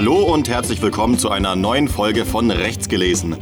Hallo 0.00 0.22
und 0.32 0.48
herzlich 0.48 0.80
willkommen 0.80 1.18
zu 1.18 1.28
einer 1.28 1.56
neuen 1.56 1.86
Folge 1.86 2.24
von 2.24 2.50
Rechts 2.50 2.88
gelesen, 2.88 3.36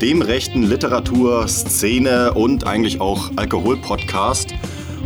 dem 0.00 0.22
rechten 0.22 0.62
Literatur, 0.62 1.46
Szene 1.46 2.32
und 2.32 2.66
eigentlich 2.66 3.02
auch 3.02 3.30
Alkohol-Podcast. 3.36 4.54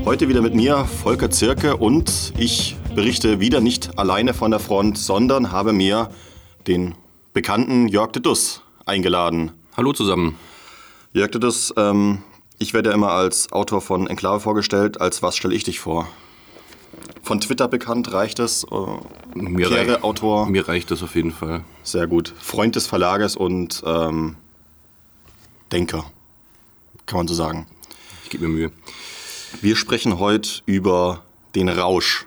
Heute 0.05 0.29
wieder 0.29 0.41
mit 0.41 0.55
mir, 0.55 0.85
Volker 0.85 1.31
Zirke, 1.31 1.79
und 1.79 2.33
ich 2.39 2.77
berichte 2.95 3.41
wieder 3.41 3.61
nicht 3.61 3.99
alleine 3.99 4.35
von 4.35 4.53
der 4.53 4.61
Front, 4.61 4.97
sondern 4.97 5.51
habe 5.51 5.73
mir 5.73 6.11
den 6.69 6.95
bekannten 7.33 7.89
Jörg 7.89 8.13
de 8.13 8.23
Duss 8.23 8.63
eingeladen. 8.87 9.51
Hallo 9.77 9.93
zusammen. 9.95 10.37
Jörg 11.13 11.33
de 11.33 11.41
Duss, 11.41 11.75
ähm, 11.77 12.23
ich 12.61 12.73
werde 12.73 12.91
ja 12.91 12.95
immer 12.95 13.11
als 13.11 13.51
Autor 13.51 13.81
von 13.81 14.07
Enklave 14.07 14.39
vorgestellt. 14.39 15.01
Als 15.01 15.25
was 15.25 15.37
stelle 15.37 15.57
ich 15.57 15.65
dich 15.65 15.81
vor? 15.81 16.07
Von 17.23 17.41
Twitter 17.41 17.69
bekannt, 17.69 18.13
reicht 18.13 18.39
es? 18.39 18.65
Äh, 18.65 18.77
Mir, 19.35 19.69
Karriere, 19.69 19.95
rei 19.97 20.03
Autor? 20.03 20.47
mir 20.47 20.69
reicht 20.69 20.91
das 20.91 21.03
auf 21.03 21.15
jeden 21.15 21.33
Fall. 21.33 21.65
Sehr 21.83 22.07
gut. 22.07 22.33
Freund 22.39 22.77
des 22.77 22.87
Verlages 22.87 23.37
und 23.37 23.83
ähm, 23.87 24.37
Denker, 25.73 26.05
kann 27.07 27.19
man 27.19 27.29
so 27.29 27.35
sagen. 27.35 27.67
Ich 28.25 28.31
gebe 28.31 28.47
mir 28.47 28.55
Mühe. 28.55 28.73
Wir 29.61 29.77
sprechen 29.77 30.19
heute 30.19 30.63
über 30.67 31.23
den 31.55 31.69
Rausch. 31.69 32.27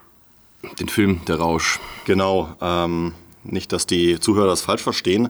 Den 0.79 0.89
Film 0.89 1.21
Der 1.27 1.37
Rausch. 1.37 1.79
Genau, 2.05 2.55
ähm, 2.61 3.13
nicht, 3.43 3.71
dass 3.71 3.85
die 3.85 4.19
Zuhörer 4.19 4.47
das 4.47 4.61
falsch 4.61 4.81
verstehen. 4.81 5.29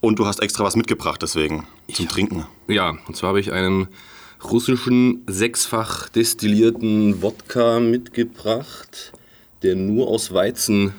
Und 0.00 0.18
du 0.18 0.26
hast 0.26 0.40
extra 0.40 0.64
was 0.64 0.76
mitgebracht, 0.76 1.22
deswegen, 1.22 1.66
zum 1.92 2.08
Trinken. 2.08 2.46
Ja, 2.68 2.96
und 3.06 3.16
zwar 3.16 3.28
habe 3.28 3.40
ich 3.40 3.52
einen 3.52 3.88
russischen 4.50 5.22
sechsfach 5.26 6.08
destillierten 6.08 7.22
Wodka 7.22 7.80
mitgebracht, 7.80 9.12
der 9.62 9.76
nur 9.76 10.08
aus 10.08 10.32
Weizen 10.32 10.92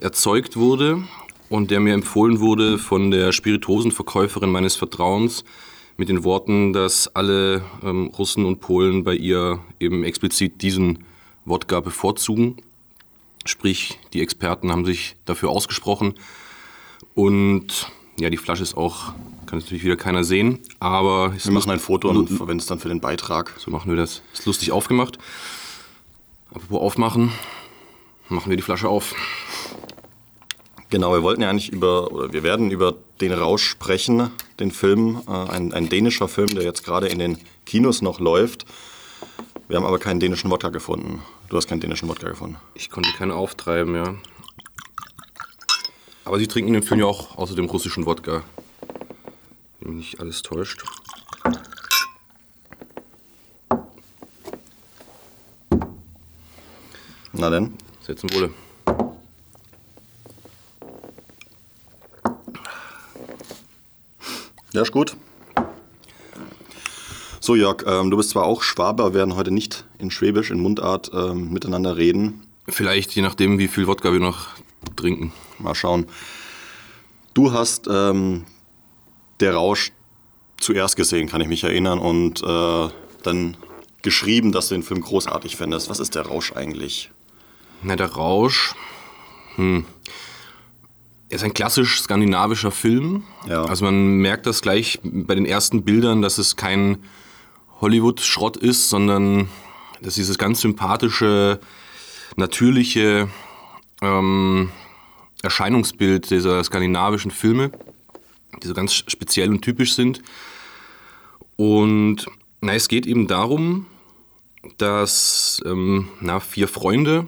erzeugt 0.00 0.56
wurde 0.56 1.02
und 1.48 1.70
der 1.70 1.80
mir 1.80 1.94
empfohlen 1.94 2.40
wurde 2.40 2.78
von 2.78 3.10
der 3.10 3.32
Spirituosenverkäuferin 3.32 4.50
meines 4.50 4.76
Vertrauens 4.76 5.44
mit 5.96 6.08
den 6.08 6.24
Worten, 6.24 6.72
dass 6.72 7.14
alle 7.14 7.62
ähm, 7.82 8.06
Russen 8.18 8.44
und 8.44 8.60
Polen 8.60 9.04
bei 9.04 9.14
ihr 9.14 9.60
eben 9.78 10.04
explizit 10.04 10.62
diesen 10.62 11.04
Wodka 11.44 11.80
bevorzugen. 11.80 12.56
Sprich, 13.44 13.98
die 14.12 14.22
Experten 14.22 14.70
haben 14.72 14.84
sich 14.84 15.16
dafür 15.24 15.50
ausgesprochen 15.50 16.14
und 17.14 17.90
ja, 18.18 18.30
die 18.30 18.36
Flasche 18.36 18.62
ist 18.62 18.76
auch, 18.76 19.12
kann 19.52 19.58
natürlich 19.58 19.84
wieder 19.84 19.96
keiner 19.96 20.24
sehen, 20.24 20.60
aber 20.80 21.34
Wir 21.36 21.52
machen 21.52 21.70
ein 21.70 21.78
Foto 21.78 22.08
und 22.08 22.26
verwenden 22.26 22.60
es 22.60 22.64
dann 22.64 22.78
für 22.78 22.88
den 22.88 23.00
Beitrag. 23.00 23.52
so 23.58 23.70
machen 23.70 23.90
wir 23.90 23.98
das. 23.98 24.22
Ist 24.32 24.46
lustig 24.46 24.72
aufgemacht. 24.72 25.18
Apropos 26.54 26.80
aufmachen, 26.80 27.32
machen 28.30 28.48
wir 28.48 28.56
die 28.56 28.62
Flasche 28.62 28.88
auf. 28.88 29.14
Genau, 30.88 31.12
wir 31.12 31.22
wollten 31.22 31.42
ja 31.42 31.50
eigentlich 31.50 31.70
über, 31.70 32.12
oder 32.12 32.32
wir 32.32 32.42
werden 32.42 32.70
über 32.70 32.94
den 33.20 33.30
Rausch 33.30 33.68
sprechen, 33.68 34.30
den 34.58 34.70
Film, 34.70 35.20
äh, 35.28 35.30
ein, 35.30 35.74
ein 35.74 35.90
dänischer 35.90 36.28
Film, 36.28 36.48
der 36.54 36.62
jetzt 36.62 36.82
gerade 36.82 37.08
in 37.08 37.18
den 37.18 37.36
Kinos 37.66 38.00
noch 38.00 38.20
läuft. 38.20 38.64
Wir 39.68 39.76
haben 39.76 39.84
aber 39.84 39.98
keinen 39.98 40.18
dänischen 40.18 40.50
Wodka 40.50 40.70
gefunden. 40.70 41.20
Du 41.50 41.58
hast 41.58 41.68
keinen 41.68 41.80
dänischen 41.80 42.08
Wodka 42.08 42.26
gefunden. 42.26 42.56
Ich 42.72 42.88
konnte 42.88 43.10
keinen 43.18 43.32
auftreiben, 43.32 43.96
ja. 43.96 44.14
Aber 46.24 46.38
sie 46.38 46.46
trinken 46.46 46.72
den 46.72 46.82
Film 46.82 47.00
ja 47.00 47.06
auch 47.06 47.36
außer 47.36 47.54
dem 47.54 47.66
russischen 47.66 48.06
Wodka. 48.06 48.42
Wenn 49.82 49.96
mich 49.96 50.12
nicht 50.12 50.20
alles 50.20 50.42
täuscht. 50.42 50.84
Na 57.32 57.50
denn? 57.50 57.74
Zum 58.14 58.32
Wohle. 58.34 58.50
Ja, 64.72 64.82
ist 64.82 64.92
gut. 64.92 65.16
So, 67.40 67.56
Jörg, 67.56 67.84
ähm, 67.86 68.10
du 68.10 68.16
bist 68.16 68.30
zwar 68.30 68.44
auch 68.44 68.62
Schwabe, 68.62 69.02
aber 69.02 69.14
wir 69.14 69.18
werden 69.18 69.34
heute 69.34 69.50
nicht 69.50 69.84
in 69.98 70.10
Schwäbisch, 70.12 70.50
in 70.50 70.60
Mundart 70.60 71.10
ähm, 71.12 71.52
miteinander 71.52 71.96
reden. 71.96 72.42
Vielleicht 72.68 73.12
je 73.12 73.22
nachdem, 73.22 73.58
wie 73.58 73.66
viel 73.66 73.88
Wodka 73.88 74.12
wir 74.12 74.20
noch 74.20 74.48
trinken. 74.94 75.32
Mal 75.58 75.74
schauen. 75.74 76.06
Du 77.34 77.52
hast 77.52 77.88
ähm, 77.90 78.44
der 79.42 79.54
Rausch 79.54 79.92
zuerst 80.58 80.96
gesehen, 80.96 81.28
kann 81.28 81.40
ich 81.40 81.48
mich 81.48 81.64
erinnern, 81.64 81.98
und 81.98 82.42
äh, 82.42 82.88
dann 83.22 83.56
geschrieben, 84.02 84.52
dass 84.52 84.68
du 84.68 84.74
den 84.74 84.82
Film 84.82 85.00
großartig 85.00 85.56
fändest. 85.56 85.90
Was 85.90 86.00
ist 86.00 86.14
der 86.14 86.22
Rausch 86.22 86.52
eigentlich? 86.52 87.10
Na, 87.82 87.96
der 87.96 88.12
Rausch. 88.12 88.74
Hm. 89.56 89.84
Ist 91.28 91.44
ein 91.44 91.54
klassisch 91.54 92.00
skandinavischer 92.00 92.70
Film. 92.70 93.24
Ja. 93.48 93.64
Also 93.64 93.84
man 93.84 94.16
merkt 94.16 94.46
das 94.46 94.60
gleich 94.60 95.00
bei 95.02 95.34
den 95.34 95.46
ersten 95.46 95.82
Bildern, 95.82 96.22
dass 96.22 96.38
es 96.38 96.56
kein 96.56 96.98
Hollywood-Schrott 97.80 98.56
ist, 98.56 98.88
sondern 98.88 99.48
dass 100.00 100.14
dieses 100.14 100.36
ganz 100.38 100.60
sympathische, 100.60 101.60
natürliche 102.36 103.28
ähm, 104.02 104.70
Erscheinungsbild 105.42 106.30
dieser 106.30 106.62
skandinavischen 106.62 107.30
Filme, 107.30 107.72
die 108.62 108.66
so 108.66 108.74
ganz 108.74 108.94
speziell 108.94 109.50
und 109.50 109.62
typisch 109.62 109.94
sind. 109.94 110.22
Und 111.56 112.26
na, 112.60 112.74
es 112.74 112.88
geht 112.88 113.06
eben 113.06 113.26
darum, 113.26 113.86
dass 114.78 115.60
ähm, 115.66 116.08
na, 116.20 116.40
vier 116.40 116.68
Freunde, 116.68 117.26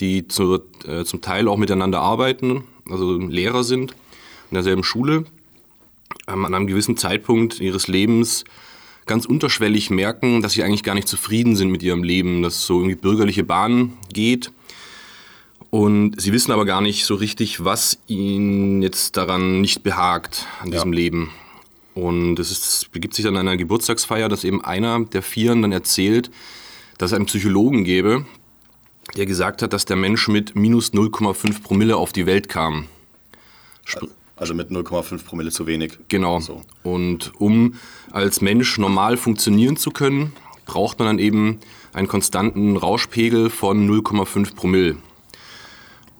die 0.00 0.28
zu, 0.28 0.60
äh, 0.86 1.04
zum 1.04 1.20
Teil 1.22 1.48
auch 1.48 1.56
miteinander 1.56 2.00
arbeiten, 2.00 2.64
also 2.88 3.18
Lehrer 3.18 3.64
sind 3.64 3.92
in 4.50 4.54
derselben 4.54 4.84
Schule, 4.84 5.24
ähm, 6.28 6.44
an 6.44 6.54
einem 6.54 6.66
gewissen 6.66 6.96
Zeitpunkt 6.96 7.60
ihres 7.60 7.88
Lebens 7.88 8.44
ganz 9.06 9.24
unterschwellig 9.24 9.90
merken, 9.90 10.42
dass 10.42 10.52
sie 10.52 10.64
eigentlich 10.64 10.82
gar 10.82 10.94
nicht 10.94 11.08
zufrieden 11.08 11.56
sind 11.56 11.70
mit 11.70 11.82
ihrem 11.82 12.02
Leben, 12.02 12.42
dass 12.42 12.66
so 12.66 12.78
irgendwie 12.78 12.96
bürgerliche 12.96 13.44
Bahn 13.44 13.92
geht. 14.12 14.50
Und 15.76 16.18
sie 16.18 16.32
wissen 16.32 16.52
aber 16.52 16.64
gar 16.64 16.80
nicht 16.80 17.04
so 17.04 17.16
richtig, 17.16 17.62
was 17.62 17.98
ihnen 18.06 18.80
jetzt 18.80 19.18
daran 19.18 19.60
nicht 19.60 19.82
behagt, 19.82 20.46
an 20.62 20.70
diesem 20.70 20.90
Leben. 20.90 21.32
Und 21.92 22.38
es 22.38 22.50
ist, 22.50 22.90
begibt 22.92 23.12
sich 23.12 23.26
dann 23.26 23.36
an 23.36 23.46
einer 23.46 23.58
Geburtstagsfeier, 23.58 24.30
dass 24.30 24.44
eben 24.44 24.64
einer 24.64 25.04
der 25.04 25.20
Vieren 25.20 25.60
dann 25.60 25.72
erzählt, 25.72 26.30
dass 26.96 27.10
es 27.10 27.16
einen 27.16 27.26
Psychologen 27.26 27.84
gäbe, 27.84 28.24
der 29.18 29.26
gesagt 29.26 29.60
hat, 29.60 29.74
dass 29.74 29.84
der 29.84 29.96
Mensch 29.96 30.28
mit 30.28 30.56
minus 30.56 30.94
0,5 30.94 31.62
Promille 31.62 31.98
auf 31.98 32.14
die 32.14 32.24
Welt 32.24 32.48
kam. 32.48 32.86
Also 34.34 34.54
mit 34.54 34.70
0,5 34.70 35.24
Promille 35.26 35.50
zu 35.50 35.66
wenig. 35.66 35.98
Genau. 36.08 36.40
So. 36.40 36.62
Und 36.84 37.34
um 37.38 37.74
als 38.12 38.40
Mensch 38.40 38.78
normal 38.78 39.18
funktionieren 39.18 39.76
zu 39.76 39.90
können, 39.90 40.32
braucht 40.64 40.98
man 41.00 41.06
dann 41.06 41.18
eben 41.18 41.60
einen 41.92 42.08
konstanten 42.08 42.78
Rauschpegel 42.78 43.50
von 43.50 43.86
0,5 43.86 44.54
Promille. 44.54 44.96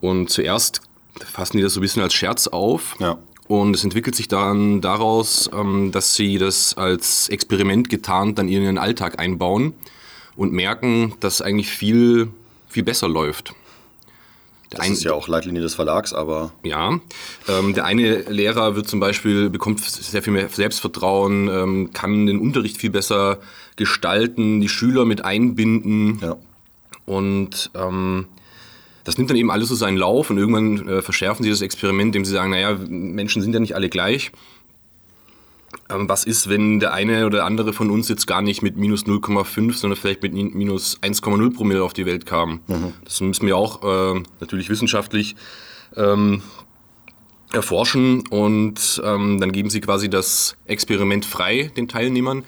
Und 0.06 0.31
zuerst 0.31 0.81
fassen 1.33 1.56
die 1.56 1.62
das 1.62 1.75
so 1.75 1.81
ein 1.81 1.83
bisschen 1.83 2.03
als 2.03 2.15
Scherz 2.15 2.47
auf. 2.47 2.97
Ja. 3.00 3.19
Und 3.49 3.75
es 3.75 3.84
entwickelt 3.84 4.15
sich 4.17 4.28
dann 4.28 4.81
daraus, 4.81 5.49
ähm, 5.53 5.93
dass 5.93 6.15
sie 6.15 6.39
das 6.39 6.77
als 6.77 7.28
Experiment 7.28 7.89
getarnt 7.89 8.39
dann 8.39 8.49
in 8.49 8.62
ihren 8.62 8.78
Alltag 8.78 9.19
einbauen 9.21 9.72
und 10.37 10.53
merken, 10.53 11.15
dass 11.21 11.41
eigentlich 11.43 11.69
viel, 11.71 12.28
viel 12.69 12.83
besser 12.83 13.09
läuft. 13.09 13.55
Der 14.72 14.78
Das 14.78 14.87
ein- 14.87 14.93
ist 14.94 15.05
ja 15.05 15.12
auch 15.15 15.28
Leitlinie 15.28 15.62
des 15.62 15.77
Verlags, 15.77 16.12
aber 16.12 16.50
ja, 16.65 16.99
ähm, 17.49 17.73
der 17.75 17.84
eine 17.84 18.23
Lehrer 18.23 18.75
wird 18.75 18.88
zum 18.88 18.99
Beispiel, 18.99 19.49
bekommt 19.49 19.81
sehr 19.81 20.23
viel 20.25 20.33
mehr 20.33 20.49
Selbstvertrauen, 20.49 21.49
ähm, 21.49 21.91
kann 21.93 22.26
den 22.26 22.41
Unterricht 22.41 22.76
viel 22.76 22.91
besser 22.91 23.38
gestalten, 23.76 24.61
die 24.61 24.69
Schüler 24.69 25.05
mit 25.05 25.25
einbinden 25.25 26.19
ja. 26.20 26.37
und 27.06 27.70
ähm, 27.76 28.26
das 29.06 29.17
nimmt 29.17 29.31
dann 29.31 29.37
eben 29.38 29.50
alles 29.50 29.69
so 29.70 29.75
seinen 29.75 29.97
Lauf 29.97 30.29
und 30.31 30.37
irgendwann 30.37 30.87
äh, 30.88 31.00
verschärfen 31.00 31.43
sie 31.44 31.49
das 31.50 31.62
Experiment, 31.62 32.08
indem 32.08 32.25
sie 32.26 32.32
sagen, 32.32 32.50
naja, 32.50 32.76
Menschen 32.88 33.41
sind 33.41 33.55
ja 33.55 33.61
nicht 33.61 33.75
alle 33.75 33.88
gleich. 33.88 34.32
Ähm, 35.91 36.08
was 36.08 36.25
ist, 36.25 36.49
wenn 36.49 36.81
der 36.81 36.93
eine 36.93 37.25
oder 37.26 37.44
andere 37.44 37.73
von 37.73 37.91
uns 37.91 38.08
jetzt 38.08 38.26
gar 38.26 38.43
nicht 38.43 38.62
mit 38.62 38.76
minus 38.76 39.05
0,5, 39.06 39.73
sondern 39.75 39.97
vielleicht 39.99 40.23
mit 40.23 40.32
min- 40.32 40.53
minus 40.55 40.99
1,0 41.03 41.55
Promille 41.55 41.82
auf 41.82 41.93
die 41.93 42.06
Welt 42.06 42.26
kam? 42.26 42.61
Das 43.05 43.20
müssen 43.20 43.47
wir 43.47 43.56
auch 43.56 43.82
äh, 44.17 44.20
natürlich 44.41 44.69
wissenschaftlich 44.70 45.37
ähm, 45.97 46.43
erforschen 47.53 48.26
und 48.29 49.00
ähm, 49.05 49.38
dann 49.41 49.53
geben 49.53 49.70
sie 49.70 49.81
quasi 49.81 50.11
das 50.11 50.56
Experiment 50.67 51.25
frei 51.25 51.70
den 51.76 51.87
Teilnehmern, 51.88 52.43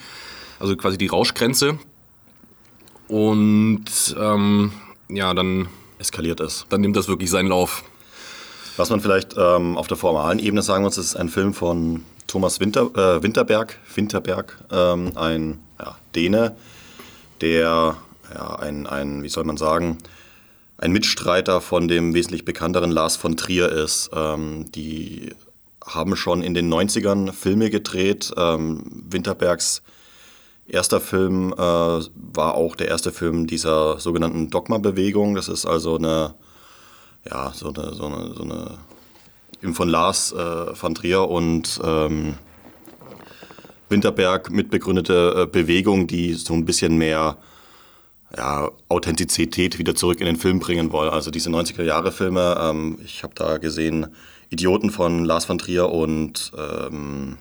also 0.58 0.76
quasi 0.76 0.99
die 0.99 1.06
Rauschgrenze. 1.06 1.78
Und 3.08 3.84
ähm, 4.19 4.72
ja, 5.08 5.32
dann, 5.34 5.69
eskaliert 5.98 6.40
es. 6.40 6.66
dann 6.68 6.80
nimmt 6.80 6.96
das 6.96 7.08
wirklich 7.08 7.30
seinen 7.30 7.48
Lauf. 7.48 7.84
Was 8.76 8.90
man 8.90 9.00
vielleicht 9.00 9.34
ähm, 9.36 9.76
auf 9.76 9.88
der 9.88 9.96
formalen 9.96 10.38
Ebene 10.38 10.62
sagen 10.62 10.84
muss, 10.84 10.98
ist 10.98 11.16
ein 11.16 11.28
Film 11.28 11.52
von 11.52 12.04
Thomas 12.28 12.60
Winter, 12.60 12.82
äh, 12.94 13.22
Winterberg, 13.22 13.76
Winterberg 13.94 14.56
ähm, 14.70 15.12
ein, 15.16 15.58
ja, 15.80 15.96
Däne, 16.14 16.54
der 17.40 17.96
ja, 18.34 18.56
ein, 18.56 18.86
ein, 18.86 19.22
wie 19.22 19.28
soll 19.28 19.44
man 19.44 19.56
sagen, 19.56 19.98
ein 20.76 20.92
Mitstreiter 20.92 21.60
von 21.60 21.88
dem 21.88 22.14
wesentlich 22.14 22.44
bekannteren 22.44 22.90
Lars 22.90 23.16
von 23.16 23.36
Trier 23.36 23.68
ist. 23.70 24.10
Ähm, 24.14 24.70
die 24.72 25.30
haben 25.84 26.14
schon 26.14 26.42
in 26.42 26.54
den 26.54 26.72
90ern 26.72 27.32
Filme 27.32 27.70
gedreht. 27.70 28.32
Ähm, 28.36 28.84
Winterbergs 29.10 29.82
erster 30.69 31.00
Film 31.00 31.53
äh, 31.53 31.56
war 31.56 32.55
auch 32.55 32.76
der 32.76 32.88
erste 32.88 33.12
Film 33.12 33.47
dieser 33.47 33.99
sogenannten 33.99 34.50
Dogma-Bewegung. 34.50 35.35
Das 35.35 35.49
ist 35.49 35.67
also 35.67 35.97
eine, 35.97 36.35
ja, 37.29 37.53
so 37.55 37.73
eine, 37.73 37.94
so 37.94 38.06
eine, 38.06 38.35
so 38.35 38.43
eine 38.43 38.79
eben 39.62 39.75
von 39.75 39.88
Lars 39.88 40.32
äh, 40.32 40.37
van 40.37 40.94
Trier 40.94 41.29
und 41.29 41.81
ähm, 41.82 42.35
Winterberg 43.88 44.50
mitbegründete 44.50 45.43
äh, 45.43 45.47
Bewegung, 45.47 46.06
die 46.06 46.35
so 46.35 46.55
ein 46.55 46.65
bisschen 46.65 46.97
mehr 46.99 47.38
ja, 48.37 48.70
Authentizität 48.88 49.79
wieder 49.79 49.94
zurück 49.94 50.20
in 50.20 50.26
den 50.26 50.37
Film 50.37 50.61
bringen 50.61 50.93
wollen. 50.93 51.11
Also 51.11 51.31
diese 51.31 51.50
90er-Jahre-Filme, 51.50 52.59
ähm, 52.61 52.99
ich 53.05 53.23
habe 53.23 53.35
da 53.35 53.59
gesehen 53.59 54.09
Idioten 54.50 54.91
von 54.91 55.25
Lars 55.25 55.49
van 55.49 55.59
Trier 55.59 55.88
und 55.88 56.53
ähm, 56.56 57.38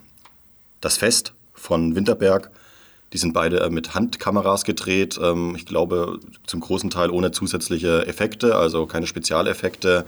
Das 0.82 0.98
Fest 0.98 1.34
von 1.54 1.96
Winterberg. 1.96 2.52
Die 3.14 3.18
sind 3.18 3.34
beide 3.34 3.62
äh, 3.62 3.70
mit 3.70 3.96
Handkameras 3.96 4.64
gedreht. 4.64 5.20
Ähm, 5.22 5.56
ich 5.56 5.66
glaube, 5.66 6.20
zum 6.46 6.60
großen 6.60 6.90
Teil 6.90 7.10
ohne 7.10 7.32
zusätzliche 7.32 8.06
Effekte, 8.06 8.56
also 8.56 8.86
keine 8.86 9.08
Spezialeffekte, 9.08 10.06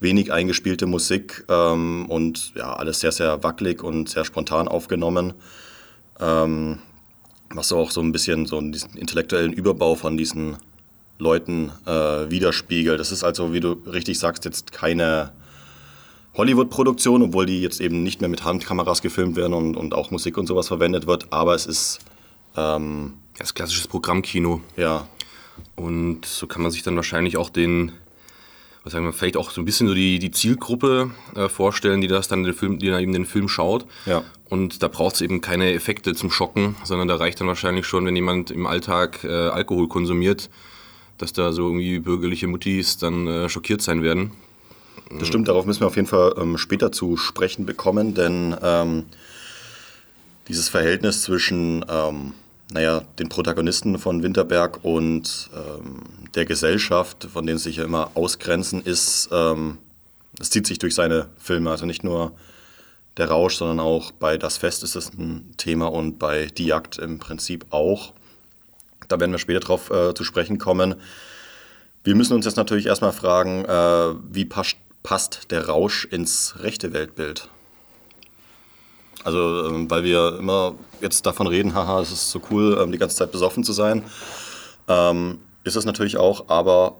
wenig 0.00 0.32
eingespielte 0.32 0.86
Musik 0.86 1.44
ähm, 1.48 2.06
und 2.08 2.54
ja, 2.54 2.74
alles 2.74 3.00
sehr, 3.00 3.12
sehr 3.12 3.42
wackelig 3.42 3.82
und 3.82 4.08
sehr 4.08 4.24
spontan 4.24 4.68
aufgenommen. 4.68 5.34
Ähm, 6.20 6.78
was 7.50 7.72
auch 7.72 7.90
so 7.90 8.00
ein 8.00 8.12
bisschen 8.12 8.46
so 8.46 8.60
diesen 8.60 8.94
intellektuellen 8.94 9.52
Überbau 9.52 9.94
von 9.94 10.16
diesen 10.16 10.58
Leuten 11.18 11.72
äh, 11.86 12.30
widerspiegelt. 12.30 13.00
Das 13.00 13.10
ist 13.10 13.24
also, 13.24 13.52
wie 13.52 13.60
du 13.60 13.72
richtig 13.72 14.18
sagst, 14.18 14.44
jetzt 14.44 14.72
keine 14.72 15.32
Hollywood-Produktion, 16.34 17.22
obwohl 17.22 17.46
die 17.46 17.60
jetzt 17.60 17.80
eben 17.80 18.02
nicht 18.02 18.20
mehr 18.20 18.30
mit 18.30 18.44
Handkameras 18.44 19.02
gefilmt 19.02 19.34
werden 19.36 19.54
und, 19.54 19.76
und 19.76 19.94
auch 19.94 20.10
Musik 20.10 20.38
und 20.38 20.46
sowas 20.46 20.68
verwendet 20.68 21.06
wird, 21.06 21.26
aber 21.30 21.54
es 21.54 21.66
ist. 21.66 21.98
Ähm, 22.58 23.14
das 23.38 23.54
klassisches 23.54 23.86
Programmkino. 23.86 24.60
Ja. 24.76 25.06
Und 25.76 26.24
so 26.26 26.46
kann 26.46 26.62
man 26.62 26.70
sich 26.70 26.82
dann 26.82 26.96
wahrscheinlich 26.96 27.36
auch 27.36 27.50
den, 27.50 27.92
was 28.82 28.92
sagen 28.92 29.04
wir, 29.04 29.12
vielleicht 29.12 29.36
auch 29.36 29.50
so 29.50 29.60
ein 29.60 29.64
bisschen 29.64 29.86
so 29.86 29.94
die, 29.94 30.18
die 30.18 30.30
Zielgruppe 30.30 31.10
äh, 31.36 31.48
vorstellen, 31.48 32.00
die 32.00 32.08
das 32.08 32.28
dann 32.28 32.42
den 32.42 32.54
Film, 32.54 32.78
die 32.78 32.88
dann 32.88 33.00
eben 33.00 33.12
den 33.12 33.26
Film 33.26 33.48
schaut. 33.48 33.86
Ja. 34.06 34.24
Und 34.48 34.82
da 34.82 34.88
braucht 34.88 35.16
es 35.16 35.20
eben 35.20 35.40
keine 35.40 35.72
Effekte 35.72 36.14
zum 36.14 36.30
Schocken, 36.30 36.74
sondern 36.84 37.06
da 37.06 37.16
reicht 37.16 37.40
dann 37.40 37.46
wahrscheinlich 37.48 37.86
schon, 37.86 38.06
wenn 38.06 38.16
jemand 38.16 38.50
im 38.50 38.66
Alltag 38.66 39.22
äh, 39.24 39.28
Alkohol 39.28 39.88
konsumiert, 39.88 40.50
dass 41.18 41.32
da 41.32 41.52
so 41.52 41.66
irgendwie 41.66 41.98
bürgerliche 41.98 42.46
Muttis 42.46 42.98
dann 42.98 43.26
äh, 43.26 43.48
schockiert 43.48 43.82
sein 43.82 44.02
werden. 44.02 44.32
Das 45.18 45.28
stimmt, 45.28 45.48
darauf 45.48 45.64
müssen 45.64 45.80
wir 45.80 45.86
auf 45.86 45.96
jeden 45.96 46.08
Fall 46.08 46.34
ähm, 46.38 46.58
später 46.58 46.92
zu 46.92 47.16
sprechen 47.16 47.66
bekommen, 47.66 48.14
denn 48.14 48.54
ähm, 48.62 49.04
dieses 50.48 50.68
Verhältnis 50.68 51.22
zwischen 51.22 51.84
ähm, 51.88 52.32
naja, 52.72 53.02
den 53.18 53.28
Protagonisten 53.28 53.98
von 53.98 54.22
Winterberg 54.22 54.84
und 54.84 55.50
ähm, 55.54 56.02
der 56.34 56.44
Gesellschaft, 56.44 57.28
von 57.32 57.46
denen 57.46 57.58
sich 57.58 57.76
ja 57.76 57.84
immer 57.84 58.10
ausgrenzen, 58.14 58.82
ist, 58.82 59.30
ähm, 59.32 59.78
das 60.36 60.50
zieht 60.50 60.66
sich 60.66 60.78
durch 60.78 60.94
seine 60.94 61.28
Filme. 61.38 61.70
Also 61.70 61.86
nicht 61.86 62.04
nur 62.04 62.32
der 63.16 63.28
Rausch, 63.28 63.56
sondern 63.56 63.80
auch 63.80 64.12
bei 64.12 64.36
Das 64.36 64.58
Fest 64.58 64.82
ist 64.82 64.96
es 64.96 65.12
ein 65.12 65.54
Thema 65.56 65.86
und 65.86 66.18
bei 66.18 66.46
Die 66.46 66.66
Jagd 66.66 66.98
im 66.98 67.18
Prinzip 67.18 67.66
auch. 67.70 68.12
Da 69.08 69.18
werden 69.18 69.32
wir 69.32 69.38
später 69.38 69.60
drauf 69.60 69.90
äh, 69.90 70.14
zu 70.14 70.22
sprechen 70.22 70.58
kommen. 70.58 70.96
Wir 72.04 72.14
müssen 72.14 72.34
uns 72.34 72.44
jetzt 72.44 72.56
natürlich 72.56 72.86
erstmal 72.86 73.12
fragen, 73.12 73.64
äh, 73.64 74.14
wie 74.30 74.44
passt, 74.44 74.76
passt 75.02 75.50
der 75.50 75.66
Rausch 75.66 76.04
ins 76.04 76.54
rechte 76.60 76.92
Weltbild? 76.92 77.48
Also, 79.24 79.68
ähm, 79.68 79.90
weil 79.90 80.04
wir 80.04 80.38
immer 80.38 80.74
jetzt 81.00 81.26
davon 81.26 81.46
reden, 81.46 81.74
haha, 81.74 82.00
es 82.00 82.12
ist 82.12 82.30
so 82.30 82.40
cool, 82.50 82.78
ähm, 82.80 82.92
die 82.92 82.98
ganze 82.98 83.16
Zeit 83.16 83.32
besoffen 83.32 83.64
zu 83.64 83.72
sein. 83.72 84.04
Ähm, 84.88 85.38
ist 85.64 85.76
es 85.76 85.84
natürlich 85.84 86.16
auch, 86.16 86.48
aber 86.48 86.96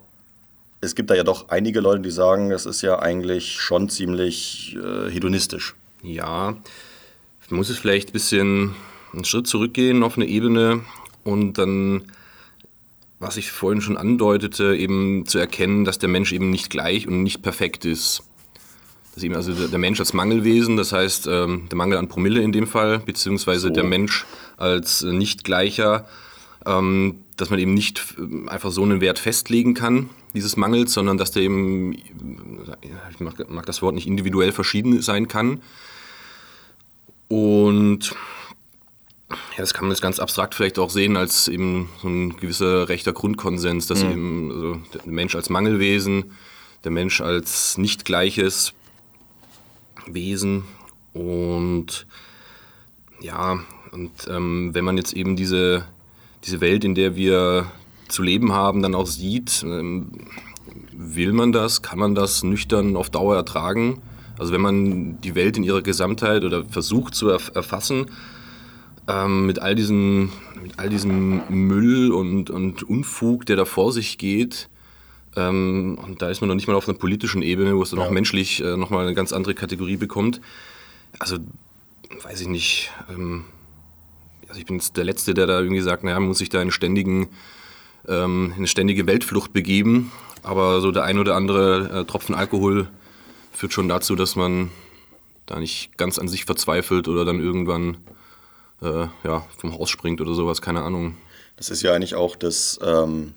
es 0.80 0.94
gibt 0.94 1.10
da 1.10 1.14
ja 1.14 1.24
doch 1.24 1.48
einige 1.48 1.80
Leute, 1.80 2.02
die 2.02 2.10
sagen, 2.10 2.52
es 2.52 2.66
ist 2.66 2.82
ja 2.82 2.98
eigentlich 2.98 3.60
schon 3.60 3.88
ziemlich 3.88 4.76
äh, 4.76 5.10
hedonistisch. 5.10 5.74
Ja, 6.02 6.56
ich 7.44 7.50
muss 7.50 7.70
es 7.70 7.78
vielleicht 7.78 8.10
ein 8.10 8.12
bisschen 8.12 8.74
einen 9.12 9.24
Schritt 9.24 9.46
zurückgehen 9.46 10.02
auf 10.02 10.16
eine 10.16 10.26
Ebene 10.26 10.82
und 11.24 11.54
dann, 11.54 12.12
was 13.18 13.36
ich 13.36 13.50
vorhin 13.50 13.80
schon 13.80 13.96
andeutete, 13.96 14.76
eben 14.76 15.26
zu 15.26 15.38
erkennen, 15.38 15.84
dass 15.84 15.98
der 15.98 16.08
Mensch 16.08 16.32
eben 16.32 16.50
nicht 16.50 16.70
gleich 16.70 17.08
und 17.08 17.22
nicht 17.22 17.42
perfekt 17.42 17.84
ist. 17.84 18.22
Dass 19.18 19.24
eben 19.24 19.34
also 19.34 19.52
der 19.52 19.78
Mensch 19.80 19.98
als 19.98 20.12
Mangelwesen, 20.12 20.76
das 20.76 20.92
heißt 20.92 21.26
ähm, 21.26 21.66
der 21.68 21.76
Mangel 21.76 21.98
an 21.98 22.06
Promille 22.06 22.40
in 22.40 22.52
dem 22.52 22.68
Fall, 22.68 23.00
beziehungsweise 23.00 23.66
so. 23.66 23.70
der 23.70 23.82
Mensch 23.82 24.24
als 24.56 25.02
nicht 25.02 25.42
gleicher, 25.42 26.06
ähm, 26.64 27.16
dass 27.36 27.50
man 27.50 27.58
eben 27.58 27.74
nicht 27.74 28.14
einfach 28.46 28.70
so 28.70 28.84
einen 28.84 29.00
Wert 29.00 29.18
festlegen 29.18 29.74
kann, 29.74 30.08
dieses 30.34 30.56
Mangels, 30.56 30.92
sondern 30.92 31.18
dass 31.18 31.32
der 31.32 31.42
eben, 31.42 31.94
ich 31.94 33.18
mag, 33.18 33.50
mag 33.50 33.66
das 33.66 33.82
Wort 33.82 33.96
nicht 33.96 34.06
individuell 34.06 34.52
verschieden 34.52 35.02
sein 35.02 35.26
kann. 35.26 35.62
Und 37.26 38.14
ja, 39.30 39.58
das 39.58 39.74
kann 39.74 39.86
man 39.86 39.90
jetzt 39.90 40.00
ganz 40.00 40.20
abstrakt 40.20 40.54
vielleicht 40.54 40.78
auch 40.78 40.90
sehen 40.90 41.16
als 41.16 41.48
eben 41.48 41.88
so 42.00 42.06
ein 42.06 42.36
gewisser 42.36 42.88
rechter 42.88 43.12
Grundkonsens, 43.12 43.88
dass 43.88 44.04
mhm. 44.04 44.10
eben 44.12 44.50
also 44.52 44.80
der 44.94 45.12
Mensch 45.12 45.34
als 45.34 45.50
Mangelwesen, 45.50 46.26
der 46.84 46.92
Mensch 46.92 47.20
als 47.20 47.78
nicht 47.78 48.04
gleiches 48.04 48.74
Wesen 50.14 50.64
und 51.12 52.06
ja, 53.20 53.60
und 53.92 54.10
ähm, 54.28 54.70
wenn 54.74 54.84
man 54.84 54.96
jetzt 54.96 55.12
eben 55.12 55.36
diese, 55.36 55.84
diese 56.44 56.60
Welt, 56.60 56.84
in 56.84 56.94
der 56.94 57.16
wir 57.16 57.66
zu 58.08 58.22
leben 58.22 58.52
haben, 58.52 58.82
dann 58.82 58.94
auch 58.94 59.06
sieht, 59.06 59.62
ähm, 59.64 60.10
will 60.92 61.32
man 61.32 61.52
das, 61.52 61.82
kann 61.82 61.98
man 61.98 62.14
das 62.14 62.42
nüchtern 62.42 62.96
auf 62.96 63.10
Dauer 63.10 63.36
ertragen? 63.36 64.00
Also 64.38 64.52
wenn 64.52 64.60
man 64.60 65.20
die 65.20 65.34
Welt 65.34 65.56
in 65.56 65.64
ihrer 65.64 65.82
Gesamtheit 65.82 66.44
oder 66.44 66.64
versucht 66.64 67.14
zu 67.14 67.28
erfassen, 67.28 68.06
ähm, 69.08 69.46
mit, 69.46 69.58
all 69.60 69.74
diesen, 69.74 70.30
mit 70.62 70.78
all 70.78 70.88
diesem 70.88 71.42
Müll 71.48 72.12
und, 72.12 72.50
und 72.50 72.82
Unfug, 72.82 73.46
der 73.46 73.56
da 73.56 73.64
vor 73.64 73.92
sich 73.92 74.18
geht, 74.18 74.68
ähm, 75.36 75.98
und 76.02 76.22
da 76.22 76.30
ist 76.30 76.40
man 76.40 76.48
noch 76.48 76.54
nicht 76.54 76.68
mal 76.68 76.74
auf 76.74 76.88
einer 76.88 76.98
politischen 76.98 77.42
Ebene, 77.42 77.76
wo 77.76 77.82
es 77.82 77.90
dann 77.90 78.00
ja. 78.00 78.06
auch 78.06 78.10
menschlich 78.10 78.62
äh, 78.62 78.76
nochmal 78.76 79.04
eine 79.04 79.14
ganz 79.14 79.32
andere 79.32 79.54
Kategorie 79.54 79.96
bekommt. 79.96 80.40
Also, 81.18 81.38
weiß 82.22 82.40
ich 82.40 82.48
nicht. 82.48 82.90
Ähm, 83.10 83.44
also 84.48 84.60
ich 84.60 84.66
bin 84.66 84.76
jetzt 84.76 84.96
der 84.96 85.04
Letzte, 85.04 85.34
der 85.34 85.46
da 85.46 85.60
irgendwie 85.60 85.82
sagt, 85.82 86.04
naja, 86.04 86.18
man 86.18 86.28
muss 86.28 86.38
sich 86.38 86.48
da 86.48 86.62
in 86.62 86.70
ständigen, 86.70 87.28
ähm, 88.06 88.54
eine 88.56 88.66
ständige 88.66 89.06
Weltflucht 89.06 89.52
begeben. 89.52 90.10
Aber 90.42 90.80
so 90.80 90.90
der 90.92 91.04
ein 91.04 91.18
oder 91.18 91.36
andere 91.36 92.00
äh, 92.00 92.04
Tropfen 92.04 92.34
Alkohol 92.34 92.88
führt 93.52 93.72
schon 93.72 93.88
dazu, 93.88 94.14
dass 94.16 94.36
man 94.36 94.70
da 95.46 95.58
nicht 95.58 95.96
ganz 95.98 96.18
an 96.18 96.28
sich 96.28 96.44
verzweifelt 96.44 97.08
oder 97.08 97.24
dann 97.24 97.40
irgendwann 97.40 97.98
äh, 98.82 99.06
ja, 99.24 99.44
vom 99.56 99.72
Haus 99.72 99.90
springt 99.90 100.20
oder 100.20 100.34
sowas, 100.34 100.62
keine 100.62 100.82
Ahnung. 100.82 101.16
Das 101.56 101.70
ist 101.70 101.82
ja 101.82 101.92
eigentlich 101.92 102.14
auch 102.14 102.36
das 102.36 102.78
ähm, 102.82 103.34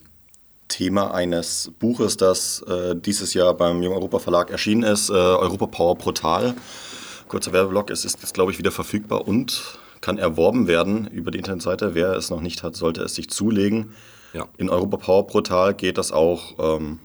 Thema 0.72 1.14
eines 1.14 1.72
Buches, 1.80 2.18
das 2.18 2.62
äh, 2.64 2.96
dieses 2.96 3.34
Jahr 3.34 3.54
beim 3.54 3.84
Jung 3.84 3.94
Europa 3.94 4.20
Verlag 4.20 4.50
erschienen 4.50 4.84
ist, 4.84 5.10
äh, 5.10 5.14
Europa 5.14 5.68
Power 5.68 5.96
Brutal. 5.96 6.56
Kurzer 7.28 7.52
Werbeblock, 7.52 7.90
es 7.90 8.06
ist 8.06 8.22
jetzt, 8.22 8.34
glaube 8.34 8.52
ich, 8.52 8.58
wieder 8.58 8.72
verfügbar 8.72 9.28
und 9.28 9.78
kann 10.00 10.18
erworben 10.18 10.68
werden 10.68 11.08
über 11.08 11.30
die 11.30 11.38
Internetseite. 11.38 11.94
Wer 11.94 12.14
es 12.14 12.30
noch 12.30 12.42
nicht 12.42 12.64
hat, 12.64 12.76
sollte 12.76 13.04
es 13.04 13.16
sich 13.16 13.30
zulegen. 13.30 13.94
Ja. 14.34 14.48
In 14.58 14.70
Europa 14.70 14.98
Power 14.98 15.28
Brutal 15.28 15.74
geht 15.74 15.98
das 15.98 16.12
auch 16.12 16.56
ähm, 16.58 17.00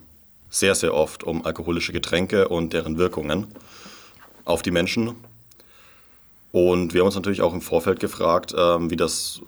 sehr, 0.49 0.73
sehr 0.73 0.93
oft 0.93 1.23
um 1.23 1.45
alkoholische 1.45 1.91
Getränke 1.91 2.47
und 2.47 2.73
deren 2.73 2.97
Wirkungen 2.97 3.47
auf 4.45 4.61
die 4.61 4.71
Menschen. 4.71 5.13
Und 6.51 6.93
wir 6.93 7.01
haben 7.01 7.07
uns 7.07 7.15
natürlich 7.15 7.41
auch 7.41 7.53
im 7.53 7.61
Vorfeld 7.61 7.99
gefragt, 7.99 8.55
ähm, 8.57 8.89
wie 8.89 8.95
das 8.95 9.41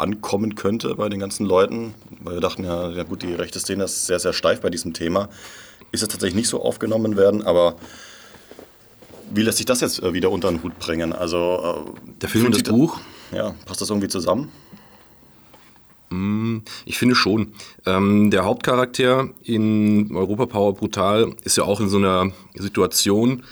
ankommen 0.00 0.54
könnte 0.54 0.94
bei 0.94 1.08
den 1.08 1.20
ganzen 1.20 1.46
Leuten, 1.46 1.94
weil 2.22 2.34
wir 2.34 2.40
dachten 2.40 2.64
ja, 2.64 2.90
ja 2.90 3.02
gut, 3.04 3.22
die 3.22 3.34
rechte 3.34 3.60
Szene 3.60 3.84
ist 3.84 4.06
sehr, 4.06 4.18
sehr 4.18 4.32
steif 4.32 4.60
bei 4.60 4.70
diesem 4.70 4.92
Thema. 4.92 5.28
Ist 5.92 6.02
es 6.02 6.08
tatsächlich 6.08 6.36
nicht 6.36 6.48
so 6.48 6.62
aufgenommen 6.62 7.16
werden, 7.16 7.42
aber 7.42 7.76
wie 9.32 9.42
lässt 9.42 9.58
sich 9.58 9.66
das 9.66 9.80
jetzt 9.80 10.02
äh, 10.02 10.12
wieder 10.12 10.30
unter 10.30 10.50
den 10.50 10.62
Hut 10.62 10.78
bringen? 10.78 11.12
Also, 11.12 11.86
äh, 11.96 12.10
Der 12.20 12.28
Film 12.28 12.46
und 12.46 12.54
das 12.54 12.62
Buch? 12.62 12.98
Ja, 13.32 13.54
passt 13.64 13.80
das 13.80 13.90
irgendwie 13.90 14.08
zusammen? 14.08 14.50
Mm, 16.10 16.58
ich 16.84 16.98
finde 16.98 17.14
schon. 17.14 17.52
Ähm, 17.86 18.30
der 18.30 18.44
Hauptcharakter 18.44 19.28
in 19.42 20.14
Europa 20.14 20.46
Power 20.46 20.74
Brutal 20.74 21.34
ist 21.44 21.56
ja 21.56 21.64
auch 21.64 21.80
in 21.80 21.88
so 21.88 21.98
einer 21.98 22.32
Situation. 22.54 23.44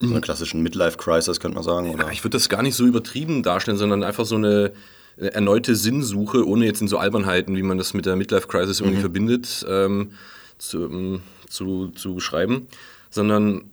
So 0.00 0.10
einer 0.10 0.20
klassischen 0.20 0.62
Midlife-Crisis, 0.62 1.38
könnte 1.38 1.54
man 1.54 1.64
sagen. 1.64 1.90
Oder? 1.90 2.06
Ja, 2.06 2.10
ich 2.10 2.24
würde 2.24 2.36
das 2.36 2.48
gar 2.48 2.62
nicht 2.62 2.74
so 2.74 2.84
übertrieben 2.84 3.44
darstellen, 3.44 3.78
sondern 3.78 4.02
einfach 4.02 4.26
so 4.26 4.34
eine 4.34 4.72
erneute 5.16 5.76
Sinnsuche, 5.76 6.46
ohne 6.46 6.66
jetzt 6.66 6.80
in 6.80 6.88
so 6.88 6.98
Albernheiten, 6.98 7.56
wie 7.56 7.62
man 7.62 7.78
das 7.78 7.94
mit 7.94 8.06
der 8.06 8.16
Midlife-Crisis 8.16 8.80
irgendwie 8.80 8.98
mhm. 8.98 9.02
verbindet, 9.02 9.66
ähm, 9.68 10.12
zu, 10.58 10.84
ähm, 10.84 11.20
zu, 11.48 11.88
zu 11.88 12.14
beschreiben, 12.14 12.66
sondern 13.10 13.64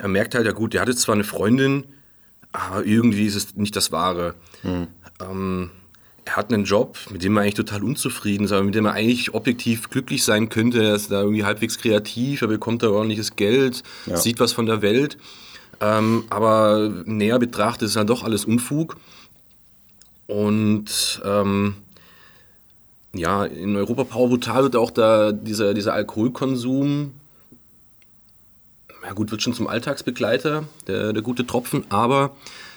er 0.00 0.08
merkt 0.08 0.34
halt, 0.34 0.46
ja 0.46 0.52
gut, 0.52 0.74
der 0.74 0.80
hatte 0.80 0.94
zwar 0.94 1.14
eine 1.14 1.24
Freundin, 1.24 1.84
aber 2.52 2.84
irgendwie 2.84 3.26
ist 3.26 3.36
es 3.36 3.54
nicht 3.56 3.76
das 3.76 3.92
Wahre. 3.92 4.34
Mhm. 4.62 4.88
Ähm, 5.20 5.70
er 6.24 6.36
hat 6.36 6.52
einen 6.52 6.64
Job, 6.64 6.98
mit 7.10 7.24
dem 7.24 7.36
er 7.36 7.42
eigentlich 7.42 7.54
total 7.54 7.82
unzufrieden 7.82 8.44
ist, 8.44 8.52
aber 8.52 8.62
mit 8.62 8.74
dem 8.74 8.86
er 8.86 8.92
eigentlich 8.92 9.34
objektiv 9.34 9.90
glücklich 9.90 10.22
sein 10.24 10.48
könnte. 10.48 10.82
Er 10.82 10.94
ist 10.94 11.10
da 11.10 11.20
irgendwie 11.20 11.44
halbwegs 11.44 11.78
kreativ, 11.78 12.42
er 12.42 12.48
bekommt 12.48 12.82
da 12.82 12.90
ordentliches 12.90 13.34
Geld, 13.36 13.82
ja. 14.06 14.16
sieht 14.16 14.38
was 14.38 14.52
von 14.52 14.66
der 14.66 14.82
Welt. 14.82 15.18
Ähm, 15.80 16.24
aber 16.30 17.02
näher 17.06 17.40
betrachtet 17.40 17.88
ist 17.88 17.96
halt 17.96 18.08
doch 18.08 18.22
alles 18.22 18.44
Unfug. 18.44 18.96
Und 20.26 21.20
ähm, 21.24 21.74
ja, 23.14 23.44
in 23.44 23.76
Europa 23.76 24.04
Power 24.04 24.28
Brutal 24.28 24.62
wird 24.62 24.76
auch 24.76 24.90
da 24.90 25.32
dieser, 25.32 25.74
dieser 25.74 25.92
Alkoholkonsum, 25.94 27.12
ja 29.04 29.12
gut, 29.12 29.30
wird 29.30 29.42
schon 29.42 29.52
zum 29.52 29.66
Alltagsbegleiter, 29.66 30.64
der, 30.86 31.12
der 31.12 31.22
gute 31.22 31.46
Tropfen, 31.46 31.84
aber 31.88 32.34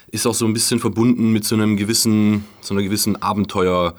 ist 0.08 0.26
auch 0.26 0.34
so 0.34 0.46
ein 0.46 0.54
bisschen 0.54 0.80
verbunden 0.80 1.32
mit 1.32 1.46
so 1.46 1.56
einem 1.56 1.78
gewissen, 1.78 2.46
so 2.62 2.74
einer 2.74 2.84
gewissen 2.84 3.22
Abenteuer, 3.22 3.96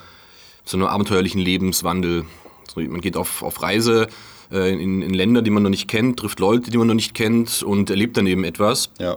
so 0.64 0.76
einem 0.76 0.86
abenteuerlichen 0.86 1.40
Lebenswandel. 1.40 2.24
So, 2.72 2.80
man 2.80 3.00
geht 3.00 3.16
auf, 3.16 3.42
auf 3.42 3.62
Reise 3.62 4.08
äh, 4.50 4.72
in, 4.72 5.02
in 5.02 5.14
Länder, 5.14 5.42
die 5.42 5.50
man 5.50 5.62
noch 5.62 5.70
nicht 5.70 5.88
kennt, 5.88 6.18
trifft 6.18 6.40
Leute, 6.40 6.70
die 6.70 6.78
man 6.78 6.86
noch 6.86 6.94
nicht 6.94 7.14
kennt 7.14 7.62
und 7.62 7.90
erlebt 7.90 8.16
dann 8.16 8.26
eben 8.26 8.44
etwas. 8.44 8.90
Ja. 8.98 9.16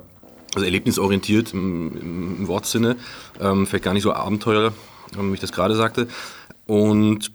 Also 0.56 0.65
erlebnisorientiert 0.65 1.53
im, 1.53 2.38
im, 2.39 2.48
Wortsinne, 2.48 2.96
ähm, 3.39 3.68
vielleicht 3.68 3.84
gar 3.84 3.94
nicht 3.94 4.03
so 4.03 4.13
Abenteuer, 4.13 4.74
wie 5.15 5.34
ich 5.34 5.39
das 5.39 5.51
gerade 5.51 5.75
sagte. 5.75 6.08
Und 6.65 7.32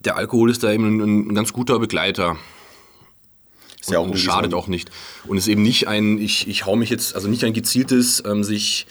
der 0.00 0.16
Alkohol 0.16 0.50
ist 0.50 0.62
da 0.62 0.72
eben 0.72 1.00
ein, 1.00 1.28
ein 1.28 1.34
ganz 1.34 1.52
guter 1.52 1.78
Begleiter. 1.78 2.36
Ist 3.80 3.90
ja 3.90 3.98
auch 3.98 4.06
und 4.06 4.18
schadet 4.18 4.54
auch 4.54 4.68
nicht. 4.68 4.90
Und 5.26 5.36
ist 5.36 5.48
eben 5.48 5.62
nicht 5.62 5.86
ein, 5.86 6.18
ich, 6.18 6.48
ich 6.48 6.66
hau 6.66 6.76
mich 6.76 6.90
jetzt, 6.90 7.14
also 7.14 7.28
nicht 7.28 7.44
ein 7.44 7.52
gezieltes, 7.52 8.22
ähm, 8.26 8.42
sich 8.42 8.86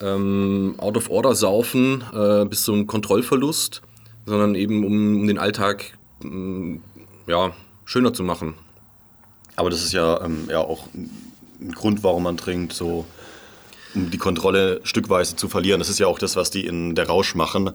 ähm, 0.00 0.74
out 0.78 0.96
of 0.96 1.10
order 1.10 1.34
saufen 1.34 2.04
äh, 2.12 2.44
bis 2.44 2.64
zum 2.64 2.86
Kontrollverlust, 2.86 3.82
sondern 4.26 4.54
eben 4.54 4.84
um, 4.84 5.20
um 5.20 5.26
den 5.26 5.38
Alltag 5.38 5.98
mm, 6.22 6.76
ja, 7.26 7.52
schöner 7.84 8.12
zu 8.12 8.22
machen. 8.22 8.54
Aber 9.56 9.70
das 9.70 9.82
ist 9.82 9.92
ja, 9.92 10.22
ähm, 10.22 10.48
ja 10.48 10.60
auch 10.60 10.86
ein 11.60 11.72
Grund, 11.72 12.02
warum 12.02 12.24
man 12.24 12.36
trinkt, 12.36 12.72
so 12.72 13.06
um 13.94 14.10
die 14.10 14.18
Kontrolle 14.18 14.80
stückweise 14.84 15.36
zu 15.36 15.48
verlieren. 15.48 15.80
Das 15.80 15.88
ist 15.88 15.98
ja 15.98 16.06
auch 16.06 16.18
das, 16.18 16.36
was 16.36 16.50
die 16.50 16.66
in 16.66 16.94
der 16.94 17.06
Rausch 17.06 17.34
machen, 17.34 17.72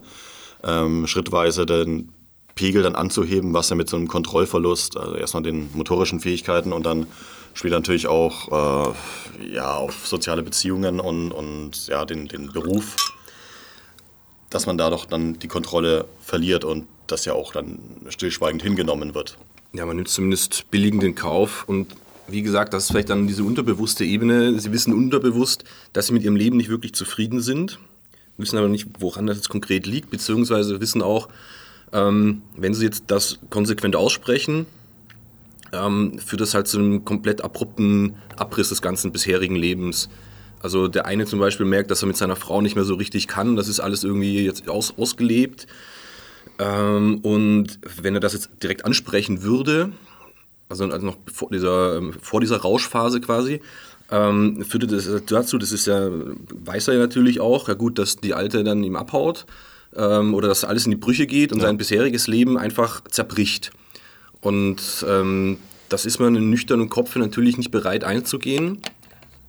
ähm, 0.64 1.08
schrittweise 1.08 1.66
den 1.66 2.14
Pegel 2.56 2.84
dann 2.84 2.96
anzuheben, 2.96 3.54
was 3.54 3.70
ja 3.70 3.76
mit 3.76 3.90
so 3.90 3.98
einem 3.98 4.08
Kontrollverlust, 4.08 4.98
also 4.98 5.16
erstmal 5.16 5.44
den 5.44 5.70
motorischen 5.74 6.20
Fähigkeiten 6.20 6.72
und 6.72 6.86
dann 6.86 7.08
spielt 7.54 7.74
natürlich 7.74 8.08
auch 8.08 8.92
äh, 8.92 9.54
ja, 9.54 9.76
auf 9.76 10.08
soziale 10.08 10.44
Beziehungen 10.44 11.00
und, 11.00 11.32
und 11.32 11.88
ja, 11.88 12.06
den, 12.06 12.28
den 12.28 12.52
Beruf, 12.52 12.96
dass 14.50 14.66
man 14.66 14.78
da 14.78 14.90
doch 14.90 15.06
dann 15.06 15.40
die 15.40 15.48
Kontrolle 15.48 16.06
verliert 16.22 16.64
und 16.64 16.88
das 17.08 17.26
ja 17.26 17.34
auch 17.34 17.52
dann 17.52 17.80
stillschweigend 18.10 18.62
hingenommen 18.62 19.16
wird. 19.16 19.38
Ja, 19.74 19.86
man 19.86 19.96
nimmt 19.96 20.10
zumindest 20.10 20.70
billigend 20.70 21.02
den 21.02 21.16
Kauf 21.16 21.64
und 21.68 21.96
wie 22.28 22.42
gesagt, 22.42 22.74
das 22.74 22.84
ist 22.84 22.92
vielleicht 22.92 23.10
dann 23.10 23.28
diese 23.28 23.44
unterbewusste 23.44 24.06
Ebene. 24.06 24.60
Sie 24.60 24.72
wissen 24.72 24.94
unterbewusst, 24.94 25.64
dass 25.92 26.08
sie 26.08 26.14
mit 26.14 26.24
ihrem 26.24 26.36
Leben 26.36 26.58
nicht 26.58 26.70
wirklich 26.70 26.94
zufrieden 26.94 27.42
sind, 27.42 27.80
wissen 28.38 28.58
aber 28.58 28.70
nicht, 28.70 28.88
woran 29.00 29.28
das 29.28 29.38
jetzt 29.38 29.50
konkret 29.50 29.86
liegt, 29.86 30.10
beziehungsweise 30.10 30.80
wissen 30.80 31.02
auch, 31.02 31.30
ähm, 31.92 32.42
wenn 32.56 32.74
sie 32.74 32.86
jetzt 32.86 33.06
das 33.08 33.40
konsequent 33.50 33.96
aussprechen, 33.96 34.66
ähm, 35.74 36.20
führt 36.20 36.42
das 36.42 36.54
halt 36.54 36.68
zu 36.68 36.80
einem 36.80 37.06
komplett 37.06 37.44
abrupten 37.44 38.16
Abriss 38.38 38.70
des 38.70 38.82
ganzen 38.82 39.12
bisherigen 39.12 39.56
Lebens. 39.56 40.10
Also 40.62 40.88
der 40.88 41.06
eine 41.06 41.26
zum 41.26 41.40
Beispiel 41.40 41.66
merkt, 41.66 41.92
dass 41.92 42.04
er 42.04 42.08
mit 42.08 42.16
seiner 42.16 42.38
Frau 42.38 42.62
nicht 42.62 42.76
mehr 42.76 42.86
so 42.86 42.96
richtig 42.96 43.28
kann. 43.28 43.56
Das 43.56 43.68
ist 43.68 43.80
alles 43.80 44.04
irgendwie 44.04 44.46
jetzt 44.46 44.70
aus, 44.70 44.94
ausgelebt. 44.98 45.68
Ähm, 46.58 47.20
und 47.22 47.80
wenn 48.02 48.16
er 48.16 48.22
das 48.22 48.34
jetzt 48.34 48.50
direkt 48.62 48.86
ansprechen 48.86 49.44
würde, 49.44 49.92
also, 50.70 50.86
also 50.86 51.06
noch 51.06 51.18
vor 51.32 51.50
dieser, 51.52 51.98
ähm, 51.98 52.14
vor 52.22 52.42
dieser 52.42 52.58
Rauschphase 52.58 53.22
quasi, 53.22 53.62
ähm, 54.12 54.64
führte 54.64 54.88
das 54.88 55.10
dazu, 55.26 55.58
das 55.58 55.72
ist 55.72 55.88
ja, 55.88 56.10
weiß 56.12 56.88
er 56.90 56.96
ja 56.96 57.00
natürlich 57.00 57.40
auch, 57.40 57.68
ja 57.68 57.74
gut, 57.74 57.98
dass 57.98 58.18
die 58.18 58.34
Alte 58.34 58.64
dann 58.64 58.84
ihm 58.84 58.96
abhaut 58.96 59.46
ähm, 59.96 60.34
oder 60.34 60.48
dass 60.48 60.64
alles 60.64 60.86
in 60.86 60.92
die 60.92 60.98
Brüche 60.98 61.26
geht 61.26 61.52
und 61.52 61.60
ja. 61.60 61.68
sein 61.68 61.78
bisheriges 61.78 62.28
Leben 62.28 62.58
einfach 62.58 63.02
zerbricht. 63.06 63.72
Und 64.42 65.06
ähm, 65.08 65.58
das 65.90 66.06
ist 66.06 66.20
man 66.20 66.36
in 66.36 66.50
nüchternen 66.50 66.90
Kopf 66.90 67.16
natürlich 67.16 67.58
nicht 67.58 67.72
bereit 67.72 68.04
einzugehen. 68.04 68.80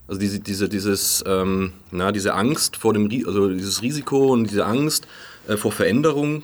Also 0.06 0.20
diese, 0.20 0.40
diese, 0.40 0.68
dieses, 0.68 1.24
ähm, 1.26 1.72
na, 1.90 2.12
diese 2.12 2.34
Angst 2.34 2.76
vor 2.76 2.92
dem, 2.92 3.10
also 3.26 3.48
dieses 3.48 3.82
Risiko 3.82 4.32
und 4.32 4.50
diese 4.50 4.66
Angst 4.66 5.06
äh, 5.48 5.56
vor 5.56 5.72
Veränderung, 5.72 6.42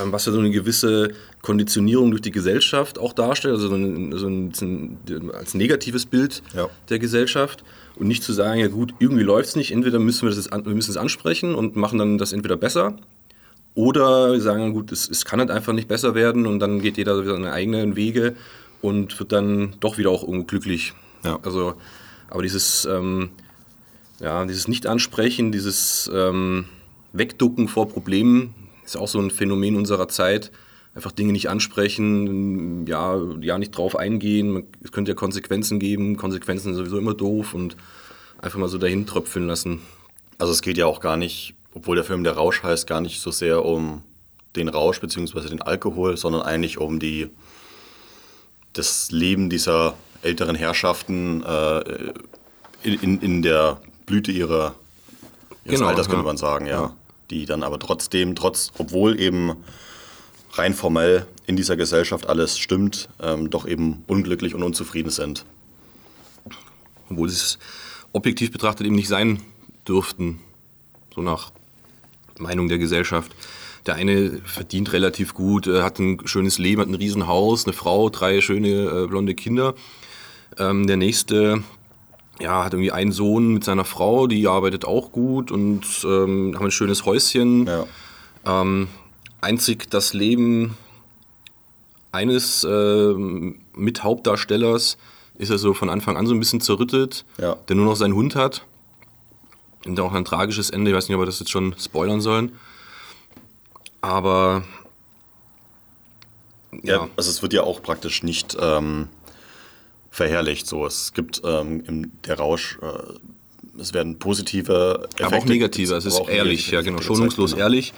ähm, 0.00 0.12
was 0.12 0.26
ja 0.26 0.32
so 0.32 0.38
eine 0.38 0.50
gewisse 0.50 1.12
Konditionierung 1.44 2.10
durch 2.10 2.22
die 2.22 2.30
Gesellschaft 2.30 2.98
auch 2.98 3.12
darstellt, 3.12 3.52
also 3.54 3.68
so 3.68 3.74
ein, 3.74 4.12
so 4.16 4.26
ein, 4.66 5.30
als 5.34 5.52
negatives 5.52 6.06
Bild 6.06 6.42
ja. 6.54 6.70
der 6.88 6.98
Gesellschaft 6.98 7.64
und 7.96 8.08
nicht 8.08 8.22
zu 8.22 8.32
sagen, 8.32 8.60
ja 8.60 8.68
gut, 8.68 8.94
irgendwie 8.98 9.24
läuft 9.24 9.50
es 9.50 9.56
nicht, 9.56 9.70
entweder 9.70 9.98
müssen 9.98 10.26
wir 10.26 10.34
das 10.34 10.50
wir 10.50 10.74
müssen 10.74 10.90
es 10.90 10.96
ansprechen 10.96 11.54
und 11.54 11.76
machen 11.76 11.98
dann 11.98 12.16
das 12.16 12.32
entweder 12.32 12.56
besser 12.56 12.96
oder 13.74 14.32
wir 14.32 14.40
sagen, 14.40 14.72
gut, 14.72 14.90
es, 14.90 15.06
es 15.06 15.26
kann 15.26 15.38
halt 15.38 15.50
einfach 15.50 15.74
nicht 15.74 15.86
besser 15.86 16.14
werden 16.14 16.46
und 16.46 16.60
dann 16.60 16.80
geht 16.80 16.96
jeder 16.96 17.22
seine 17.22 17.52
eigenen 17.52 17.94
Wege 17.94 18.36
und 18.80 19.18
wird 19.20 19.32
dann 19.32 19.74
doch 19.80 19.98
wieder 19.98 20.10
auch 20.10 20.22
irgendwo 20.22 20.46
glücklich. 20.46 20.94
Ja. 21.24 21.38
Also, 21.42 21.74
aber 22.30 22.42
dieses, 22.42 22.86
ähm, 22.86 23.28
ja, 24.18 24.46
dieses 24.46 24.66
Nicht-Ansprechen, 24.66 25.52
dieses 25.52 26.10
ähm, 26.10 26.64
Wegducken 27.12 27.68
vor 27.68 27.86
Problemen 27.90 28.54
ist 28.82 28.96
auch 28.96 29.08
so 29.08 29.20
ein 29.20 29.30
Phänomen 29.30 29.76
unserer 29.76 30.08
Zeit. 30.08 30.50
Einfach 30.94 31.12
Dinge 31.12 31.32
nicht 31.32 31.48
ansprechen, 31.48 32.86
ja, 32.86 33.20
ja 33.40 33.58
nicht 33.58 33.72
drauf 33.72 33.96
eingehen. 33.96 34.64
Es 34.82 34.92
könnte 34.92 35.10
ja 35.10 35.16
Konsequenzen 35.16 35.80
geben. 35.80 36.16
Konsequenzen 36.16 36.68
sind 36.68 36.76
sowieso 36.76 36.98
immer 36.98 37.14
doof 37.14 37.52
und 37.52 37.76
einfach 38.40 38.58
mal 38.58 38.68
so 38.68 38.78
dahin 38.78 39.06
tröpfeln 39.06 39.46
lassen. 39.46 39.80
Also 40.38 40.52
es 40.52 40.62
geht 40.62 40.76
ja 40.76 40.86
auch 40.86 41.00
gar 41.00 41.16
nicht, 41.16 41.54
obwohl 41.74 41.96
der 41.96 42.04
Film 42.04 42.22
Der 42.22 42.34
Rausch 42.34 42.62
heißt, 42.62 42.86
gar 42.86 43.00
nicht 43.00 43.20
so 43.20 43.30
sehr 43.30 43.64
um 43.64 44.02
den 44.56 44.68
Rausch 44.68 45.00
bzw. 45.00 45.48
den 45.48 45.62
Alkohol, 45.62 46.16
sondern 46.16 46.42
eigentlich 46.42 46.78
um 46.78 47.00
die, 47.00 47.28
das 48.72 49.10
Leben 49.10 49.50
dieser 49.50 49.94
älteren 50.22 50.54
Herrschaften 50.54 51.42
äh, 51.42 52.12
in, 52.82 53.20
in 53.20 53.42
der 53.42 53.80
Blüte 54.06 54.30
ihrer, 54.30 54.74
ihres 55.64 55.78
genau, 55.78 55.90
Alters, 55.90 56.06
könnte 56.06 56.22
ja. 56.22 56.26
man 56.26 56.36
sagen, 56.36 56.66
ja. 56.66 56.80
ja. 56.82 56.96
Die 57.30 57.46
dann 57.46 57.62
aber 57.62 57.78
trotzdem, 57.78 58.34
trotz, 58.34 58.70
obwohl 58.78 59.18
eben 59.18 59.56
rein 60.58 60.74
formell 60.74 61.26
in 61.46 61.56
dieser 61.56 61.76
Gesellschaft 61.76 62.28
alles 62.28 62.58
stimmt, 62.58 63.08
ähm, 63.20 63.50
doch 63.50 63.66
eben 63.66 64.02
unglücklich 64.06 64.54
und 64.54 64.62
unzufrieden 64.62 65.10
sind. 65.10 65.44
Obwohl 67.10 67.28
sie 67.28 67.36
es 67.36 67.58
objektiv 68.12 68.52
betrachtet 68.52 68.86
eben 68.86 68.94
nicht 68.94 69.08
sein 69.08 69.40
dürften, 69.86 70.40
so 71.14 71.20
nach 71.20 71.52
Meinung 72.38 72.68
der 72.68 72.78
Gesellschaft. 72.78 73.32
Der 73.86 73.96
eine 73.96 74.40
verdient 74.44 74.92
relativ 74.92 75.34
gut, 75.34 75.66
hat 75.66 75.98
ein 75.98 76.26
schönes 76.26 76.58
Leben, 76.58 76.80
hat 76.80 76.88
ein 76.88 76.94
Riesenhaus, 76.94 77.66
eine 77.66 77.74
Frau, 77.74 78.08
drei 78.08 78.40
schöne 78.40 78.68
äh, 78.68 79.06
blonde 79.06 79.34
Kinder. 79.34 79.74
Ähm, 80.58 80.86
der 80.86 80.96
nächste 80.96 81.62
ja, 82.40 82.64
hat 82.64 82.72
irgendwie 82.72 82.92
einen 82.92 83.12
Sohn 83.12 83.54
mit 83.54 83.64
seiner 83.64 83.84
Frau, 83.84 84.26
die 84.26 84.48
arbeitet 84.48 84.84
auch 84.84 85.12
gut 85.12 85.52
und 85.52 85.84
ähm, 86.04 86.54
haben 86.56 86.64
ein 86.64 86.70
schönes 86.70 87.04
Häuschen. 87.04 87.66
Ja. 87.66 87.86
Ähm, 88.46 88.88
einzig 89.44 89.90
das 89.90 90.12
Leben 90.12 90.76
eines 92.10 92.64
äh, 92.64 93.14
Mithauptdarstellers 93.74 94.96
ist 95.36 95.50
er 95.50 95.58
so 95.58 95.74
von 95.74 95.90
Anfang 95.90 96.16
an 96.16 96.26
so 96.26 96.34
ein 96.34 96.38
bisschen 96.38 96.60
zerrüttet, 96.60 97.24
ja. 97.38 97.56
der 97.68 97.76
nur 97.76 97.86
noch 97.86 97.96
seinen 97.96 98.14
Hund 98.14 98.36
hat. 98.36 98.64
Und 99.84 99.98
auch 100.00 100.12
ein 100.12 100.24
tragisches 100.24 100.70
Ende, 100.70 100.90
ich 100.90 100.96
weiß 100.96 101.08
nicht, 101.08 101.16
ob 101.16 101.22
wir 101.22 101.26
das 101.26 101.40
jetzt 101.40 101.50
schon 101.50 101.74
spoilern 101.78 102.20
sollen. 102.20 102.52
Aber. 104.00 104.64
Ja, 106.82 106.94
ja 106.94 107.08
also 107.16 107.30
es 107.30 107.42
wird 107.42 107.52
ja 107.52 107.64
auch 107.64 107.82
praktisch 107.82 108.22
nicht 108.22 108.56
ähm, 108.58 109.08
verherrlicht. 110.10 110.66
So, 110.66 110.86
es 110.86 111.12
gibt 111.12 111.42
ähm, 111.44 111.82
im, 111.86 112.12
der 112.22 112.38
Rausch, 112.38 112.78
äh, 112.80 113.80
es 113.80 113.92
werden 113.92 114.18
positive 114.18 115.00
Effekte. 115.04 115.26
Aber 115.26 115.36
auch 115.38 115.44
negative, 115.44 115.94
es 115.96 116.06
ist 116.06 116.20
ehrlich, 116.28 116.70
ja 116.70 116.80
genau, 116.80 117.02
schonungslos 117.02 117.50
genau. 117.50 117.64
ehrlich. 117.64 117.92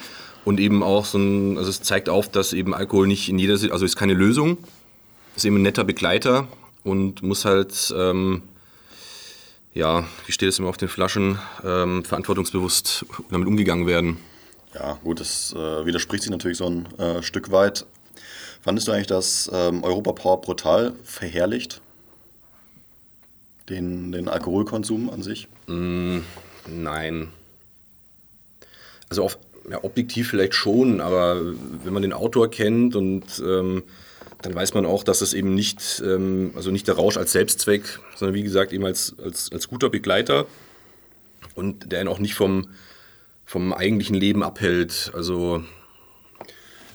Und 0.46 0.60
eben 0.60 0.84
auch 0.84 1.04
so 1.04 1.18
ein, 1.18 1.58
also 1.58 1.68
es 1.68 1.82
zeigt 1.82 2.08
auf, 2.08 2.30
dass 2.30 2.52
eben 2.52 2.72
Alkohol 2.72 3.08
nicht 3.08 3.28
in 3.28 3.36
jeder, 3.36 3.54
also 3.72 3.84
ist 3.84 3.96
keine 3.96 4.14
Lösung, 4.14 4.58
ist 5.34 5.44
eben 5.44 5.56
ein 5.56 5.62
netter 5.62 5.82
Begleiter 5.82 6.46
und 6.84 7.20
muss 7.20 7.44
halt, 7.44 7.92
ähm, 7.98 8.42
ja, 9.74 10.06
wie 10.24 10.30
steht 10.30 10.50
es 10.50 10.60
immer 10.60 10.68
auf 10.68 10.76
den 10.76 10.88
Flaschen, 10.88 11.40
ähm, 11.64 12.04
verantwortungsbewusst 12.04 13.06
damit 13.28 13.48
umgegangen 13.48 13.88
werden. 13.88 14.18
Ja, 14.72 15.00
gut, 15.02 15.18
das 15.18 15.52
äh, 15.52 15.84
widerspricht 15.84 16.22
sich 16.22 16.30
natürlich 16.30 16.58
so 16.58 16.70
ein 16.70 16.86
äh, 16.96 17.24
Stück 17.24 17.50
weit. 17.50 17.84
Fandest 18.62 18.86
du 18.86 18.92
eigentlich, 18.92 19.08
dass 19.08 19.50
ähm, 19.52 19.82
Europa 19.82 20.12
Power 20.12 20.40
brutal 20.40 20.92
verherrlicht? 21.02 21.80
Den, 23.68 24.12
den 24.12 24.28
Alkoholkonsum 24.28 25.10
an 25.10 25.24
sich? 25.24 25.48
Mm, 25.66 26.18
nein. 26.68 27.32
Also 29.08 29.24
auf, 29.24 29.38
ja, 29.70 29.82
objektiv 29.82 30.28
vielleicht 30.28 30.54
schon, 30.54 31.00
aber 31.00 31.40
wenn 31.84 31.92
man 31.92 32.02
den 32.02 32.12
Autor 32.12 32.50
kennt 32.50 32.96
und 32.96 33.24
ähm, 33.44 33.82
dann 34.42 34.54
weiß 34.54 34.74
man 34.74 34.86
auch, 34.86 35.02
dass 35.02 35.20
es 35.22 35.34
eben 35.34 35.54
nicht, 35.54 36.02
ähm, 36.04 36.52
also 36.54 36.70
nicht 36.70 36.86
der 36.88 36.96
Rausch 36.96 37.16
als 37.16 37.32
Selbstzweck, 37.32 37.98
sondern 38.14 38.34
wie 38.34 38.42
gesagt 38.42 38.72
eben 38.72 38.84
als, 38.84 39.14
als, 39.22 39.50
als 39.52 39.68
guter 39.68 39.88
Begleiter 39.88 40.46
und 41.54 41.90
der 41.90 42.02
ihn 42.02 42.08
auch 42.08 42.18
nicht 42.18 42.34
vom, 42.34 42.68
vom 43.44 43.72
eigentlichen 43.72 44.14
Leben 44.14 44.42
abhält. 44.42 45.10
Also 45.14 45.64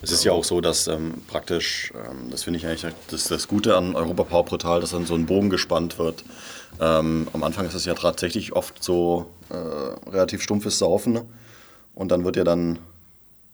es 0.02 0.12
ist 0.12 0.24
ja 0.24 0.32
auch 0.32 0.44
so, 0.44 0.62
dass 0.62 0.88
ähm, 0.88 1.14
praktisch, 1.28 1.92
ähm, 1.96 2.30
das 2.32 2.44
finde 2.44 2.58
ich 2.58 2.66
eigentlich 2.66 2.94
das, 3.10 3.26
das 3.26 3.48
Gute 3.48 3.76
an 3.76 3.96
Europa 3.96 4.24
Power 4.24 4.46
Portal, 4.46 4.82
dass 4.82 4.92
dann 4.92 5.06
so 5.06 5.16
ein 5.16 5.26
Bogen 5.26 5.50
gespannt 5.50 6.00
wird. 6.00 6.24
Ähm, 6.80 7.28
am 7.34 7.44
Anfang 7.44 7.68
ist 7.68 7.74
es 7.74 7.86
ja 7.86 7.94
tatsächlich 7.94 8.54
oft 8.54 8.84
so 8.84 9.28
äh, 9.50 10.10
relativ 10.10 10.42
stumpfes 10.42 10.80
Saufen. 10.80 11.22
Und 11.94 12.12
dann 12.12 12.24
wird 12.24 12.36
ja 12.36 12.44
dann 12.44 12.80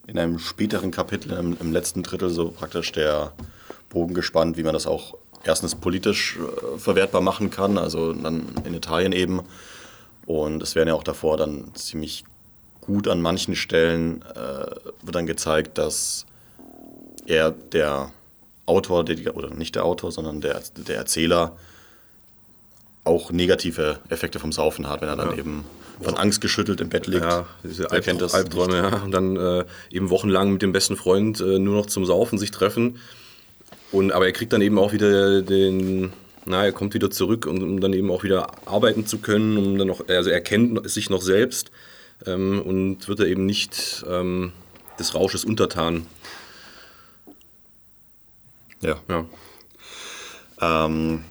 in 0.07 0.17
einem 0.17 0.39
späteren 0.39 0.91
Kapitel, 0.91 1.33
im, 1.33 1.57
im 1.59 1.71
letzten 1.71 2.03
Drittel, 2.03 2.29
so 2.29 2.49
praktisch 2.49 2.91
der 2.91 3.33
Bogen 3.89 4.13
gespannt, 4.13 4.57
wie 4.57 4.63
man 4.63 4.73
das 4.73 4.87
auch 4.87 5.17
erstens 5.43 5.75
politisch 5.75 6.37
äh, 6.37 6.77
verwertbar 6.77 7.21
machen 7.21 7.49
kann, 7.49 7.77
also 7.77 8.13
dann 8.13 8.47
in 8.63 8.73
Italien 8.73 9.11
eben. 9.11 9.41
Und 10.25 10.61
es 10.61 10.75
werden 10.75 10.89
ja 10.89 10.93
auch 10.93 11.03
davor 11.03 11.37
dann 11.37 11.73
ziemlich 11.75 12.25
gut 12.81 13.07
an 13.07 13.21
manchen 13.21 13.55
Stellen 13.55 14.21
äh, 14.21 14.65
wird 15.01 15.15
dann 15.15 15.25
gezeigt, 15.27 15.77
dass 15.77 16.25
er 17.25 17.51
der 17.51 18.11
Autor, 18.65 19.03
der, 19.03 19.35
oder 19.35 19.49
nicht 19.49 19.75
der 19.75 19.85
Autor, 19.85 20.11
sondern 20.11 20.41
der, 20.41 20.61
der 20.75 20.97
Erzähler 20.97 21.57
auch 23.03 23.31
negative 23.31 23.99
Effekte 24.09 24.39
vom 24.39 24.51
Saufen 24.51 24.89
hat, 24.89 25.01
wenn 25.01 25.09
er 25.09 25.15
dann 25.15 25.31
ja. 25.31 25.37
eben 25.37 25.65
von 26.01 26.15
Angst 26.15 26.41
geschüttelt 26.41 26.81
im 26.81 26.89
Bett 26.89 27.07
liegt. 27.07 27.23
Ja, 27.23 27.47
diese 27.63 27.91
Alb 27.91 28.03
kennt 28.03 28.21
das 28.21 28.33
Albträume, 28.33 28.77
ja. 28.77 29.03
Und 29.03 29.11
dann 29.11 29.35
äh, 29.35 29.65
eben 29.89 30.09
wochenlang 30.09 30.53
mit 30.53 30.61
dem 30.61 30.71
besten 30.71 30.95
Freund 30.95 31.39
äh, 31.39 31.59
nur 31.59 31.75
noch 31.75 31.85
zum 31.87 32.05
Saufen 32.05 32.37
sich 32.37 32.51
treffen. 32.51 32.99
Und, 33.91 34.11
aber 34.11 34.25
er 34.25 34.31
kriegt 34.31 34.53
dann 34.53 34.61
eben 34.61 34.77
auch 34.77 34.93
wieder 34.93 35.41
den, 35.41 36.11
na, 36.45 36.65
er 36.65 36.71
kommt 36.71 36.93
wieder 36.93 37.09
zurück, 37.09 37.45
um, 37.45 37.61
um 37.61 37.79
dann 37.79 37.93
eben 37.93 38.11
auch 38.11 38.23
wieder 38.23 38.51
arbeiten 38.67 39.05
zu 39.05 39.19
können, 39.19 39.57
um 39.57 39.77
dann 39.77 39.87
noch, 39.87 40.07
also 40.07 40.29
er 40.29 40.41
kennt 40.41 40.89
sich 40.89 41.09
noch 41.09 41.21
selbst 41.21 41.71
ähm, 42.25 42.61
und 42.61 43.07
wird 43.07 43.19
er 43.19 43.27
eben 43.27 43.45
nicht 43.45 44.05
ähm, 44.07 44.51
des 44.99 45.15
Rausches 45.15 45.45
untertan. 45.45 46.05
Ja. 48.81 48.97
ja. 49.09 49.25
Ähm, 50.59 51.23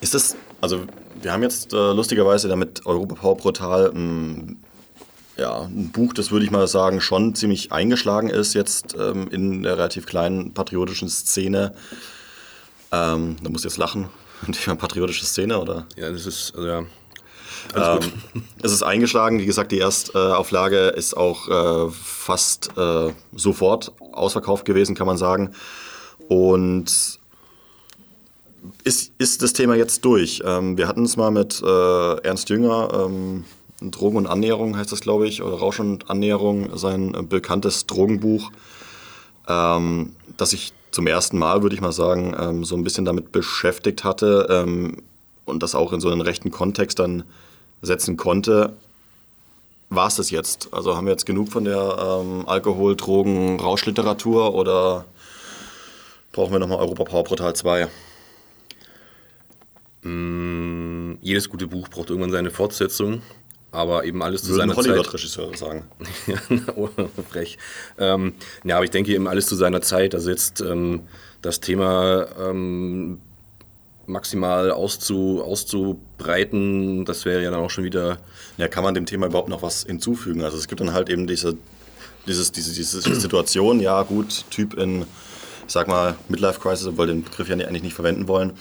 ist 0.00 0.14
das, 0.14 0.36
also 0.64 0.86
wir 1.20 1.30
haben 1.30 1.42
jetzt 1.42 1.74
äh, 1.74 1.92
lustigerweise 1.92 2.48
damit 2.48 2.86
Europa 2.86 3.14
Power 3.16 3.36
Portal 3.36 3.92
ein, 3.94 4.64
ja, 5.36 5.62
ein 5.62 5.90
Buch, 5.92 6.14
das 6.14 6.30
würde 6.30 6.46
ich 6.46 6.50
mal 6.50 6.66
sagen, 6.66 7.02
schon 7.02 7.34
ziemlich 7.34 7.70
eingeschlagen 7.70 8.30
ist 8.30 8.54
jetzt 8.54 8.96
ähm, 8.98 9.28
in 9.28 9.62
der 9.62 9.76
relativ 9.76 10.06
kleinen 10.06 10.54
patriotischen 10.54 11.10
Szene. 11.10 11.74
Ähm, 12.92 13.36
da 13.42 13.50
muss 13.50 13.64
jetzt 13.64 13.76
lachen. 13.76 14.08
Die 14.46 14.74
patriotische 14.74 15.26
Szene, 15.26 15.60
oder? 15.60 15.86
Ja, 15.96 16.10
das 16.10 16.24
ist, 16.24 16.54
also 16.56 16.66
ja. 16.66 16.78
Ähm, 17.76 18.00
es 18.62 18.72
ist 18.72 18.82
eingeschlagen. 18.82 19.40
Wie 19.40 19.46
gesagt, 19.46 19.70
die 19.70 19.80
Erstauflage 19.80 20.88
ist 20.88 21.14
auch 21.14 21.48
äh, 21.48 21.90
fast 21.92 22.70
äh, 22.78 23.12
sofort 23.34 23.92
ausverkauft 24.12 24.64
gewesen, 24.64 24.94
kann 24.94 25.06
man 25.06 25.18
sagen. 25.18 25.54
Und 26.28 27.20
ist, 28.84 29.12
ist 29.18 29.42
das 29.42 29.52
Thema 29.52 29.74
jetzt 29.74 30.04
durch. 30.04 30.42
Ähm, 30.44 30.76
wir 30.76 30.88
hatten 30.88 31.04
es 31.04 31.16
mal 31.16 31.30
mit 31.30 31.62
äh, 31.62 32.16
Ernst 32.22 32.48
Jünger, 32.50 33.06
ähm, 33.06 33.44
Drogen 33.80 34.16
und 34.16 34.26
Annäherung 34.26 34.76
heißt 34.76 34.92
das, 34.92 35.00
glaube 35.00 35.26
ich, 35.26 35.42
oder 35.42 35.56
Rausch 35.56 35.80
und 35.80 36.08
Annäherung, 36.10 36.76
sein 36.76 37.14
äh, 37.14 37.22
bekanntes 37.22 37.86
Drogenbuch, 37.86 38.50
ähm, 39.48 40.14
das 40.36 40.52
ich 40.52 40.72
zum 40.90 41.06
ersten 41.06 41.38
Mal, 41.38 41.62
würde 41.62 41.74
ich 41.74 41.80
mal 41.80 41.92
sagen, 41.92 42.34
ähm, 42.38 42.64
so 42.64 42.76
ein 42.76 42.84
bisschen 42.84 43.04
damit 43.04 43.32
beschäftigt 43.32 44.04
hatte 44.04 44.46
ähm, 44.48 45.02
und 45.44 45.62
das 45.62 45.74
auch 45.74 45.92
in 45.92 46.00
so 46.00 46.08
einen 46.08 46.20
rechten 46.20 46.50
Kontext 46.50 46.98
dann 46.98 47.24
setzen 47.82 48.16
konnte. 48.16 48.72
War 49.90 50.06
es 50.06 50.16
das 50.16 50.30
jetzt? 50.30 50.68
Also 50.72 50.96
haben 50.96 51.06
wir 51.06 51.12
jetzt 51.12 51.26
genug 51.26 51.50
von 51.50 51.64
der 51.64 52.20
ähm, 52.22 52.48
Alkohol-, 52.48 52.96
Drogen-, 52.96 53.60
Rauschliteratur 53.60 54.54
oder 54.54 55.04
brauchen 56.32 56.52
wir 56.52 56.58
nochmal 56.58 56.78
Europa 56.78 57.04
Power 57.04 57.24
Portal 57.24 57.54
2? 57.54 57.88
Mm, 60.04 61.14
jedes 61.22 61.48
gute 61.48 61.66
Buch 61.66 61.88
braucht 61.88 62.10
irgendwann 62.10 62.30
seine 62.30 62.50
Fortsetzung, 62.50 63.22
aber 63.72 64.04
eben 64.04 64.22
alles 64.22 64.42
zu 64.42 64.50
Würden 64.50 64.70
seiner 64.70 64.76
Hollywood-Regisseure 64.76 65.56
sagen. 65.56 65.84
oh, 66.76 66.88
frech. 67.30 67.58
Ähm, 67.98 68.34
ja, 68.64 68.76
aber 68.76 68.84
ich 68.84 68.90
denke 68.90 69.12
eben 69.12 69.26
alles 69.26 69.46
zu 69.46 69.56
seiner 69.56 69.80
Zeit. 69.80 70.14
Also 70.14 70.30
jetzt 70.30 70.60
ähm, 70.60 71.00
das 71.40 71.60
Thema 71.60 72.26
ähm, 72.38 73.18
maximal 74.06 74.70
auszu, 74.70 75.42
auszubreiten, 75.42 77.06
das 77.06 77.24
wäre 77.24 77.42
ja 77.42 77.50
dann 77.50 77.60
auch 77.60 77.70
schon 77.70 77.84
wieder... 77.84 78.18
Ja, 78.58 78.68
kann 78.68 78.84
man 78.84 78.94
dem 78.94 79.06
Thema 79.06 79.26
überhaupt 79.26 79.48
noch 79.48 79.62
was 79.62 79.84
hinzufügen? 79.84 80.42
Also 80.42 80.58
es 80.58 80.68
gibt 80.68 80.82
dann 80.82 80.92
halt 80.92 81.08
eben 81.08 81.26
diese, 81.26 81.56
dieses, 82.26 82.52
diese, 82.52 82.74
diese 82.74 83.00
Situation, 83.20 83.80
ja 83.80 84.02
gut, 84.02 84.44
Typ 84.50 84.74
in, 84.74 85.02
ich 85.66 85.72
sag 85.72 85.88
mal, 85.88 86.14
Midlife 86.28 86.60
Crisis, 86.60 86.86
obwohl 86.86 87.06
den 87.06 87.24
Begriff 87.24 87.48
ja 87.48 87.56
eigentlich 87.56 87.82
nicht 87.82 87.94
verwenden 87.94 88.28
wollen, 88.28 88.52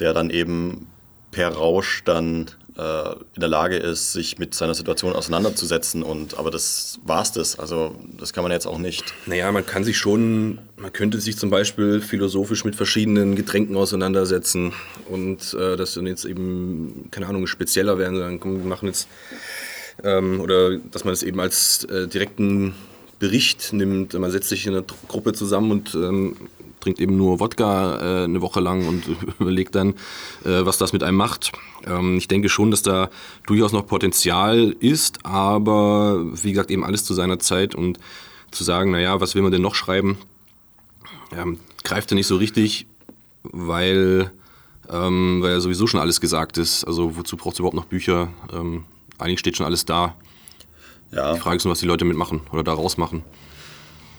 der 0.00 0.14
dann 0.14 0.30
eben 0.30 0.86
per 1.30 1.48
Rausch 1.48 2.02
dann 2.04 2.46
äh, 2.78 3.12
in 3.34 3.40
der 3.40 3.48
Lage 3.48 3.76
ist, 3.76 4.12
sich 4.12 4.38
mit 4.38 4.54
seiner 4.54 4.74
Situation 4.74 5.12
auseinanderzusetzen. 5.12 6.02
Und, 6.02 6.38
aber 6.38 6.50
das 6.50 7.00
war's 7.04 7.32
das. 7.32 7.58
Also 7.58 7.94
das 8.18 8.32
kann 8.32 8.44
man 8.44 8.52
jetzt 8.52 8.66
auch 8.66 8.78
nicht. 8.78 9.12
Naja, 9.26 9.50
man 9.52 9.66
kann 9.66 9.84
sich 9.84 9.98
schon, 9.98 10.58
man 10.76 10.92
könnte 10.92 11.20
sich 11.20 11.36
zum 11.36 11.50
Beispiel 11.50 12.00
philosophisch 12.00 12.64
mit 12.64 12.76
verschiedenen 12.76 13.34
Getränken 13.34 13.76
auseinandersetzen 13.76 14.72
und 15.08 15.54
äh, 15.54 15.76
das 15.76 15.94
dann 15.94 16.06
jetzt 16.06 16.24
eben, 16.24 17.08
keine 17.10 17.26
Ahnung, 17.26 17.46
spezieller 17.46 17.98
werden. 17.98 18.40
Komm, 18.40 18.62
wir 18.62 18.68
machen 18.68 18.86
jetzt, 18.86 19.08
ähm, 20.04 20.40
oder 20.40 20.78
dass 20.78 21.04
man 21.04 21.12
es 21.12 21.22
eben 21.22 21.40
als 21.40 21.84
äh, 21.84 22.06
direkten 22.06 22.74
Bericht 23.18 23.72
nimmt. 23.72 24.14
Man 24.14 24.30
setzt 24.30 24.48
sich 24.48 24.66
in 24.66 24.74
einer 24.74 24.84
Gruppe 25.08 25.32
zusammen 25.32 25.72
und 25.72 25.94
ähm, 25.94 26.36
trinkt 26.80 27.00
eben 27.00 27.16
nur 27.16 27.40
Wodka 27.40 27.98
äh, 27.98 28.24
eine 28.24 28.40
Woche 28.40 28.60
lang 28.60 28.86
und 28.86 29.04
überlegt 29.40 29.74
dann, 29.74 29.90
äh, 30.44 30.64
was 30.64 30.78
das 30.78 30.92
mit 30.92 31.02
einem 31.02 31.16
macht. 31.16 31.52
Ähm, 31.86 32.16
ich 32.16 32.28
denke 32.28 32.48
schon, 32.48 32.70
dass 32.70 32.82
da 32.82 33.10
durchaus 33.46 33.72
noch 33.72 33.86
Potenzial 33.86 34.74
ist, 34.80 35.24
aber 35.24 36.24
wie 36.42 36.52
gesagt, 36.52 36.70
eben 36.70 36.84
alles 36.84 37.04
zu 37.04 37.14
seiner 37.14 37.38
Zeit 37.38 37.74
und 37.74 37.98
zu 38.50 38.64
sagen, 38.64 38.90
naja, 38.90 39.20
was 39.20 39.34
will 39.34 39.42
man 39.42 39.52
denn 39.52 39.62
noch 39.62 39.74
schreiben, 39.74 40.18
ähm, 41.36 41.58
greift 41.84 42.10
ja 42.10 42.14
nicht 42.14 42.26
so 42.26 42.36
richtig, 42.36 42.86
weil, 43.42 44.30
ähm, 44.90 45.42
weil 45.42 45.52
ja 45.52 45.60
sowieso 45.60 45.86
schon 45.86 46.00
alles 46.00 46.20
gesagt 46.20 46.58
ist. 46.58 46.84
Also 46.84 47.16
wozu 47.16 47.36
braucht 47.36 47.54
es 47.54 47.58
überhaupt 47.58 47.76
noch 47.76 47.84
Bücher? 47.84 48.28
Ähm, 48.52 48.84
eigentlich 49.18 49.40
steht 49.40 49.56
schon 49.56 49.66
alles 49.66 49.84
da. 49.84 50.14
Ja. 51.12 51.34
Die 51.34 51.40
Frage 51.40 51.56
ist 51.56 51.64
nur, 51.64 51.72
was 51.72 51.80
die 51.80 51.86
Leute 51.86 52.04
mitmachen 52.04 52.40
oder 52.52 52.62
daraus 52.62 52.96
machen. 52.96 53.22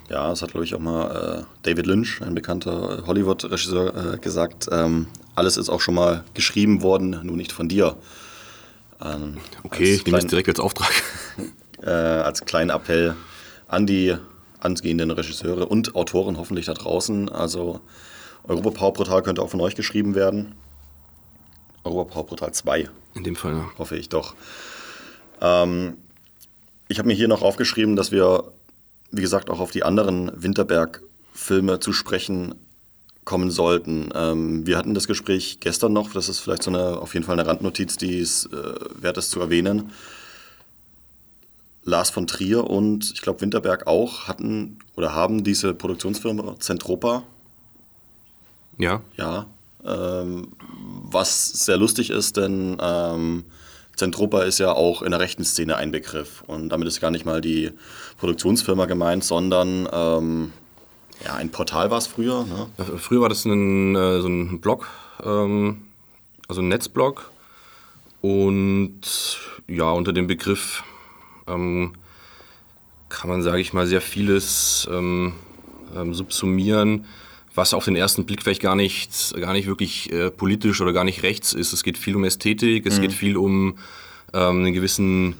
Ja, 0.10 0.30
das 0.30 0.42
hat, 0.42 0.52
glaube 0.52 0.66
ich, 0.66 0.74
auch 0.74 0.80
mal 0.80 1.44
äh, 1.44 1.44
David 1.64 1.86
Lynch, 1.86 2.22
ein 2.22 2.34
bekannter 2.34 3.04
Hollywood-Regisseur, 3.06 4.14
äh, 4.14 4.18
gesagt. 4.18 4.68
Ähm, 4.72 5.08
alles 5.36 5.56
ist 5.56 5.70
auch 5.70 5.82
schon 5.82 5.94
mal 5.94 6.24
geschrieben 6.34 6.82
worden, 6.82 7.20
nur 7.24 7.38
nicht 7.38 7.52
von 7.52 7.70
dir. 7.70 7.96
Ähm, 9.02 9.38
okay, 9.64 9.96
ich 9.96 10.06
nehme 10.06 10.18
das 10.18 10.28
direkt 10.28 10.50
als 10.50 10.60
Auftrag. 10.60 10.92
Äh, 11.82 11.92
als 11.92 12.44
kleinen 12.44 12.72
Appell 12.72 13.16
an 13.70 13.88
die 13.88 14.14
angehenden 14.60 15.12
Regisseure 15.12 15.66
und 15.66 15.96
Autoren 15.96 16.38
hoffentlich 16.38 16.66
da 16.66 16.74
draußen. 16.74 17.30
Also 17.30 17.80
Europa 18.44 18.72
Power 18.72 18.92
Portal 18.92 19.24
könnte 19.24 19.42
auch 19.42 19.50
von 19.50 19.62
euch 19.62 19.76
geschrieben 19.76 20.14
werden. 20.14 20.56
Europa 21.86 22.16
Power 22.16 22.26
Portal 22.26 22.54
2. 22.54 22.90
In 23.16 23.24
dem 23.24 23.38
Fall, 23.38 23.54
ja. 23.54 23.72
Hoffe 23.78 23.96
ich 23.96 24.10
doch. 24.10 24.36
Ähm, 25.40 25.96
ich 26.90 27.00
habe 27.00 27.08
mir 27.08 27.14
hier 27.14 27.30
noch 27.30 27.44
aufgeschrieben, 27.44 27.96
dass 27.96 28.12
wir 28.12 28.52
wie 29.12 29.22
gesagt, 29.22 29.50
auch 29.50 29.60
auf 29.60 29.72
die 29.72 29.84
anderen 29.84 30.32
Winterberg-Filme 30.36 31.80
zu 31.80 31.94
sprechen 31.94 32.56
kommen 33.26 33.52
sollten. 33.52 34.10
Ähm, 34.16 34.66
wir 34.66 34.78
hatten 34.78 34.94
das 34.96 35.08
Gespräch 35.08 35.60
gestern 35.60 35.94
noch, 35.94 36.12
das 36.14 36.30
ist 36.30 36.40
vielleicht 36.40 36.64
so 36.64 36.72
eine, 36.72 37.00
auf 37.00 37.14
jeden 37.14 37.26
Fall 37.26 37.40
eine 37.40 37.48
Randnotiz, 37.48 37.96
die 37.98 38.20
es 38.20 38.48
äh, 38.48 38.74
wert 39.02 39.18
ist 39.18 39.30
zu 39.30 39.40
erwähnen. 39.40 39.92
Lars 41.84 42.10
von 42.10 42.28
Trier 42.28 42.68
und 42.68 43.12
ich 43.14 43.22
glaube 43.22 43.42
Winterberg 43.42 43.88
auch 43.88 44.28
hatten 44.28 44.80
oder 44.96 45.14
haben 45.14 45.44
diese 45.44 45.74
Produktionsfirma 45.74 46.60
Zentropa. 46.60 47.24
Ja. 48.78 49.02
Ja. 49.18 49.46
Ähm, 49.86 50.48
was 50.60 51.66
sehr 51.66 51.78
lustig 51.78 52.10
ist, 52.10 52.38
denn 52.38 52.78
ähm, 52.82 53.46
Zentropa 54.00 54.44
ist 54.44 54.60
ja 54.60 54.72
auch 54.72 55.02
in 55.02 55.12
der 55.12 55.20
rechten 55.20 55.44
Szene 55.46 55.76
ein 55.76 55.92
Begriff. 55.92 56.44
Und 56.48 56.70
damit 56.70 56.88
ist 56.88 57.00
gar 57.00 57.12
nicht 57.12 57.26
mal 57.26 57.42
die 57.42 57.72
Produktionsfirma 58.18 58.86
gemeint, 58.86 59.24
sondern 59.24 59.88
ähm, 59.92 60.54
Ja, 61.26 61.36
ein 61.36 61.50
Portal 61.50 61.92
war 61.92 61.98
es 61.98 62.08
früher. 62.08 62.46
Ne? 62.46 62.68
Früher 62.98 63.22
war 63.22 63.30
das 63.30 63.46
ein, 63.46 63.96
äh, 63.96 64.22
so 64.22 64.28
ein 64.28 64.62
Blog, 64.62 64.88
ähm, 65.24 65.82
also 66.48 66.62
ein 66.62 66.70
Netzblog. 66.70 67.30
Und 68.22 69.02
ja, 69.68 69.92
unter 69.92 70.14
dem 70.14 70.28
Begriff 70.28 70.84
ähm, 71.48 71.94
kann 73.10 73.30
man, 73.30 73.42
sage 73.42 73.60
ich 73.60 73.74
mal, 73.74 73.88
sehr 73.88 74.02
vieles 74.02 74.88
ähm, 74.92 75.34
ähm, 75.96 76.14
subsumieren, 76.14 77.06
was 77.60 77.74
auf 77.74 77.86
den 77.86 77.98
ersten 77.98 78.26
Blick 78.26 78.42
vielleicht 78.42 78.62
gar 78.62 78.76
nicht, 78.76 79.36
gar 79.40 79.52
nicht 79.52 79.68
wirklich 79.68 80.12
äh, 80.14 80.32
politisch 80.32 80.80
oder 80.80 80.94
gar 80.94 81.04
nicht 81.04 81.24
rechts 81.24 81.54
ist. 81.54 81.74
Es 81.74 81.84
geht 81.84 81.98
viel 81.98 82.16
um 82.16 82.24
Ästhetik, 82.24 82.86
es 82.86 82.98
mhm. 82.98 83.02
geht 83.02 83.14
viel 83.14 83.36
um 83.36 83.78
ähm, 84.34 84.60
einen 84.60 84.74
gewissen 84.74 85.36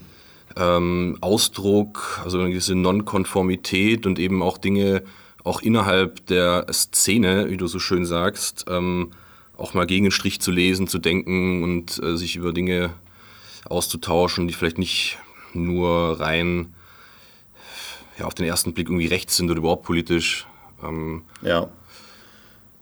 ähm, 0.58 1.18
Ausdruck, 1.22 2.20
also 2.24 2.40
eine 2.40 2.50
gewisse 2.50 2.76
Nonkonformität 2.76 4.06
und 4.06 4.20
eben 4.20 4.44
auch 4.44 4.58
Dinge, 4.58 5.04
auch 5.46 5.62
innerhalb 5.62 6.26
der 6.28 6.66
Szene, 6.74 7.50
wie 7.50 7.58
du 7.58 7.68
so 7.68 7.80
schön 7.80 8.06
sagst, 8.06 8.66
ähm, 8.70 9.12
auch 9.58 9.74
mal 9.74 9.88
gegen 9.88 10.06
den 10.06 10.12
Strich 10.12 10.42
zu 10.42 10.52
lesen, 10.52 10.88
zu 10.88 11.00
denken 11.00 11.64
und 11.64 12.04
äh, 12.04 12.18
sich 12.18 12.36
über 12.36 12.52
Dinge 12.52 12.92
auszutauschen, 13.66 14.48
die 14.50 14.54
vielleicht 14.54 14.78
nicht 14.78 15.18
nur 15.54 16.20
rein 16.20 16.74
ja, 18.18 18.26
auf 18.26 18.34
den 18.34 18.46
ersten 18.46 18.74
Blick 18.74 18.90
irgendwie 18.90 19.08
rechts 19.08 19.38
sind 19.38 19.50
oder 19.50 19.60
überhaupt 19.60 19.84
politisch. 19.84 20.46
Ähm, 20.84 21.24
ja. 21.42 21.70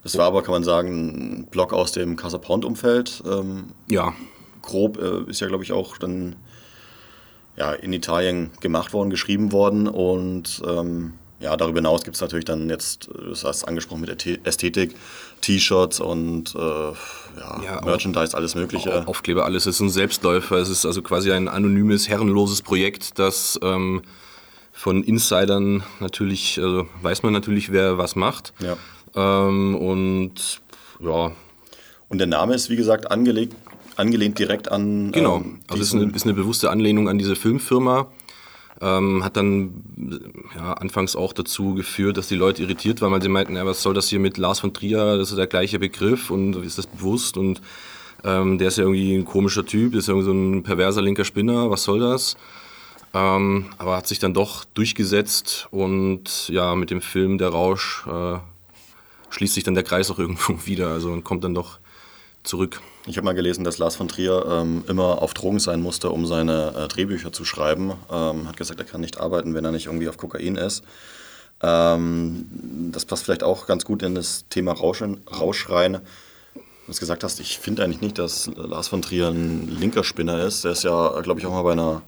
Das 0.03 0.17
war 0.17 0.25
aber, 0.25 0.41
kann 0.41 0.53
man 0.53 0.63
sagen, 0.63 1.41
ein 1.41 1.47
Blog 1.47 1.73
aus 1.73 1.91
dem 1.91 2.15
Casa 2.15 2.37
Pound-Umfeld. 2.37 3.23
Ähm, 3.29 3.65
ja. 3.89 4.13
Grob 4.61 4.97
äh, 4.97 5.29
ist 5.29 5.41
ja, 5.41 5.47
glaube 5.47 5.63
ich, 5.63 5.73
auch 5.73 5.97
dann 5.97 6.35
ja, 7.57 7.73
in 7.73 7.91
Italien 7.91 8.51
gemacht 8.61 8.93
worden, 8.93 9.09
geschrieben 9.09 9.51
worden 9.51 9.87
und 9.87 10.61
ähm, 10.65 11.13
ja, 11.39 11.55
darüber 11.55 11.79
hinaus 11.79 12.03
gibt 12.03 12.15
es 12.15 12.21
natürlich 12.21 12.45
dann 12.45 12.69
jetzt, 12.69 13.09
das 13.29 13.43
heißt 13.43 13.67
angesprochen 13.67 14.01
mit 14.01 14.25
Ästhetik, 14.45 14.95
T-Shirts 15.41 15.99
und 15.99 16.55
äh, 16.55 16.59
ja, 16.59 17.61
ja, 17.63 17.81
Merchandise, 17.85 18.35
alles 18.35 18.55
Mögliche. 18.55 19.07
Aufkleber, 19.07 19.45
alles 19.45 19.67
ist 19.67 19.79
ein 19.79 19.89
Selbstläufer. 19.89 20.55
Es 20.57 20.69
ist 20.69 20.85
also 20.85 21.03
quasi 21.03 21.31
ein 21.31 21.47
anonymes, 21.47 22.09
herrenloses 22.09 22.63
Projekt, 22.63 23.19
das 23.19 23.59
ähm, 23.61 24.01
von 24.71 25.03
Insidern 25.03 25.83
natürlich, 25.99 26.59
also 26.59 26.87
weiß 27.03 27.21
man 27.21 27.33
natürlich, 27.33 27.71
wer 27.71 27.99
was 27.99 28.15
macht. 28.15 28.53
Ja. 28.59 28.77
Ähm, 29.17 29.75
und 29.75 30.61
ja. 30.99 31.31
Und 32.07 32.19
der 32.19 32.27
Name 32.27 32.53
ist, 32.53 32.69
wie 32.69 32.75
gesagt, 32.75 33.11
angelegt, 33.11 33.55
angelehnt 33.97 34.39
direkt 34.39 34.71
an. 34.71 35.11
Genau, 35.11 35.37
ähm, 35.37 35.59
also 35.67 35.81
es 35.81 35.89
ist 35.89 35.95
eine, 35.95 36.11
ist 36.11 36.25
eine 36.25 36.35
bewusste 36.35 36.69
Anlehnung 36.69 37.09
an 37.09 37.17
diese 37.17 37.35
Filmfirma. 37.35 38.07
Ähm, 38.79 39.23
hat 39.23 39.35
dann 39.35 39.83
ja, 40.55 40.73
anfangs 40.73 41.15
auch 41.15 41.33
dazu 41.33 41.73
geführt, 41.73 42.15
dass 42.15 42.27
die 42.27 42.35
Leute 42.35 42.61
irritiert 42.61 43.01
waren, 43.01 43.11
weil 43.11 43.23
sie 43.23 43.27
meinten, 43.27 43.55
ja, 43.55 43.65
was 43.65 43.81
soll 43.81 43.95
das 43.95 44.07
hier 44.07 44.19
mit 44.19 44.37
Lars 44.37 44.59
von 44.59 44.71
Trier, 44.71 45.17
das 45.17 45.31
ist 45.31 45.37
der 45.37 45.47
gleiche 45.47 45.79
Begriff 45.79 46.29
und 46.29 46.55
ist 46.57 46.77
das 46.77 46.85
bewusst 46.85 47.37
und 47.37 47.59
ähm, 48.23 48.59
der 48.59 48.67
ist 48.67 48.77
ja 48.77 48.83
irgendwie 48.83 49.15
ein 49.15 49.25
komischer 49.25 49.65
Typ, 49.65 49.95
ist 49.95 50.07
ja 50.07 50.13
irgendwie 50.13 50.27
so 50.27 50.31
ein 50.31 50.61
perverser 50.61 51.01
linker 51.01 51.25
Spinner, 51.25 51.71
was 51.71 51.85
soll 51.85 52.01
das? 52.01 52.37
Ähm, 53.15 53.65
aber 53.79 53.97
hat 53.97 54.05
sich 54.05 54.19
dann 54.19 54.35
doch 54.35 54.63
durchgesetzt 54.63 55.67
und 55.71 56.47
ja, 56.49 56.75
mit 56.75 56.91
dem 56.91 57.01
Film 57.01 57.39
Der 57.39 57.49
Rausch 57.49 58.05
äh, 58.05 58.37
schließt 59.29 59.53
sich 59.53 59.63
dann 59.63 59.75
der 59.75 59.83
Kreis 59.83 60.09
auch 60.11 60.19
irgendwo 60.19 60.57
wieder, 60.65 60.89
also 60.89 61.11
und 61.11 61.23
kommt 61.23 61.43
dann 61.43 61.53
doch 61.53 61.79
zurück. 62.43 62.81
Ich 63.05 63.17
habe 63.17 63.25
mal 63.25 63.33
gelesen, 63.33 63.63
dass 63.63 63.77
Lars 63.77 63.95
von 63.95 64.07
Trier 64.07 64.45
ähm, 64.49 64.83
immer 64.87 65.21
auf 65.21 65.33
Drogen 65.33 65.59
sein 65.59 65.81
musste, 65.81 66.09
um 66.09 66.25
seine 66.25 66.73
äh, 66.75 66.87
Drehbücher 66.87 67.31
zu 67.31 67.45
schreiben. 67.45 67.93
Ähm, 68.11 68.47
hat 68.47 68.57
gesagt, 68.57 68.79
er 68.79 68.85
kann 68.85 69.01
nicht 69.01 69.19
arbeiten, 69.19 69.53
wenn 69.53 69.65
er 69.65 69.71
nicht 69.71 69.87
irgendwie 69.87 70.09
auf 70.09 70.17
Kokain 70.17 70.55
ist. 70.55 70.83
Ähm, 71.61 72.45
das 72.91 73.05
passt 73.05 73.25
vielleicht 73.25 73.43
auch 73.43 73.67
ganz 73.67 73.85
gut 73.85 74.03
in 74.03 74.15
das 74.15 74.45
Thema 74.49 74.73
Rausch, 74.73 75.03
Rausch 75.31 75.69
rein. 75.69 75.99
Du 76.87 76.93
gesagt 76.93 77.25
hast, 77.25 77.41
ich 77.41 77.59
finde 77.59 77.83
eigentlich 77.83 78.01
nicht, 78.01 78.17
dass 78.17 78.49
Lars 78.55 78.87
von 78.87 79.01
Trier 79.01 79.27
ein 79.27 79.77
linker 79.77 80.05
Spinner 80.05 80.41
ist. 80.43 80.63
Der 80.63 80.71
ist 80.71 80.83
ja, 80.83 81.19
glaube 81.21 81.39
ich, 81.39 81.45
auch 81.45 81.51
mal 81.51 81.63
bei 81.63 81.73
einer 81.73 82.01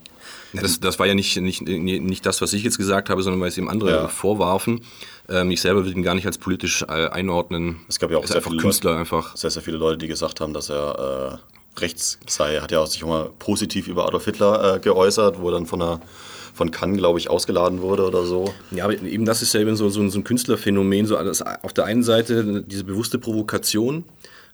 das, 0.52 0.80
das 0.80 0.98
war 0.98 1.06
ja 1.06 1.14
nicht, 1.14 1.36
nicht, 1.36 1.62
nicht 1.66 2.26
das, 2.26 2.40
was 2.40 2.52
ich 2.52 2.62
jetzt 2.62 2.78
gesagt 2.78 3.10
habe, 3.10 3.22
sondern 3.22 3.40
weil 3.40 3.48
es 3.48 3.58
ihm 3.58 3.68
andere 3.68 3.90
ja. 3.90 4.08
vorwarfen. 4.08 4.80
Ähm, 5.28 5.50
ich 5.50 5.60
selber 5.60 5.84
würde 5.84 5.96
ihn 5.96 6.02
gar 6.02 6.14
nicht 6.14 6.26
als 6.26 6.38
politisch 6.38 6.82
äh, 6.82 7.08
einordnen. 7.08 7.80
Es 7.88 7.98
gab 7.98 8.10
ja 8.10 8.18
auch 8.18 8.26
sehr 8.26 8.36
einfach 8.36 8.50
viele 8.50 8.62
Künstler 8.62 8.90
Leute, 8.92 9.00
einfach. 9.00 9.36
Sehr, 9.36 9.50
sehr 9.50 9.62
viele 9.62 9.76
Leute, 9.76 9.98
die 9.98 10.08
gesagt 10.08 10.40
haben, 10.40 10.52
dass 10.52 10.68
er 10.68 11.38
äh, 11.76 11.80
rechts 11.80 12.18
sei. 12.26 12.54
Er 12.54 12.62
hat 12.62 12.72
ja 12.72 12.80
auch 12.80 12.86
sich 12.86 13.04
auch 13.04 13.08
mal 13.08 13.30
positiv 13.38 13.88
über 13.88 14.06
Adolf 14.06 14.24
Hitler 14.24 14.76
äh, 14.76 14.80
geäußert, 14.80 15.40
wo 15.40 15.48
er 15.48 15.52
dann 15.52 15.66
von 15.66 15.82
einer 15.82 16.00
von 16.52 16.70
Cannes, 16.72 16.98
glaube 16.98 17.18
ich, 17.18 17.30
ausgeladen 17.30 17.80
wurde 17.80 18.04
oder 18.04 18.24
so. 18.24 18.52
Ja, 18.70 18.84
aber 18.84 19.00
eben 19.00 19.24
das 19.24 19.40
ist 19.40 19.54
ja 19.54 19.60
eben 19.60 19.76
so, 19.76 19.88
so, 19.88 20.06
so 20.08 20.18
ein 20.18 20.24
Künstlerphänomen. 20.24 21.06
So 21.06 21.16
alles, 21.16 21.42
auf 21.42 21.72
der 21.72 21.84
einen 21.84 22.02
Seite 22.02 22.62
diese 22.66 22.84
bewusste 22.84 23.18
Provokation, 23.18 24.04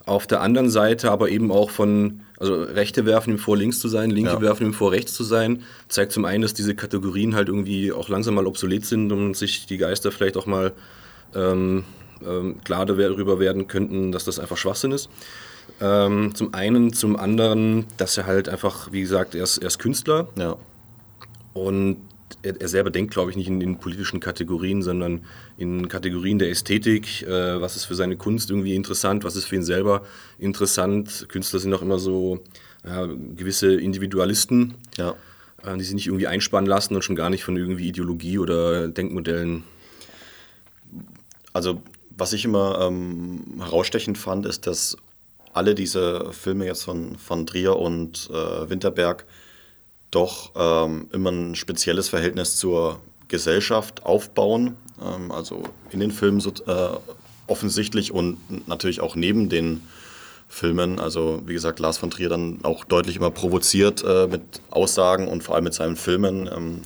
auf 0.07 0.27
der 0.27 0.41
anderen 0.41 0.71
Seite 0.71 1.11
aber 1.11 1.29
eben 1.29 1.51
auch 1.51 1.71
von, 1.71 2.21
also 2.39 2.63
Rechte 2.63 3.05
werfen 3.07 3.33
ihm 3.33 3.39
vor, 3.39 3.57
links 3.57 3.81
zu 3.81 3.89
sein, 3.89 4.11
Linke 4.11 4.31
ja. 4.31 4.41
werfen 4.41 4.69
ihm 4.69 4.73
vor, 4.73 4.93
rechts 4.93 5.13
zu 5.13 5.25
sein, 5.25 5.65
zeigt 5.89 6.13
zum 6.13 6.25
einen, 6.25 6.43
dass 6.43 6.55
diese 6.55 6.77
Kategorien 6.77 7.35
halt 7.35 7.49
irgendwie 7.49 7.93
auch 7.93 8.09
langsam 8.09 8.37
mal 8.37 8.47
obsolet 8.47 8.87
sind 8.87 9.11
und 9.11 9.37
sich 9.37 9.67
die 9.67 9.79
Geister 9.79 10.13
vielleicht 10.13 10.37
auch 10.37 10.47
mal 10.47 10.73
ähm, 11.35 11.85
ähm, 12.25 12.63
klar 12.63 12.87
darüber 12.87 13.41
werden 13.41 13.67
könnten, 13.67 14.13
dass 14.13 14.25
das 14.25 14.39
einfach 14.39 14.57
Schwachsinn 14.57 14.93
ist. 14.93 15.11
Ähm, 15.81 16.35
zum 16.35 16.55
einen, 16.55 16.93
zum 16.93 17.17
anderen, 17.17 17.87
dass 17.97 18.17
er 18.17 18.27
halt 18.27 18.49
einfach, 18.49 18.93
wie 18.93 19.01
gesagt, 19.01 19.35
er 19.35 19.43
ist, 19.43 19.59
er 19.59 19.67
ist 19.67 19.79
Künstler. 19.79 20.29
Ja. 20.39 20.57
Und 21.53 21.99
er, 22.47 22.61
er 22.61 22.69
selber 22.69 22.91
denkt, 22.91 23.13
glaube 23.13 23.31
ich, 23.31 23.37
nicht 23.37 23.49
in, 23.49 23.61
in, 23.61 23.79
politischen 23.79 24.21
Kategorien, 24.21 24.83
sondern 24.83 25.25
in 25.57 25.89
Kategorien 25.89 26.39
der 26.39 26.51
Ästhetik. 26.51 27.23
Äh, 27.23 27.61
was 27.61 27.77
ist 27.77 27.85
für 27.85 27.95
seine 27.95 28.17
Kunst 28.17 28.51
irgendwie 28.51 28.75
interessant? 28.75 29.25
Was 29.25 29.37
ist 29.37 29.47
für 29.47 29.57
ihn 29.57 29.65
selber 29.65 30.05
interessant? 30.39 31.27
Künstler 31.29 31.61
sind 31.61 31.75
auch 31.75 31.83
immer 31.83 31.99
so 31.99 32.43
ja, 32.85 33.07
gewisse 33.07 33.75
Individualisten, 33.75 34.75
ja. 34.97 35.15
äh, 35.65 35.77
die 35.77 35.85
sich 35.85 35.95
nicht 35.95 36.07
irgendwie 36.07 36.27
einspannen 36.27 36.69
lassen 36.69 36.95
und 36.95 37.03
schon 37.03 37.17
gar 37.17 37.31
nicht 37.31 37.45
von 37.45 37.57
irgendwie 37.57 37.89
Ideologie 37.89 38.39
oder 38.39 38.89
Denkmodellen. 38.89 39.65
Also, 41.53 41.83
was 42.11 42.33
ich 42.33 42.45
immer 42.45 42.81
ähm, 42.81 43.43
herausstechend 43.59 44.19
fand, 44.19 44.47
ist, 44.47 44.67
dass 44.67 44.97
alle 45.53 45.75
diese 45.75 46.33
Filme 46.33 46.67
jetzt 46.67 46.85
von, 46.85 47.17
von 47.17 47.47
Trier 47.47 47.77
und 47.77 48.29
äh, 48.31 48.69
Winterberg 48.69 49.25
doch 50.17 50.53
ähm, 50.57 51.09
immer 51.13 51.31
ein 51.31 51.55
spezielles 51.55 52.09
Verhältnis 52.09 52.57
zur 52.57 53.01
Gesellschaft 53.29 54.05
aufbauen. 54.05 54.77
Ähm, 55.01 55.31
also 55.31 55.63
in 55.91 56.01
den 56.01 56.11
Filmen 56.11 56.41
so, 56.41 56.51
äh, 56.67 56.97
offensichtlich 57.47 58.13
und 58.13 58.67
natürlich 58.67 59.01
auch 59.01 59.15
neben 59.15 59.51
den 59.51 59.83
Filmen. 60.49 60.99
Also 60.99 61.43
wie 61.45 61.53
gesagt, 61.53 61.81
Lars 61.81 61.99
von 61.99 62.11
Trier 62.11 62.31
dann 62.31 62.61
auch 62.63 62.85
deutlich 62.85 63.17
immer 63.17 63.31
provoziert 63.31 64.03
äh, 64.05 64.27
mit 64.27 64.43
Aussagen 64.71 65.29
und 65.29 65.43
vor 65.43 65.55
allem 65.55 65.65
mit 65.65 65.75
seinen 65.75 65.97
Filmen. 65.97 66.49
Ähm, 66.51 66.83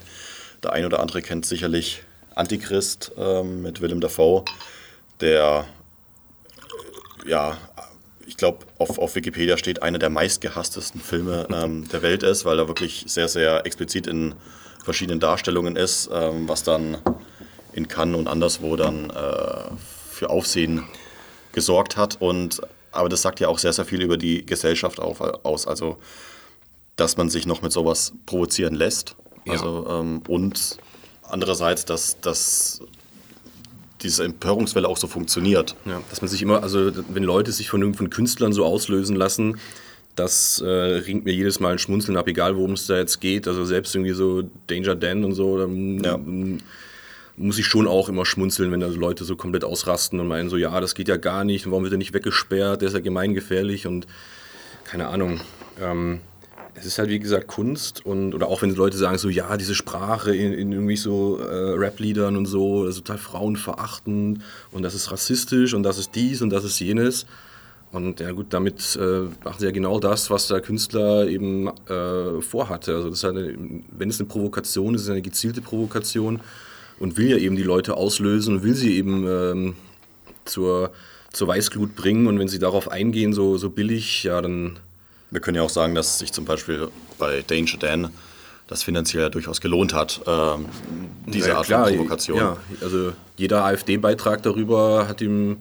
der 0.64 0.72
ein 0.72 0.84
oder 0.84 0.98
andere 0.98 1.22
kennt 1.22 1.46
sicherlich 1.46 2.02
Antichrist 2.34 3.12
ähm, 3.16 3.62
mit 3.62 3.80
Willem 3.80 4.00
Dafoe, 4.00 4.44
der 5.20 5.66
ja 7.26 7.56
ich 8.30 8.36
glaube, 8.36 8.64
auf, 8.78 9.00
auf 9.00 9.16
Wikipedia 9.16 9.56
steht, 9.56 9.82
einer 9.82 9.98
der 9.98 10.08
meistgehasstesten 10.08 11.00
Filme 11.00 11.48
ähm, 11.52 11.88
der 11.88 12.00
Welt 12.02 12.22
ist, 12.22 12.44
weil 12.44 12.60
er 12.60 12.68
wirklich 12.68 13.04
sehr, 13.08 13.26
sehr 13.26 13.66
explizit 13.66 14.06
in 14.06 14.36
verschiedenen 14.84 15.18
Darstellungen 15.18 15.74
ist, 15.74 16.08
ähm, 16.12 16.48
was 16.48 16.62
dann 16.62 16.98
in 17.72 17.88
Cannes 17.88 18.16
und 18.16 18.28
anderswo 18.28 18.76
dann 18.76 19.10
äh, 19.10 19.74
für 20.12 20.30
Aufsehen 20.30 20.84
gesorgt 21.50 21.96
hat. 21.96 22.18
Und, 22.20 22.60
aber 22.92 23.08
das 23.08 23.20
sagt 23.22 23.40
ja 23.40 23.48
auch 23.48 23.58
sehr, 23.58 23.72
sehr 23.72 23.84
viel 23.84 24.00
über 24.00 24.16
die 24.16 24.46
Gesellschaft 24.46 25.00
auf, 25.00 25.20
aus. 25.20 25.66
Also, 25.66 25.96
dass 26.94 27.16
man 27.16 27.30
sich 27.30 27.46
noch 27.46 27.62
mit 27.62 27.72
sowas 27.72 28.12
provozieren 28.26 28.74
lässt. 28.74 29.16
Ja. 29.44 29.54
Also, 29.54 29.86
ähm, 29.90 30.22
und 30.28 30.78
andererseits, 31.24 31.84
dass, 31.84 32.20
dass 32.20 32.80
diese 34.02 34.24
Empörungswelle 34.24 34.88
auch 34.88 34.96
so 34.96 35.06
funktioniert. 35.06 35.76
Ja, 35.84 36.00
dass 36.10 36.20
man 36.20 36.28
sich 36.28 36.42
immer, 36.42 36.62
also 36.62 36.90
wenn 37.08 37.22
Leute 37.22 37.52
sich 37.52 37.68
von 37.68 37.80
irgendwelchen 37.80 38.10
Künstlern 38.10 38.52
so 38.52 38.64
auslösen 38.64 39.16
lassen, 39.16 39.58
das 40.16 40.60
äh, 40.60 40.68
ringt 40.68 41.24
mir 41.24 41.32
jedes 41.32 41.60
Mal 41.60 41.72
ein 41.72 41.78
Schmunzeln 41.78 42.16
ab, 42.16 42.28
egal 42.28 42.56
worum 42.56 42.72
es 42.72 42.86
da 42.86 42.96
jetzt 42.96 43.20
geht. 43.20 43.46
Also 43.46 43.64
selbst 43.64 43.94
irgendwie 43.94 44.12
so 44.12 44.42
Danger 44.66 44.94
Dan 44.94 45.24
und 45.24 45.34
so, 45.34 45.56
da 45.56 45.66
ja. 45.66 46.20
muss 47.36 47.58
ich 47.58 47.66
schon 47.66 47.86
auch 47.86 48.08
immer 48.08 48.26
schmunzeln, 48.26 48.70
wenn 48.72 48.80
da 48.80 48.88
Leute 48.88 49.24
so 49.24 49.36
komplett 49.36 49.64
ausrasten 49.64 50.20
und 50.20 50.28
meinen 50.28 50.50
so, 50.50 50.56
ja, 50.56 50.78
das 50.80 50.94
geht 50.94 51.08
ja 51.08 51.16
gar 51.16 51.44
nicht, 51.44 51.70
warum 51.70 51.84
wird 51.84 51.94
er 51.94 51.98
nicht 51.98 52.12
weggesperrt, 52.12 52.80
der 52.80 52.88
ist 52.88 52.94
ja 52.94 53.00
gemeingefährlich 53.00 53.86
und 53.86 54.06
keine 54.84 55.08
Ahnung. 55.08 55.40
Ähm, 55.80 56.20
es 56.80 56.86
ist 56.86 56.98
halt 56.98 57.10
wie 57.10 57.18
gesagt 57.18 57.46
Kunst 57.46 58.04
und 58.04 58.34
oder 58.34 58.48
auch 58.48 58.62
wenn 58.62 58.74
Leute 58.74 58.96
sagen 58.96 59.18
so 59.18 59.28
ja 59.28 59.56
diese 59.56 59.74
Sprache 59.74 60.34
in, 60.34 60.52
in 60.52 60.72
irgendwie 60.72 60.96
so 60.96 61.38
äh, 61.38 61.72
Rap-Liedern 61.72 62.36
und 62.36 62.46
so 62.46 62.84
das 62.84 62.96
ist 62.96 63.06
total 63.06 63.18
frauenverachtend 63.18 64.42
und 64.72 64.82
das 64.82 64.94
ist 64.94 65.12
rassistisch 65.12 65.74
und 65.74 65.82
das 65.82 65.98
ist 65.98 66.14
dies 66.14 66.42
und 66.42 66.50
das 66.50 66.64
ist 66.64 66.78
jenes 66.80 67.26
und 67.92 68.20
ja 68.20 68.32
gut 68.32 68.46
damit 68.50 68.98
äh, 69.00 69.22
machen 69.44 69.58
sie 69.58 69.66
ja 69.66 69.72
genau 69.72 70.00
das 70.00 70.30
was 70.30 70.48
der 70.48 70.60
Künstler 70.60 71.28
eben 71.28 71.68
äh, 71.88 72.40
vorhatte 72.40 72.94
also 72.94 73.10
das 73.10 73.18
ist 73.18 73.24
eine, 73.24 73.54
wenn 73.90 74.10
es 74.10 74.18
eine 74.18 74.28
Provokation 74.28 74.94
ist, 74.94 75.02
ist 75.02 75.06
es 75.06 75.12
eine 75.12 75.22
gezielte 75.22 75.60
Provokation 75.60 76.40
und 77.00 77.16
will 77.16 77.30
ja 77.30 77.36
eben 77.36 77.56
die 77.56 77.62
Leute 77.62 77.96
auslösen 77.96 78.56
und 78.56 78.62
will 78.62 78.74
sie 78.74 78.96
eben 78.96 79.26
ähm, 79.26 79.74
zur, 80.44 80.92
zur 81.32 81.48
Weißglut 81.48 81.96
bringen. 81.96 82.26
Und 82.26 82.38
wenn 82.38 82.48
sie 82.48 82.58
darauf 82.58 82.90
eingehen, 82.90 83.32
so, 83.32 83.56
so 83.56 83.70
billig, 83.70 84.22
ja, 84.22 84.40
dann. 84.40 84.78
Wir 85.30 85.40
können 85.40 85.56
ja 85.56 85.62
auch 85.62 85.70
sagen, 85.70 85.94
dass 85.94 86.18
sich 86.18 86.32
zum 86.32 86.44
Beispiel 86.44 86.88
bei 87.18 87.42
Danger 87.46 87.78
Dan 87.78 88.10
das 88.66 88.84
finanziell 88.84 89.24
ja 89.24 89.28
durchaus 89.28 89.60
gelohnt 89.60 89.92
hat, 89.92 90.20
ähm, 90.26 90.66
diese 91.26 91.48
ja, 91.48 91.56
Art 91.56 91.66
klar, 91.66 91.86
von 91.86 91.96
Provokation. 91.96 92.38
Ja, 92.38 92.56
also 92.80 93.12
jeder 93.36 93.64
AfD-Beitrag 93.64 94.44
darüber 94.44 95.08
hat 95.08 95.20
ihm 95.20 95.58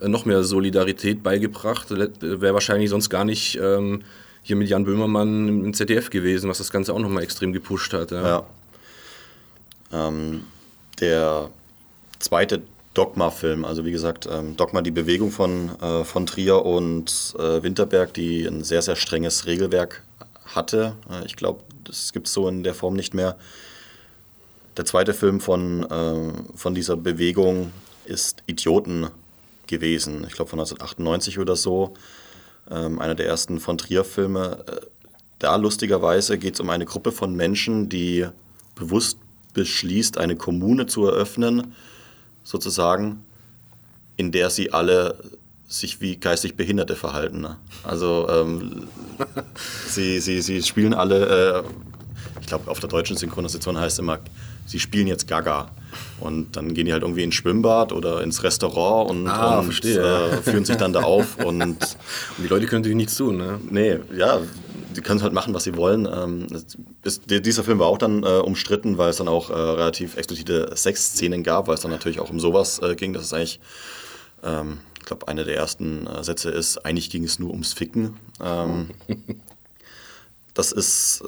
äh, 0.00 0.08
noch 0.08 0.24
mehr 0.24 0.44
Solidarität 0.44 1.22
beigebracht. 1.24 1.90
Wäre 1.90 2.54
wahrscheinlich 2.54 2.90
sonst 2.90 3.10
gar 3.10 3.24
nicht 3.24 3.58
ähm, 3.60 4.02
hier 4.42 4.54
mit 4.54 4.68
Jan 4.68 4.84
Böhmermann 4.84 5.48
im 5.48 5.74
ZDF 5.74 6.10
gewesen, 6.10 6.48
was 6.48 6.58
das 6.58 6.70
Ganze 6.70 6.92
auch 6.92 7.00
nochmal 7.00 7.24
extrem 7.24 7.52
gepusht 7.52 7.92
hat. 7.92 8.12
Ja. 8.12 8.22
ja. 8.22 8.46
Ähm, 10.08 10.44
der 11.00 11.50
zweite 12.20 12.62
Dogma-Film, 12.94 13.64
also 13.64 13.84
wie 13.84 13.92
gesagt, 13.92 14.28
ähm, 14.30 14.56
Dogma, 14.56 14.80
die 14.80 14.90
Bewegung 14.90 15.30
von, 15.30 15.70
äh, 15.80 16.04
von 16.04 16.26
Trier 16.26 16.64
und 16.64 17.34
äh, 17.38 17.62
Winterberg, 17.62 18.14
die 18.14 18.46
ein 18.46 18.62
sehr, 18.62 18.82
sehr 18.82 18.96
strenges 18.96 19.46
Regelwerk 19.46 20.02
hatte. 20.46 20.94
Äh, 21.10 21.26
ich 21.26 21.36
glaube, 21.36 21.60
das 21.84 22.12
gibt 22.12 22.28
es 22.28 22.32
so 22.32 22.48
in 22.48 22.62
der 22.62 22.74
Form 22.74 22.94
nicht 22.94 23.12
mehr. 23.12 23.36
Der 24.76 24.84
zweite 24.84 25.14
Film 25.14 25.40
von, 25.40 25.84
äh, 25.90 26.56
von 26.56 26.74
dieser 26.74 26.96
Bewegung 26.96 27.72
ist 28.06 28.42
Idioten 28.46 29.08
gewesen. 29.66 30.24
Ich 30.26 30.34
glaube 30.34 30.50
von 30.50 30.58
1998 30.58 31.38
oder 31.38 31.56
so. 31.56 31.94
Ähm, 32.70 32.98
einer 32.98 33.14
der 33.14 33.26
ersten 33.26 33.60
von 33.60 33.76
Trier-Filme. 33.76 34.64
Äh, 34.66 34.86
da 35.38 35.56
lustigerweise 35.56 36.38
geht 36.38 36.54
es 36.54 36.60
um 36.60 36.70
eine 36.70 36.86
Gruppe 36.86 37.12
von 37.12 37.34
Menschen, 37.34 37.88
die 37.88 38.26
bewusst 38.74 39.18
beschließt, 39.52 40.18
eine 40.18 40.36
Kommune 40.36 40.86
zu 40.86 41.06
eröffnen, 41.06 41.74
sozusagen, 42.44 43.24
in 44.16 44.30
der 44.30 44.50
sie 44.50 44.72
alle 44.72 45.18
sich 45.66 46.00
wie 46.00 46.16
geistig 46.16 46.56
Behinderte 46.56 46.94
verhalten. 46.94 47.40
Ne? 47.40 47.56
Also 47.82 48.28
ähm, 48.30 48.88
sie, 49.88 50.20
sie, 50.20 50.40
sie 50.40 50.62
spielen 50.62 50.94
alle, 50.94 51.64
äh, 51.64 52.40
ich 52.40 52.46
glaube 52.46 52.70
auf 52.70 52.78
der 52.78 52.88
deutschen 52.88 53.16
Synchronisation 53.16 53.78
heißt 53.78 53.94
es 53.94 53.98
immer, 53.98 54.20
sie 54.66 54.78
spielen 54.78 55.06
jetzt 55.06 55.26
Gaga. 55.26 55.70
Und 56.20 56.56
dann 56.56 56.74
gehen 56.74 56.86
die 56.86 56.92
halt 56.92 57.02
irgendwie 57.02 57.22
ins 57.22 57.34
Schwimmbad 57.34 57.92
oder 57.92 58.22
ins 58.22 58.42
Restaurant 58.42 59.10
und, 59.10 59.28
ah, 59.28 59.60
und 59.60 59.84
äh, 59.84 60.42
führen 60.42 60.64
sich 60.64 60.76
dann 60.76 60.92
da 60.92 61.02
auf. 61.02 61.38
Und, 61.44 61.62
und 61.62 61.96
die 62.38 62.48
Leute 62.48 62.66
können 62.66 62.82
natürlich 62.82 62.96
nichts 62.96 63.16
tun, 63.16 63.36
ne? 63.36 63.60
Nee, 63.70 63.98
ja, 64.16 64.40
die 64.96 65.00
können 65.00 65.22
halt 65.22 65.32
machen, 65.32 65.54
was 65.54 65.64
sie 65.64 65.76
wollen. 65.76 66.06
Ähm, 66.06 66.46
ist, 67.02 67.22
dieser 67.26 67.64
Film 67.64 67.78
war 67.78 67.86
auch 67.86 67.98
dann 67.98 68.22
äh, 68.22 68.38
umstritten, 68.38 68.98
weil 68.98 69.10
es 69.10 69.16
dann 69.16 69.28
auch 69.28 69.50
äh, 69.50 69.54
relativ 69.54 70.16
explizite 70.16 70.72
Sexszenen 70.74 71.42
gab, 71.42 71.66
weil 71.68 71.74
es 71.74 71.80
dann 71.80 71.90
natürlich 71.90 72.20
auch 72.20 72.30
um 72.30 72.40
sowas 72.40 72.80
äh, 72.80 72.94
ging. 72.94 73.12
Das 73.12 73.24
ist 73.24 73.32
eigentlich, 73.32 73.60
ähm, 74.42 74.78
ich 74.98 75.06
glaube, 75.06 75.28
einer 75.28 75.44
der 75.44 75.56
ersten 75.56 76.06
äh, 76.06 76.24
Sätze 76.24 76.50
ist, 76.50 76.78
eigentlich 76.78 77.10
ging 77.10 77.24
es 77.24 77.38
nur 77.38 77.50
ums 77.50 77.72
Ficken. 77.72 78.16
Ähm, 78.42 78.90
das 80.54 80.72
ist 80.72 81.22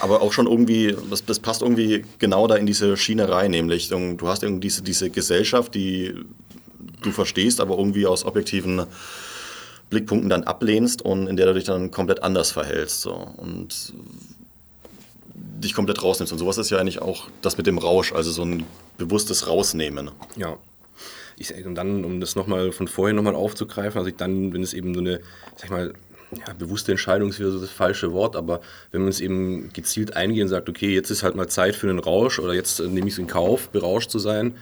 aber 0.00 0.22
auch 0.22 0.32
schon 0.32 0.46
irgendwie, 0.46 0.96
das, 1.08 1.24
das, 1.24 1.38
passt 1.38 1.62
irgendwie 1.62 2.04
genau 2.18 2.46
da 2.46 2.56
in 2.56 2.66
diese 2.66 2.96
Schiene 2.96 3.28
rein, 3.28 3.52
nämlich 3.52 3.88
du 3.88 4.28
hast 4.28 4.42
irgendwie 4.42 4.68
diese, 4.68 4.82
diese 4.82 5.08
Gesellschaft, 5.08 5.74
die 5.74 6.14
du 7.00 7.12
verstehst, 7.12 7.60
aber 7.60 7.78
irgendwie 7.78 8.06
aus 8.06 8.24
objektiven 8.24 8.86
Blickpunkten 9.92 10.30
dann 10.30 10.44
ablehnst 10.44 11.02
und 11.02 11.26
in 11.26 11.36
der 11.36 11.44
du 11.46 11.54
dich 11.54 11.64
dann 11.64 11.90
komplett 11.90 12.22
anders 12.22 12.50
verhältst. 12.50 13.02
So. 13.02 13.12
Und 13.36 13.92
dich 15.34 15.74
komplett 15.74 16.02
rausnimmst. 16.02 16.32
Und 16.32 16.38
sowas 16.38 16.56
ist 16.56 16.70
ja 16.70 16.78
eigentlich 16.78 17.02
auch 17.02 17.28
das 17.42 17.58
mit 17.58 17.66
dem 17.66 17.76
Rausch, 17.76 18.12
also 18.12 18.30
so 18.30 18.42
ein 18.42 18.64
bewusstes 18.96 19.46
Rausnehmen. 19.46 20.10
Ja. 20.36 20.56
Ich, 21.36 21.52
und 21.64 21.74
dann, 21.74 22.04
um 22.04 22.20
das 22.20 22.36
nochmal 22.36 22.72
von 22.72 22.88
vorhin 22.88 23.16
nochmal 23.16 23.34
aufzugreifen, 23.34 23.98
also 23.98 24.08
ich 24.08 24.16
dann, 24.16 24.54
wenn 24.54 24.62
es 24.62 24.72
eben 24.72 24.94
so 24.94 25.00
eine, 25.00 25.20
sag 25.56 25.64
ich 25.64 25.70
mal, 25.70 25.92
ja, 26.32 26.54
bewusste 26.54 26.92
Entscheidung 26.92 27.28
ist 27.28 27.38
wieder 27.38 27.50
so 27.50 27.60
das 27.60 27.70
falsche 27.70 28.12
Wort, 28.14 28.34
aber 28.34 28.62
wenn 28.92 29.02
man 29.02 29.10
es 29.10 29.20
eben 29.20 29.70
gezielt 29.74 30.16
eingeht 30.16 30.42
und 30.42 30.48
sagt, 30.48 30.70
okay, 30.70 30.94
jetzt 30.94 31.10
ist 31.10 31.22
halt 31.22 31.34
mal 31.34 31.48
Zeit 31.48 31.76
für 31.76 31.90
einen 31.90 31.98
Rausch 31.98 32.38
oder 32.38 32.54
jetzt 32.54 32.80
äh, 32.80 32.88
nehme 32.88 33.08
ich 33.08 33.14
es 33.14 33.18
in 33.18 33.26
Kauf, 33.26 33.68
berauscht 33.68 34.10
zu 34.10 34.18
sein, 34.18 34.54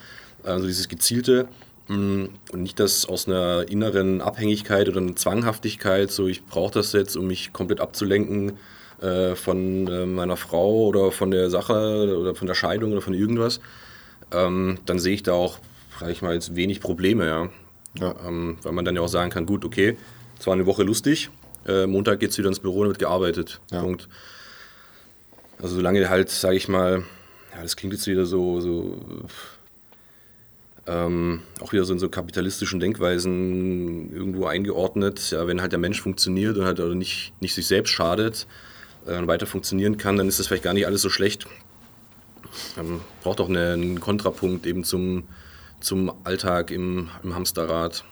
also 0.43 0.67
dieses 0.67 0.89
gezielte 0.89 1.47
und 1.91 2.63
nicht 2.63 2.79
das 2.79 3.05
aus 3.05 3.27
einer 3.27 3.69
inneren 3.69 4.21
Abhängigkeit 4.21 4.89
oder 4.89 4.99
einer 4.99 5.17
Zwanghaftigkeit, 5.17 6.11
so 6.11 6.29
ich 6.29 6.45
brauche 6.45 6.73
das 6.73 6.93
jetzt, 6.93 7.17
um 7.17 7.27
mich 7.27 7.53
komplett 7.53 7.81
abzulenken 7.81 8.53
äh, 9.01 9.35
von 9.35 9.89
äh, 9.89 10.07
meiner 10.07 10.37
Frau 10.37 10.87
oder 10.87 11.11
von 11.11 11.33
der 11.33 11.51
Sache 11.51 12.17
oder 12.17 12.37
von 12.37 12.47
der 12.47 12.55
Scheidung 12.55 12.93
oder 12.93 13.01
von 13.01 13.15
irgendwas, 13.15 13.61
ähm, 14.33 14.79
dann 14.87 15.01
sehe 15.01 15.15
ich 15.15 15.25
da 15.25 15.33
auch, 15.33 15.59
sage 15.99 16.13
ich 16.13 16.23
mal, 16.23 16.35
jetzt 16.35 16.55
wenig 16.55 16.81
Probleme, 16.81 17.27
ja. 17.27 17.49
ja. 17.99 18.15
Ähm, 18.25 18.59
weil 18.63 18.73
man 18.73 18.85
dann 18.85 18.95
ja 18.95 19.03
auch 19.03 19.09
sagen 19.09 19.31
kann, 19.31 19.47
gut, 19.47 19.65
okay, 19.65 19.97
es 20.39 20.47
war 20.47 20.55
eine 20.55 20.67
Woche 20.67 20.85
lustig, 20.85 21.31
äh, 21.67 21.87
Montag 21.87 22.21
geht 22.21 22.31
es 22.31 22.39
wieder 22.39 22.49
ins 22.49 22.61
Büro 22.61 22.83
und 22.83 22.89
wird 22.89 23.01
gearbeitet. 23.01 23.61
Ja. 23.73 23.81
Punkt. 23.81 24.09
Also 25.61 25.75
solange 25.75 26.09
halt, 26.09 26.31
sage 26.31 26.57
ich 26.57 26.69
mal, 26.69 27.05
ja, 27.55 27.63
das 27.63 27.77
klingt 27.77 27.93
jetzt 27.95 28.07
wieder 28.07 28.27
so, 28.27 28.61
so 28.61 28.99
ähm, 30.87 31.43
auch 31.61 31.73
wieder 31.73 31.85
so 31.85 31.93
in 31.93 31.99
so 31.99 32.09
kapitalistischen 32.09 32.81
Denkweisen 32.81 34.13
irgendwo 34.13 34.47
eingeordnet. 34.47 35.31
Ja, 35.31 35.47
wenn 35.47 35.61
halt 35.61 35.73
der 35.73 35.79
Mensch 35.79 36.01
funktioniert 36.01 36.57
und 36.57 36.65
halt 36.65 36.81
also 36.81 36.95
nicht, 36.95 37.33
nicht 37.41 37.55
sich 37.55 37.67
selbst 37.67 37.91
schadet 37.91 38.47
äh, 39.07 39.17
und 39.17 39.27
weiter 39.27 39.47
funktionieren 39.47 39.97
kann, 39.97 40.17
dann 40.17 40.29
ist 40.29 40.39
das 40.39 40.47
vielleicht 40.47 40.65
gar 40.65 40.75
nicht 40.75 40.87
alles 40.87 41.03
so 41.03 41.11
schlecht. 41.11 41.47
Ähm, 42.79 43.01
braucht 43.23 43.41
auch 43.41 43.49
eine, 43.49 43.73
einen 43.73 44.01
Kontrapunkt 44.01 44.67
eben 44.67 44.85
zum, 44.85 45.25
zum 45.81 46.13
Alltag 46.25 46.71
im, 46.71 47.09
im 47.23 47.35
Hamsterrad 47.35 48.05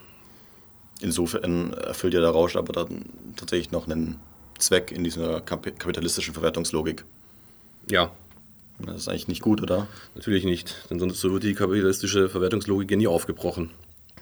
insofern 1.01 1.73
erfüllt 1.73 2.15
ja 2.15 2.21
der 2.21 2.31
Rausch 2.31 2.57
aber 2.57 2.73
dann 2.73 3.07
tatsächlich 3.37 3.71
noch 3.71 3.87
einen 3.87 4.17
Zweck 4.59 4.91
in 4.91 5.05
dieser 5.05 5.41
kapitalistischen 5.41 6.35
Verwertungslogik. 6.35 7.05
Ja. 7.91 8.11
Das 8.81 8.97
ist 8.97 9.09
eigentlich 9.09 9.29
nicht 9.29 9.43
gut, 9.43 9.61
oder? 9.61 9.89
Natürlich 10.15 10.45
nicht, 10.45 10.89
denn 10.89 11.01
sonst 11.01 11.23
wird 11.25 11.43
die 11.43 11.55
kapitalistische 11.55 12.29
Verwertungslogik 12.29 12.91
ja 12.91 12.97
nie 12.97 13.07
aufgebrochen. 13.07 13.71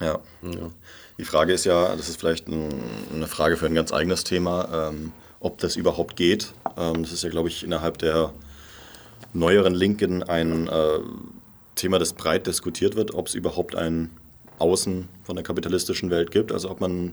Ja. 0.00 0.20
ja. 0.42 0.70
Die 1.18 1.24
Frage 1.24 1.52
ist 1.52 1.64
ja, 1.64 1.94
das 1.94 2.08
ist 2.08 2.18
vielleicht 2.18 2.48
ein, 2.48 2.68
eine 3.14 3.26
Frage 3.26 3.56
für 3.56 3.66
ein 3.66 3.74
ganz 3.74 3.92
eigenes 3.92 4.24
Thema, 4.24 4.90
ähm, 4.90 5.12
ob 5.40 5.58
das 5.58 5.76
überhaupt 5.76 6.16
geht. 6.16 6.52
Ähm, 6.76 7.02
das 7.02 7.12
ist 7.12 7.22
ja, 7.22 7.30
glaube 7.30 7.48
ich, 7.48 7.64
innerhalb 7.64 7.98
der 7.98 8.32
neueren 9.32 9.74
Linken 9.74 10.22
ein 10.22 10.68
äh, 10.68 10.98
Thema, 11.74 11.98
das 11.98 12.14
breit 12.14 12.46
diskutiert 12.46 12.96
wird, 12.96 13.14
ob 13.14 13.28
es 13.28 13.34
überhaupt 13.34 13.74
ein 13.74 14.10
außen 14.58 15.08
von 15.22 15.36
der 15.36 15.44
kapitalistischen 15.44 16.10
Welt 16.10 16.30
gibt, 16.30 16.50
also 16.50 16.70
ob 16.70 16.80
man 16.80 17.12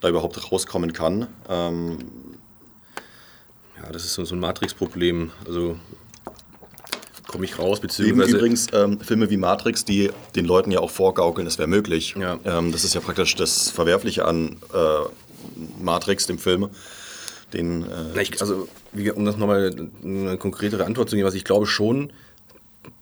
da 0.00 0.08
überhaupt 0.08 0.52
rauskommen 0.52 0.92
kann. 0.92 1.26
Ähm 1.48 1.98
ja, 3.76 3.90
das 3.90 4.04
ist 4.04 4.14
so 4.14 4.34
ein 4.34 4.40
Matrix-Problem. 4.40 5.30
Also 5.46 5.78
komme 7.28 7.44
ich 7.44 7.58
raus, 7.58 7.78
beziehungsweise... 7.78 8.36
übrigens 8.36 8.66
ähm, 8.72 8.98
Filme 9.00 9.30
wie 9.30 9.36
Matrix, 9.36 9.84
die 9.84 10.10
den 10.34 10.46
Leuten 10.46 10.72
ja 10.72 10.80
auch 10.80 10.90
vorgaukeln, 10.90 11.46
es 11.46 11.58
wäre 11.58 11.68
möglich. 11.68 12.16
Ja. 12.18 12.40
Ähm, 12.44 12.72
das 12.72 12.82
ist 12.82 12.94
ja 12.94 13.00
praktisch 13.00 13.36
das 13.36 13.70
Verwerfliche 13.70 14.24
an 14.24 14.56
äh, 14.74 15.80
Matrix, 15.80 16.26
dem 16.26 16.38
Film. 16.38 16.70
Den, 17.52 17.84
äh, 17.84 18.22
ich, 18.22 18.40
also, 18.40 18.66
um 19.14 19.24
das 19.24 19.36
nochmal 19.36 19.74
eine 20.02 20.36
konkretere 20.38 20.84
Antwort 20.84 21.10
zu 21.10 21.16
geben, 21.16 21.28
was 21.28 21.34
ich 21.34 21.44
glaube 21.44 21.66
schon, 21.66 22.12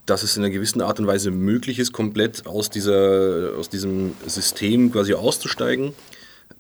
dass 0.05 0.23
es 0.23 0.37
in 0.37 0.45
einer 0.45 0.53
gewissen 0.53 0.83
Art 0.83 1.01
und 1.01 1.07
Weise 1.07 1.31
möglich 1.31 1.79
ist, 1.79 1.93
komplett 1.93 2.47
aus, 2.47 2.69
dieser, 2.69 3.53
aus 3.59 3.69
diesem 3.69 4.13
System 4.27 4.93
quasi 4.93 5.15
auszusteigen. 5.15 5.95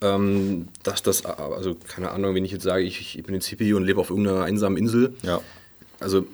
Ähm, 0.00 0.68
dass 0.83 1.02
das, 1.02 1.24
also 1.24 1.74
keine 1.74 2.11
Ahnung, 2.11 2.35
wenn 2.35 2.44
ich 2.44 2.52
jetzt 2.52 2.64
sage, 2.64 2.83
ich, 2.85 3.16
ich 3.16 3.24
bin 3.24 3.35
jetzt 3.35 3.46
Hippie 3.46 3.72
und 3.72 3.85
lebe 3.85 4.00
auf 4.00 4.11
irgendeiner 4.11 4.42
einsamen 4.42 4.76
Insel. 4.76 5.14
Ja. 5.22 5.40
Also 6.00 6.26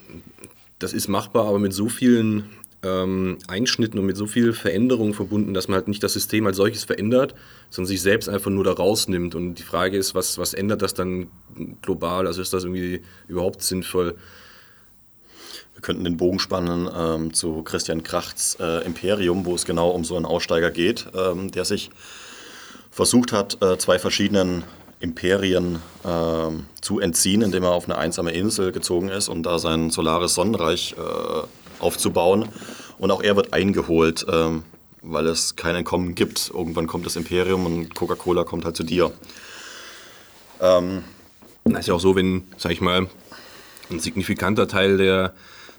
das 0.82 0.92
ist 0.92 1.08
machbar, 1.08 1.46
aber 1.46 1.58
mit 1.58 1.72
so 1.72 1.88
vielen 1.88 2.44
ähm, 2.82 3.38
Einschnitten 3.46 3.98
und 3.98 4.06
mit 4.06 4.16
so 4.16 4.26
viel 4.26 4.52
Veränderungen 4.52 5.14
verbunden, 5.14 5.54
dass 5.54 5.68
man 5.68 5.76
halt 5.76 5.88
nicht 5.88 6.02
das 6.02 6.12
System 6.12 6.46
als 6.46 6.56
solches 6.56 6.84
verändert, 6.84 7.34
sondern 7.70 7.88
sich 7.88 8.02
selbst 8.02 8.28
einfach 8.28 8.50
nur 8.50 8.64
da 8.64 8.72
rausnimmt. 8.72 9.34
Und 9.34 9.54
die 9.54 9.62
Frage 9.62 9.96
ist, 9.96 10.14
was, 10.14 10.38
was 10.38 10.54
ändert 10.54 10.82
das 10.82 10.94
dann 10.94 11.28
global? 11.82 12.26
Also 12.26 12.42
ist 12.42 12.52
das 12.52 12.64
irgendwie 12.64 13.02
überhaupt 13.28 13.62
sinnvoll? 13.62 14.16
Wir 15.74 15.82
könnten 15.82 16.04
den 16.04 16.16
Bogen 16.16 16.38
spannen 16.38 16.88
ähm, 16.94 17.32
zu 17.32 17.62
Christian 17.62 18.02
Krachts 18.02 18.56
äh, 18.60 18.84
Imperium, 18.84 19.44
wo 19.44 19.54
es 19.54 19.64
genau 19.64 19.90
um 19.90 20.04
so 20.04 20.16
einen 20.16 20.26
Aussteiger 20.26 20.70
geht, 20.70 21.06
ähm, 21.14 21.50
der 21.50 21.64
sich 21.64 21.90
versucht 22.90 23.32
hat, 23.32 23.62
äh, 23.62 23.78
zwei 23.78 23.98
verschiedenen 23.98 24.64
Imperien 25.02 25.76
äh, 26.04 26.50
zu 26.80 27.00
entziehen, 27.00 27.42
indem 27.42 27.64
er 27.64 27.72
auf 27.72 27.84
eine 27.84 27.98
einsame 27.98 28.32
Insel 28.32 28.72
gezogen 28.72 29.08
ist 29.08 29.28
und 29.28 29.42
da 29.42 29.58
sein 29.58 29.90
solares 29.90 30.34
Sonnenreich 30.34 30.94
äh, 30.98 31.82
aufzubauen. 31.82 32.48
Und 32.98 33.10
auch 33.10 33.22
er 33.22 33.36
wird 33.36 33.52
eingeholt, 33.52 34.24
ähm, 34.32 34.62
weil 35.02 35.26
es 35.26 35.56
kein 35.56 35.74
Entkommen 35.74 36.14
gibt. 36.14 36.50
Irgendwann 36.54 36.86
kommt 36.86 37.04
das 37.04 37.16
Imperium 37.16 37.66
und 37.66 37.94
Coca-Cola 37.94 38.44
kommt 38.44 38.64
halt 38.64 38.76
zu 38.76 38.84
dir. 38.84 39.10
Ähm, 40.60 41.02
das 41.64 41.80
ist 41.80 41.86
ja 41.88 41.94
auch 41.94 42.00
so, 42.00 42.16
wenn, 42.16 42.44
sag 42.56 42.72
ich 42.72 42.80
mal, 42.80 43.08
ein 43.90 44.00
signifikanter 44.00 44.68
Teil 44.68 44.96
der 44.96 45.34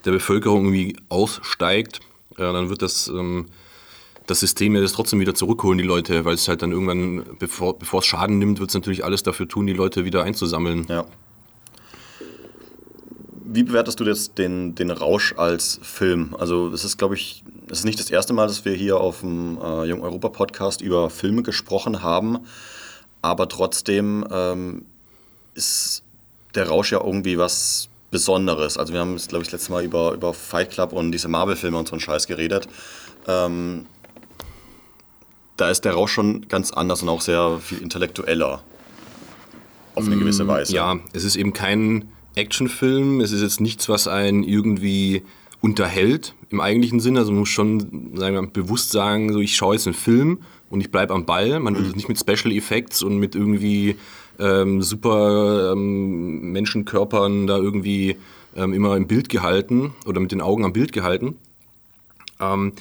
der 0.06 0.12
Bevölkerung 0.12 0.66
irgendwie 0.66 0.98
aussteigt 1.10 2.02
Ja, 2.38 2.52
dann 2.52 2.70
wird 2.70 2.82
das, 2.82 3.08
ähm, 3.08 3.48
das 4.28 4.40
System 4.40 4.76
ja 4.76 4.82
das 4.82 4.94
trotzdem 4.94 5.20
wieder 5.20 5.36
zurückholen, 5.36 5.78
die 5.78 5.84
Leute, 5.84 6.26
weil 6.26 6.36
es 6.36 6.48
halt 6.48 6.62
dann 6.62 6.72
irgendwann, 6.72 7.26
bevor, 7.40 7.78
bevor 7.78 8.00
es 8.00 8.06
Schaden 8.06 8.40
nimmt, 8.40 8.60
wird 8.60 8.70
es 8.70 8.74
natürlich 8.74 9.04
alles 9.04 9.24
dafür 9.24 9.48
tun, 9.48 9.68
die 9.68 9.74
Leute 9.74 10.06
wieder 10.06 10.24
einzusammeln. 10.24 10.86
Ja. 10.88 11.06
Wie 13.46 13.64
bewertest 13.64 14.00
du 14.00 14.06
jetzt 14.06 14.38
den, 14.38 14.74
den 14.76 14.90
Rausch 14.90 15.36
als 15.38 15.80
Film? 15.84 16.36
Also 16.40 16.70
es 16.70 16.84
ist, 16.84 16.98
glaube 16.98 17.16
ich, 17.16 17.44
es 17.70 17.80
ist 17.80 17.86
nicht 17.86 18.00
das 18.00 18.10
erste 18.10 18.34
Mal, 18.34 18.48
dass 18.48 18.66
wir 18.66 18.74
hier 18.74 18.98
auf 18.98 19.20
dem 19.20 19.60
äh, 19.62 19.86
Jung 19.86 20.02
Europa 20.02 20.30
Podcast 20.30 20.82
über 20.82 21.10
Filme 21.10 21.44
gesprochen 21.44 22.02
haben, 22.02 22.40
aber 23.22 23.48
trotzdem 23.48 24.26
ähm, 24.32 24.86
ist 25.54 26.04
der 26.56 26.68
Rausch 26.68 26.92
ja 26.92 27.04
irgendwie 27.04 27.38
was 27.38 27.90
Besonderes. 28.10 28.78
Also 28.78 28.94
wir 28.94 29.02
haben, 29.02 29.18
glaube 29.18 29.44
ich, 29.44 29.50
das 29.50 29.60
letzte 29.60 29.72
Mal 29.72 29.84
über, 29.84 30.14
über 30.14 30.34
Fight 30.34 30.72
Club 30.72 30.94
und 30.94 31.12
diese 31.12 31.28
Marvel-Filme 31.28 31.78
und 31.78 31.88
so 31.88 31.94
einen 31.94 32.00
Scheiß 32.00 32.28
geredet. 32.28 32.68
Ähm, 33.28 33.86
da 35.58 35.70
ist 35.70 35.82
der 35.82 35.94
Rausch 35.94 36.12
schon 36.12 36.48
ganz 36.48 36.72
anders 36.72 37.02
und 37.04 37.10
auch 37.10 37.22
sehr 37.22 37.60
viel 37.62 37.80
intellektueller. 37.80 38.62
Auf 39.96 40.08
eine 40.08 40.18
gewisse 40.18 40.48
Weise. 40.48 40.74
Ja, 40.74 41.00
es 41.14 41.24
ist 41.24 41.36
eben 41.36 41.54
kein 41.54 42.06
Actionfilm. 42.36 43.22
Es 43.22 43.32
ist 43.32 43.42
jetzt 43.42 43.62
nichts, 43.62 43.90
was 43.90 44.08
einen 44.08 44.44
irgendwie 44.44 45.22
unterhält 45.62 46.34
im 46.50 46.62
eigentlichen 46.62 47.00
Sinne. 47.00 47.20
Also 47.20 47.32
man 47.32 47.42
muss 47.42 47.50
schon 47.50 48.16
sagen 48.16 48.36
wir, 48.36 48.42
bewusst 48.48 48.92
sagen, 48.92 49.32
so 49.32 49.40
ich 49.40 49.56
schaue 49.56 49.76
jetzt 49.76 49.88
einen 49.88 49.94
Film 49.94 50.40
und 50.70 50.82
ich 50.82 50.92
bleibe 50.92 51.14
am 51.14 51.26
Ball. 51.26 51.60
Man 51.60 51.76
will 51.76 51.84
mhm. 51.84 51.92
nicht 51.92 52.10
mit 52.10 52.20
Special 52.20 52.52
Effects 52.52 53.04
und 53.04 53.18
mit 53.18 53.36
irgendwie 53.36 53.96
ähm, 54.40 54.82
super 54.82 55.74
ähm, 55.74 56.52
Menschenkörpern 56.52 57.46
da 57.46 57.58
irgendwie 57.58 58.18
ähm, 58.56 58.74
immer 58.74 58.98
im 58.98 59.08
Bild 59.08 59.30
gehalten 59.30 59.94
oder 60.06 60.20
mit 60.20 60.32
den 60.32 60.42
Augen 60.42 60.66
am 60.66 60.74
Bild 60.74 60.92
gehalten. 60.92 61.38
Ähm, 62.40 62.74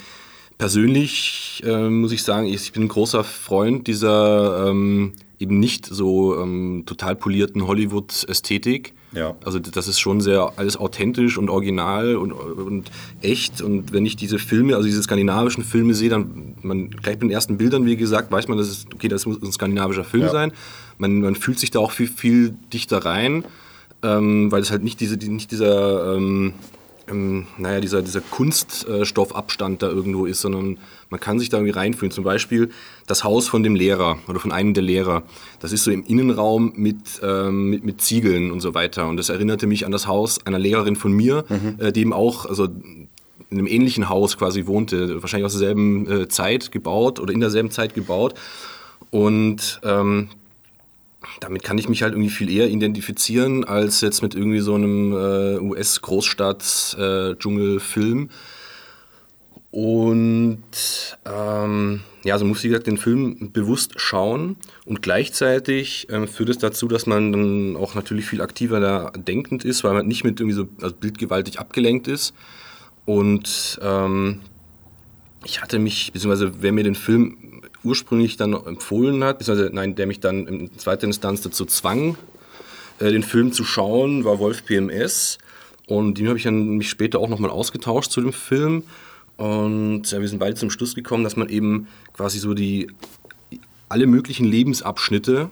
persönlich 0.59 1.63
äh, 1.65 1.89
muss 1.89 2.13
ich 2.13 2.23
sagen, 2.23 2.47
ich 2.47 2.73
bin 2.73 2.85
ein 2.85 2.89
großer 2.89 3.25
Freund 3.25 3.87
dieser 3.87 4.69
ähm, 4.69 5.13
eben 5.43 5.59
nicht 5.59 5.87
so 5.87 6.41
ähm, 6.41 6.85
total 6.87 7.17
polierten 7.17 7.67
Hollywood-Ästhetik. 7.67 8.95
Ja. 9.13 9.35
Also 9.45 9.59
das 9.59 9.89
ist 9.89 9.99
schon 9.99 10.21
sehr 10.21 10.53
alles 10.57 10.77
authentisch 10.77 11.37
und 11.37 11.51
original 11.51 12.17
und, 12.17 12.33
und 12.33 12.91
echt. 13.21 13.61
Und 13.61 13.93
wenn 13.93 14.07
ich 14.07 14.17
diese 14.17 14.39
Filme, 14.39 14.77
also 14.77 14.87
diese 14.87 15.03
skandinavischen 15.03 15.65
Filme 15.65 15.95
sehe, 15.95 16.09
dann 16.09 16.55
man 16.63 16.91
gleich 16.91 17.17
bei 17.19 17.27
den 17.27 17.31
ersten 17.31 17.59
Bildern, 17.59 17.85
wie 17.85 17.97
gesagt, 17.97 18.31
weiß 18.31 18.49
man, 18.49 18.57
dass 18.57 18.69
es, 18.69 18.87
okay, 18.95 19.09
das 19.09 19.27
muss 19.27 19.43
ein 19.43 19.53
skandinavischer 19.53 20.05
Film 20.05 20.25
ja. 20.25 20.31
sein. 20.31 20.53
Man, 20.97 21.21
man 21.21 21.35
fühlt 21.35 21.59
sich 21.59 21.71
da 21.71 21.81
auch 21.81 21.91
viel, 21.91 22.09
viel 22.09 22.55
dichter 22.73 23.05
rein, 23.05 23.45
ähm, 24.03 24.51
weil 24.53 24.63
es 24.63 24.71
halt 24.71 24.85
nicht 24.85 25.01
diese, 25.01 25.17
nicht 25.17 25.51
dieser 25.51 26.17
ähm, 26.17 26.55
ähm, 27.09 27.47
naja, 27.59 27.81
dieser, 27.81 28.03
dieser 28.03 28.21
Kunststoffabstand 28.21 29.83
da 29.83 29.89
irgendwo 29.89 30.27
ist, 30.27 30.41
sondern 30.41 30.79
man 31.11 31.21
kann 31.21 31.39
sich 31.39 31.49
da 31.49 31.59
irgendwie 31.59 31.75
reinfühlen. 31.75 32.11
Zum 32.11 32.25
Beispiel 32.25 32.71
das 33.07 33.25
Haus 33.25 33.49
von 33.49 33.63
dem 33.63 33.75
Lehrer 33.75 34.19
oder 34.29 34.41
von 34.41 34.53
einem 34.53 34.75
der 34.75 34.83
Lehrer. 34.83 35.23
Das 35.61 35.73
ist 35.73 35.85
so 35.85 35.91
im 35.91 36.05
Innenraum 36.05 36.73
mit, 36.77 37.21
ähm, 37.23 37.71
mit, 37.71 37.85
mit 37.85 38.01
Ziegeln 38.01 38.51
und 38.51 38.61
so 38.61 38.75
weiter. 38.75 39.09
Und 39.09 39.17
das 39.17 39.29
erinnerte 39.29 39.67
mich 39.67 39.85
an 39.85 39.93
das 39.93 40.07
Haus 40.07 40.47
einer 40.47 40.59
Lehrerin 40.59 40.97
von 40.97 41.13
mir, 41.13 41.45
mhm. 41.49 41.77
äh, 41.79 41.93
die 41.93 42.01
eben 42.01 42.13
auch, 42.13 42.47
also 42.47 42.65
in 42.65 43.59
einem 43.59 43.67
ähnlichen 43.67 44.09
Haus 44.09 44.39
quasi 44.39 44.67
wohnte, 44.67 45.23
wahrscheinlich 45.23 45.47
aus 45.47 45.53
derselben 45.53 46.11
äh, 46.11 46.29
Zeit 46.29 46.73
gebaut 46.73 47.21
oder 47.21 47.33
in 47.33 47.41
derselben 47.41 47.71
Zeit 47.71 47.95
gebaut. 47.95 48.35
Und 49.11 49.81
ähm, 49.85 50.29
damit 51.41 51.63
kann 51.63 51.79
ich 51.79 51.89
mich 51.89 52.03
halt 52.03 52.15
irgendwie 52.15 52.31
viel 52.31 52.51
eher 52.51 52.69
identifizieren 52.69 53.63
als 53.65 54.01
jetzt 54.01 54.23
mit 54.23 54.35
irgendwie 54.35 54.59
so 54.61 54.75
einem 54.75 55.13
äh, 55.13 55.59
US-Großstadt-Dschungelfilm. 55.59 58.25
Äh, 58.25 58.29
und 59.73 60.59
ähm, 61.25 62.01
ja, 62.25 62.35
also 62.35 62.45
muss 62.45 62.59
ich 62.59 62.71
gesagt 62.71 62.87
den 62.87 62.99
Film 62.99 63.53
bewusst 63.53 63.95
schauen 63.97 64.57
und 64.85 65.01
gleichzeitig 65.01 66.09
ähm, 66.11 66.29
führt 66.29 66.51
es 66.51 66.59
dazu, 66.59 66.89
dass 66.89 67.07
man 67.07 67.33
dann 67.33 67.77
auch 67.77 67.95
natürlich 67.95 68.27
viel 68.27 68.43
aktiver 68.43 68.81
da 68.81 69.11
denkend 69.17 69.65
ist, 69.65 69.83
weil 69.83 69.95
man 69.95 70.07
nicht 70.07 70.25
mit 70.25 70.41
irgendwie 70.41 70.57
so 70.57 70.69
also 70.83 70.95
bildgewaltig 70.95 71.59
abgelenkt 71.59 72.07
ist. 72.07 72.35
Und 73.07 73.81
ähm, 73.83 74.43
ich 75.45 75.63
hatte 75.63 75.79
mich, 75.79 76.13
beziehungsweise 76.13 76.53
wer 76.61 76.73
mir 76.73 76.85
den 76.85 76.95
Film 76.95 77.52
ursprünglich 77.85 78.37
dann 78.37 78.53
empfohlen 78.53 79.23
hat, 79.25 79.39
beziehungsweise 79.39 79.71
nein, 79.73 79.95
der 79.95 80.07
mich 80.07 80.21
dann 80.21 80.47
in 80.47 80.79
zweiter 80.79 81.07
Instanz 81.07 81.41
dazu 81.41 81.65
zwang, 81.65 82.17
äh, 82.99 83.11
den 83.11 83.23
Film 83.23 83.53
zu 83.53 83.65
schauen, 83.65 84.25
war 84.25 84.39
Wolf 84.39 84.65
PMS. 84.65 85.39
Und 85.87 86.19
dem 86.19 86.29
habe 86.29 86.39
ich 86.39 86.45
dann 86.45 86.77
mich 86.77 86.89
später 86.89 87.19
auch 87.19 87.29
nochmal 87.29 87.51
ausgetauscht 87.51 88.11
zu 88.11 88.21
dem 88.21 88.33
Film. 88.33 88.85
Und 89.37 90.11
ja, 90.11 90.21
wir 90.21 90.29
sind 90.29 90.39
beide 90.39 90.55
zum 90.55 90.71
Schluss 90.71 90.95
gekommen, 90.95 91.25
dass 91.25 91.37
man 91.37 91.49
eben 91.49 91.89
quasi 92.13 92.39
so 92.39 92.55
die 92.55 92.89
alle 93.89 94.07
möglichen 94.07 94.47
Lebensabschnitte 94.47 95.51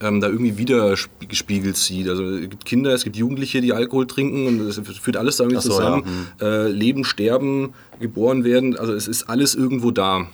ähm, 0.00 0.20
da 0.20 0.28
irgendwie 0.28 0.58
wieder 0.58 0.94
gespiegelt 1.26 1.76
sieht. 1.76 2.08
Also 2.08 2.24
es 2.24 2.50
gibt 2.50 2.64
Kinder, 2.64 2.92
es 2.92 3.04
gibt 3.04 3.16
Jugendliche, 3.16 3.60
die 3.60 3.72
Alkohol 3.72 4.06
trinken 4.06 4.46
und 4.46 4.60
es 4.60 4.80
führt 5.00 5.16
alles 5.16 5.38
da 5.38 5.44
irgendwie 5.44 5.62
so, 5.62 5.70
zusammen. 5.70 6.04
Ja. 6.40 6.46
Hm. 6.46 6.66
Äh, 6.66 6.68
Leben, 6.68 7.04
Sterben, 7.04 7.72
geboren 8.00 8.44
werden, 8.44 8.76
also 8.76 8.92
es 8.92 9.08
ist 9.08 9.24
alles 9.24 9.54
irgendwo 9.54 9.90
da. 9.90 10.28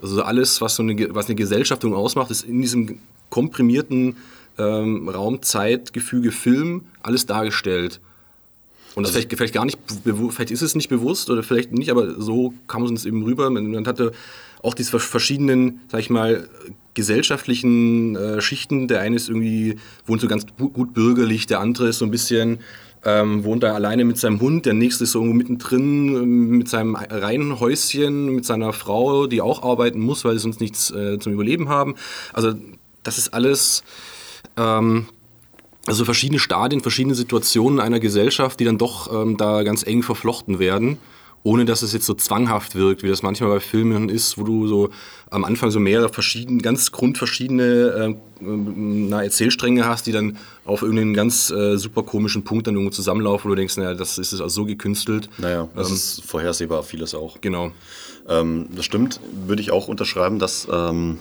Also 0.00 0.22
alles, 0.22 0.60
was, 0.60 0.76
so 0.76 0.82
eine, 0.82 1.14
was 1.14 1.26
eine 1.26 1.34
Gesellschaftung 1.34 1.94
ausmacht, 1.94 2.30
ist 2.30 2.44
in 2.44 2.60
diesem 2.60 2.98
komprimierten 3.30 4.16
ähm, 4.58 5.08
Raum-Zeit-Gefüge 5.08 6.32
Film 6.32 6.82
alles 7.02 7.26
dargestellt. 7.26 8.00
Und 8.94 9.02
das 9.02 9.10
also 9.10 9.20
vielleicht, 9.20 9.36
vielleicht 9.36 9.54
gar 9.54 9.64
nicht, 9.64 9.78
vielleicht 10.30 10.50
ist 10.50 10.62
es 10.62 10.74
nicht 10.74 10.88
bewusst 10.88 11.28
oder 11.28 11.42
vielleicht 11.42 11.72
nicht, 11.72 11.90
aber 11.90 12.20
so 12.20 12.54
kam 12.66 12.82
es 12.84 12.90
uns 12.90 13.04
eben 13.04 13.22
rüber. 13.22 13.50
Man 13.50 13.86
hatte 13.86 14.12
auch 14.62 14.74
diese 14.74 14.98
verschiedenen, 14.98 15.80
sag 15.88 16.00
ich 16.00 16.10
mal, 16.10 16.48
gesellschaftlichen 16.94 18.16
äh, 18.16 18.40
Schichten. 18.40 18.88
Der 18.88 19.00
eine 19.00 19.16
ist 19.16 19.28
irgendwie, 19.28 19.76
wohnt 20.06 20.22
so 20.22 20.28
ganz 20.28 20.46
gut 20.56 20.94
bürgerlich, 20.94 21.46
der 21.46 21.60
andere 21.60 21.88
ist 21.88 21.98
so 21.98 22.06
ein 22.06 22.10
bisschen 22.10 22.60
ähm, 23.06 23.44
wohnt 23.44 23.62
da 23.62 23.72
alleine 23.72 24.04
mit 24.04 24.18
seinem 24.18 24.40
Hund, 24.40 24.66
der 24.66 24.74
nächste 24.74 25.04
ist 25.04 25.14
irgendwo 25.14 25.34
mittendrin 25.34 26.16
ähm, 26.16 26.48
mit 26.58 26.68
seinem 26.68 26.96
Reihenhäuschen, 26.96 28.26
mit 28.34 28.44
seiner 28.44 28.72
Frau, 28.72 29.28
die 29.28 29.40
auch 29.40 29.62
arbeiten 29.62 30.00
muss, 30.00 30.24
weil 30.24 30.34
sie 30.34 30.40
sonst 30.40 30.60
nichts 30.60 30.90
äh, 30.90 31.18
zum 31.18 31.32
Überleben 31.32 31.68
haben. 31.68 31.94
Also 32.32 32.52
das 33.02 33.18
ist 33.18 33.32
alles... 33.32 33.82
Ähm, 34.56 35.06
also 35.88 36.04
verschiedene 36.04 36.40
Stadien, 36.40 36.80
verschiedene 36.80 37.14
Situationen 37.14 37.78
einer 37.78 38.00
Gesellschaft, 38.00 38.58
die 38.58 38.64
dann 38.64 38.76
doch 38.76 39.12
ähm, 39.12 39.36
da 39.36 39.62
ganz 39.62 39.86
eng 39.86 40.02
verflochten 40.02 40.58
werden 40.58 40.98
ohne 41.46 41.64
dass 41.64 41.82
es 41.82 41.92
jetzt 41.92 42.06
so 42.06 42.14
zwanghaft 42.14 42.74
wirkt, 42.74 43.04
wie 43.04 43.08
das 43.08 43.22
manchmal 43.22 43.50
bei 43.50 43.60
Filmen 43.60 44.08
ist, 44.08 44.36
wo 44.36 44.42
du 44.42 44.66
so 44.66 44.90
am 45.30 45.44
Anfang 45.44 45.70
so 45.70 45.78
mehrere 45.78 46.08
verschiedene, 46.08 46.60
ganz 46.60 46.90
grundverschiedene 46.90 47.64
äh, 47.64 48.14
na, 48.40 49.22
Erzählstränge 49.22 49.86
hast, 49.86 50.08
die 50.08 50.12
dann 50.12 50.38
auf 50.64 50.82
irgendeinen 50.82 51.14
ganz 51.14 51.50
äh, 51.52 51.76
super 51.76 52.02
komischen 52.02 52.42
Punkt 52.42 52.66
dann 52.66 52.74
irgendwo 52.74 52.90
zusammenlaufen, 52.90 53.44
wo 53.44 53.50
du 53.50 53.60
denkst, 53.60 53.76
naja, 53.76 53.94
das 53.94 54.18
ist 54.18 54.32
also 54.32 54.48
so 54.48 54.64
gekünstelt. 54.64 55.28
Naja, 55.38 55.68
das 55.76 55.90
ähm, 55.90 55.94
ist 55.94 56.24
vorhersehbar, 56.24 56.82
vieles 56.82 57.14
auch. 57.14 57.40
Genau. 57.40 57.70
Ähm, 58.28 58.66
das 58.74 58.84
stimmt, 58.84 59.20
würde 59.46 59.62
ich 59.62 59.70
auch 59.70 59.86
unterschreiben, 59.86 60.40
dass 60.40 60.66
ähm, 60.68 61.18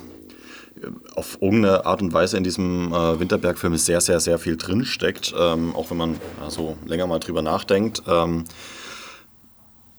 auf 1.13 1.37
irgendeine 1.39 1.85
Art 1.85 2.01
und 2.01 2.13
Weise 2.13 2.35
in 2.37 2.43
diesem 2.43 2.91
äh, 2.91 3.19
Winterberg-Film 3.19 3.77
sehr, 3.77 4.01
sehr, 4.01 4.19
sehr 4.19 4.39
viel 4.39 4.57
drinsteckt, 4.57 5.35
ähm, 5.37 5.75
auch 5.75 5.91
wenn 5.91 5.97
man 5.97 6.15
also 6.43 6.77
länger 6.87 7.05
mal 7.05 7.19
drüber 7.19 7.43
nachdenkt. 7.43 8.01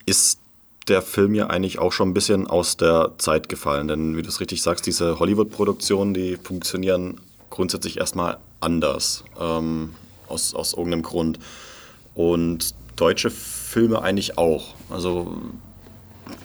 Ist 0.07 0.39
der 0.87 1.03
Film 1.03 1.35
ja 1.35 1.47
eigentlich 1.47 1.77
auch 1.77 1.91
schon 1.91 2.09
ein 2.09 2.13
bisschen 2.13 2.47
aus 2.47 2.77
der 2.77 3.11
Zeit 3.19 3.49
gefallen. 3.49 3.87
Denn 3.87 4.17
wie 4.17 4.23
du 4.23 4.29
es 4.29 4.39
richtig 4.39 4.61
sagst, 4.61 4.87
diese 4.87 5.19
Hollywood-Produktionen, 5.19 6.13
die 6.13 6.37
funktionieren 6.41 7.19
grundsätzlich 7.49 7.97
erstmal 7.97 8.37
anders. 8.59 9.23
Ähm, 9.39 9.91
aus, 10.27 10.53
aus 10.53 10.73
irgendeinem 10.73 11.03
Grund. 11.03 11.39
Und 12.15 12.73
deutsche 12.95 13.29
Filme 13.29 14.01
eigentlich 14.01 14.37
auch. 14.37 14.75
Also 14.89 15.37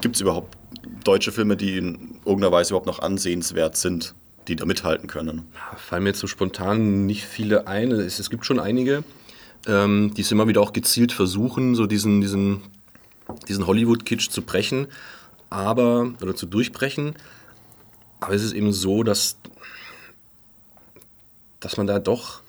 gibt 0.00 0.16
es 0.16 0.20
überhaupt 0.20 0.56
deutsche 1.04 1.32
Filme, 1.32 1.56
die 1.56 1.78
in 1.78 2.16
irgendeiner 2.24 2.52
Weise 2.52 2.70
überhaupt 2.70 2.86
noch 2.86 3.00
ansehenswert 3.00 3.76
sind, 3.76 4.14
die 4.48 4.56
da 4.56 4.64
mithalten 4.64 5.08
können? 5.08 5.46
Fallen 5.76 6.02
mir 6.04 6.10
jetzt 6.10 6.20
so 6.20 6.26
spontan 6.26 7.06
nicht 7.06 7.24
viele 7.24 7.66
ein. 7.66 7.90
Es, 7.92 8.18
es 8.18 8.30
gibt 8.30 8.44
schon 8.44 8.58
einige, 8.58 9.02
ähm, 9.66 10.12
die 10.14 10.20
es 10.20 10.30
immer 10.30 10.46
wieder 10.46 10.60
auch 10.60 10.72
gezielt 10.72 11.12
versuchen, 11.12 11.74
so 11.74 11.86
diesen, 11.86 12.20
diesen 12.20 12.62
diesen 13.48 13.66
Hollywood-Kitsch 13.66 14.30
zu 14.30 14.42
brechen, 14.42 14.86
aber, 15.50 16.12
oder 16.22 16.34
zu 16.34 16.46
durchbrechen. 16.46 17.14
Aber 18.20 18.34
es 18.34 18.42
ist 18.42 18.52
eben 18.52 18.72
so, 18.72 19.02
dass, 19.02 19.36
dass 21.60 21.76
man 21.76 21.86
da 21.86 21.98
doch 21.98 22.40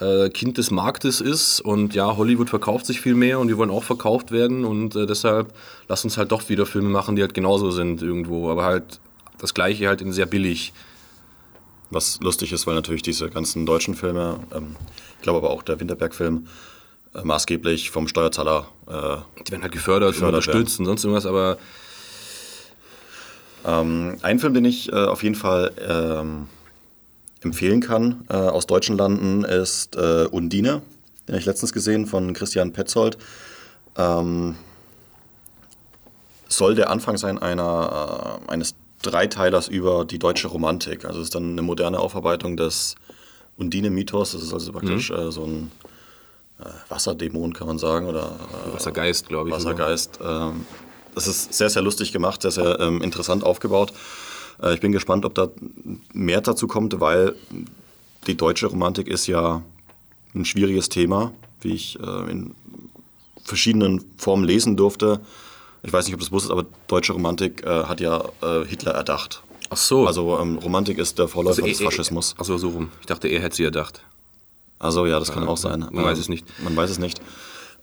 äh, 0.00 0.28
Kind 0.30 0.58
des 0.58 0.70
Marktes 0.70 1.20
ist 1.20 1.60
und 1.60 1.94
ja, 1.94 2.16
Hollywood 2.16 2.50
verkauft 2.50 2.86
sich 2.86 3.00
viel 3.00 3.14
mehr 3.14 3.38
und 3.40 3.48
die 3.48 3.56
wollen 3.56 3.70
auch 3.70 3.84
verkauft 3.84 4.30
werden 4.30 4.64
und 4.64 4.94
äh, 4.94 5.06
deshalb 5.06 5.54
lass 5.88 6.04
uns 6.04 6.18
halt 6.18 6.32
doch 6.32 6.48
wieder 6.48 6.66
Filme 6.66 6.88
machen, 6.88 7.16
die 7.16 7.22
halt 7.22 7.34
genauso 7.34 7.70
sind 7.70 8.02
irgendwo, 8.02 8.50
aber 8.50 8.64
halt 8.64 9.00
das 9.38 9.54
gleiche 9.54 9.88
halt 9.88 10.00
in 10.00 10.12
sehr 10.12 10.26
billig. 10.26 10.72
Was 11.90 12.18
lustig 12.20 12.52
ist, 12.52 12.66
weil 12.66 12.74
natürlich 12.74 13.02
diese 13.02 13.30
ganzen 13.30 13.64
deutschen 13.64 13.94
Filme, 13.94 14.40
ähm, 14.54 14.76
ich 15.16 15.22
glaube 15.22 15.38
aber 15.38 15.50
auch 15.50 15.62
der 15.62 15.78
Winterberg-Film, 15.78 16.46
äh, 17.16 17.22
maßgeblich 17.24 17.90
vom 17.90 18.08
Steuerzahler. 18.08 18.68
Äh, 18.86 19.42
die 19.42 19.52
werden 19.52 19.62
halt 19.62 19.72
gefördert, 19.72 20.12
gefördert 20.12 20.20
und 20.20 20.26
unterstützt 20.26 20.78
werden. 20.78 20.90
und 20.90 20.98
sonst 20.98 21.04
irgendwas, 21.04 21.26
aber. 21.26 21.58
Ähm, 23.64 24.16
ein 24.22 24.38
Film, 24.38 24.54
den 24.54 24.64
ich 24.64 24.92
äh, 24.92 24.94
auf 24.94 25.22
jeden 25.22 25.34
Fall 25.34 25.72
ähm, 25.88 26.46
empfehlen 27.42 27.80
kann 27.80 28.24
äh, 28.28 28.34
aus 28.34 28.66
deutschen 28.66 28.96
Landen, 28.96 29.44
ist 29.44 29.96
äh, 29.96 30.26
Undine. 30.30 30.82
Den 31.26 31.34
habe 31.34 31.40
ich 31.40 31.46
letztens 31.46 31.72
gesehen 31.72 32.06
von 32.06 32.32
Christian 32.32 32.72
Petzold. 32.72 33.18
Ähm, 33.96 34.54
soll 36.48 36.76
der 36.76 36.90
Anfang 36.90 37.16
sein 37.16 37.38
einer, 37.38 38.38
eines 38.46 38.76
Dreiteilers 39.02 39.66
über 39.66 40.04
die 40.04 40.18
deutsche 40.18 40.48
Romantik. 40.48 41.04
Also 41.04 41.18
es 41.18 41.26
ist 41.26 41.34
dann 41.34 41.52
eine 41.52 41.62
moderne 41.62 41.98
Aufarbeitung 41.98 42.56
des 42.56 42.94
Undine-Mythos. 43.56 44.32
Das 44.32 44.42
ist 44.42 44.52
also 44.52 44.72
praktisch 44.72 45.10
mhm. 45.10 45.16
äh, 45.16 45.32
so 45.32 45.44
ein 45.44 45.72
Wasserdämon, 46.88 47.52
kann 47.52 47.66
man 47.66 47.78
sagen. 47.78 48.06
Oder, 48.06 48.36
äh, 48.68 48.74
Wassergeist, 48.74 49.28
glaube 49.28 49.48
ich. 49.48 49.54
Wassergeist. 49.54 50.18
Ähm, 50.24 50.66
das 51.14 51.26
ist 51.26 51.52
sehr, 51.54 51.70
sehr 51.70 51.82
lustig 51.82 52.12
gemacht, 52.12 52.42
sehr, 52.42 52.50
sehr 52.50 52.78
ähm, 52.80 53.02
interessant 53.02 53.42
aufgebaut. 53.42 53.92
Äh, 54.62 54.74
ich 54.74 54.80
bin 54.80 54.92
gespannt, 54.92 55.24
ob 55.24 55.34
da 55.34 55.48
mehr 56.12 56.40
dazu 56.40 56.66
kommt, 56.66 57.00
weil 57.00 57.34
die 58.26 58.36
deutsche 58.36 58.66
Romantik 58.66 59.08
ist 59.08 59.26
ja 59.26 59.62
ein 60.34 60.44
schwieriges 60.44 60.88
Thema, 60.88 61.32
wie 61.60 61.74
ich 61.74 61.98
äh, 62.00 62.30
in 62.30 62.54
verschiedenen 63.44 64.04
Formen 64.18 64.44
lesen 64.44 64.76
durfte. 64.76 65.20
Ich 65.82 65.92
weiß 65.92 66.06
nicht, 66.06 66.14
ob 66.14 66.20
du 66.20 66.26
das 66.26 66.32
wusstest, 66.32 66.52
aber 66.52 66.66
deutsche 66.88 67.12
Romantik 67.12 67.64
äh, 67.64 67.84
hat 67.84 68.00
ja 68.00 68.24
äh, 68.42 68.64
Hitler 68.66 68.92
erdacht. 68.92 69.42
Ach 69.70 69.76
so. 69.76 70.06
Also 70.06 70.38
ähm, 70.38 70.58
Romantik 70.58 70.98
ist 70.98 71.18
der 71.18 71.28
Vorläufer 71.28 71.62
also, 71.62 71.68
des 71.68 71.80
Faschismus. 71.80 72.34
Achso, 72.38 72.58
so 72.58 72.68
rum. 72.68 72.90
Ich 73.00 73.06
dachte, 73.06 73.28
er 73.28 73.40
hätte 73.40 73.56
sie 73.56 73.64
erdacht. 73.64 74.02
Also 74.78 75.06
ja, 75.06 75.18
das 75.18 75.32
kann 75.32 75.46
auch 75.48 75.56
sein. 75.56 75.86
Man 75.90 76.04
weiß 76.04 76.18
es 76.18 76.28
nicht. 76.28 76.46
Man 76.62 76.76
weiß 76.76 76.90
es 76.90 76.98
nicht. 76.98 77.20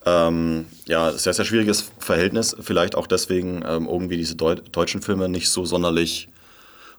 Ähm, 0.06 0.66
ja, 0.86 1.12
sehr, 1.12 1.32
sehr 1.32 1.44
schwieriges 1.44 1.90
Verhältnis. 1.98 2.54
Vielleicht 2.60 2.94
auch 2.94 3.06
deswegen 3.06 3.64
ähm, 3.66 3.88
irgendwie 3.88 4.16
diese 4.16 4.36
Deu 4.36 4.56
deutschen 4.56 5.00
Filme 5.00 5.28
nicht 5.28 5.48
so 5.48 5.64
sonderlich 5.64 6.28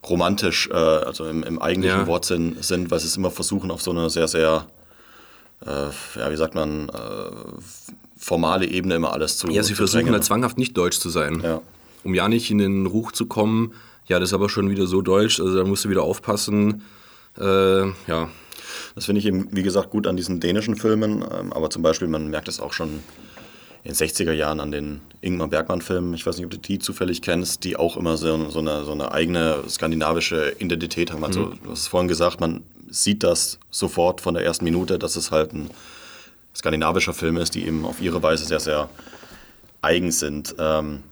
romantisch, 0.08 0.68
äh, 0.68 0.74
also 0.74 1.26
im, 1.26 1.42
im 1.42 1.60
eigentlichen 1.60 2.00
ja. 2.00 2.06
Wortsinn 2.06 2.56
sind, 2.60 2.90
weil 2.90 3.00
sie 3.00 3.06
es 3.06 3.16
immer 3.16 3.30
versuchen, 3.30 3.70
auf 3.70 3.82
so 3.82 3.92
eine 3.92 4.10
sehr, 4.10 4.28
sehr, 4.28 4.66
äh, 5.64 5.70
ja, 6.18 6.30
wie 6.30 6.36
sagt 6.36 6.54
man, 6.54 6.88
äh, 6.88 6.92
formale 8.16 8.66
Ebene 8.66 8.96
immer 8.96 9.12
alles 9.12 9.38
zu 9.38 9.48
Ja, 9.48 9.62
sie 9.62 9.74
versuchen 9.74 9.98
drängen. 10.00 10.14
halt 10.14 10.24
zwanghaft 10.24 10.58
nicht 10.58 10.76
deutsch 10.76 10.98
zu 10.98 11.10
sein. 11.10 11.40
Ja. 11.42 11.60
Um 12.04 12.14
ja 12.14 12.28
nicht 12.28 12.50
in 12.50 12.58
den 12.58 12.86
Ruch 12.86 13.12
zu 13.12 13.26
kommen, 13.26 13.72
ja, 14.06 14.20
das 14.20 14.30
ist 14.30 14.34
aber 14.34 14.48
schon 14.48 14.70
wieder 14.70 14.86
so 14.86 15.02
deutsch, 15.02 15.40
also 15.40 15.56
da 15.56 15.64
musst 15.64 15.84
du 15.84 15.90
wieder 15.90 16.02
aufpassen. 16.02 16.82
Äh, 17.38 17.86
ja. 18.06 18.28
Das 18.96 19.04
finde 19.04 19.20
ich 19.20 19.26
eben, 19.26 19.48
wie 19.52 19.62
gesagt, 19.62 19.90
gut 19.90 20.06
an 20.06 20.16
diesen 20.16 20.40
dänischen 20.40 20.74
Filmen, 20.74 21.22
ähm, 21.22 21.52
aber 21.52 21.70
zum 21.70 21.82
Beispiel, 21.82 22.08
man 22.08 22.28
merkt 22.28 22.48
es 22.48 22.58
auch 22.58 22.72
schon 22.72 23.02
in 23.84 23.92
den 23.92 23.94
60er 23.94 24.32
Jahren 24.32 24.58
an 24.58 24.72
den 24.72 25.00
Ingmar 25.20 25.48
Bergmann-Filmen, 25.48 26.14
ich 26.14 26.26
weiß 26.26 26.38
nicht, 26.38 26.46
ob 26.46 26.50
du 26.50 26.56
die 26.56 26.78
zufällig 26.78 27.20
kennst, 27.22 27.62
die 27.62 27.76
auch 27.76 27.98
immer 27.98 28.16
so, 28.16 28.50
so, 28.50 28.58
eine, 28.58 28.84
so 28.84 28.92
eine, 28.92 29.12
eigene 29.12 29.62
skandinavische 29.68 30.56
Identität 30.58 31.12
haben. 31.12 31.22
Also, 31.24 31.40
mhm. 31.40 31.58
du 31.62 31.70
hast 31.70 31.88
vorhin 31.88 32.08
gesagt, 32.08 32.40
man 32.40 32.64
sieht 32.88 33.22
das 33.22 33.60
sofort 33.70 34.22
von 34.22 34.34
der 34.34 34.44
ersten 34.44 34.64
Minute, 34.64 34.98
dass 34.98 35.14
es 35.14 35.30
halt 35.30 35.52
ein 35.52 35.70
skandinavischer 36.54 37.12
Film 37.12 37.36
ist, 37.36 37.54
die 37.54 37.66
eben 37.66 37.84
auf 37.84 38.00
ihre 38.00 38.22
Weise 38.22 38.46
sehr, 38.46 38.60
sehr 38.60 38.88
eigen 39.82 40.10
sind. 40.10 40.56
Ähm, 40.58 41.02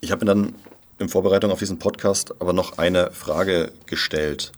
ich 0.00 0.10
habe 0.10 0.24
mir 0.24 0.34
dann 0.34 0.54
in 0.98 1.10
Vorbereitung 1.10 1.50
auf 1.50 1.58
diesen 1.58 1.78
Podcast 1.78 2.34
aber 2.40 2.54
noch 2.54 2.78
eine 2.78 3.10
Frage 3.12 3.70
gestellt, 3.86 4.52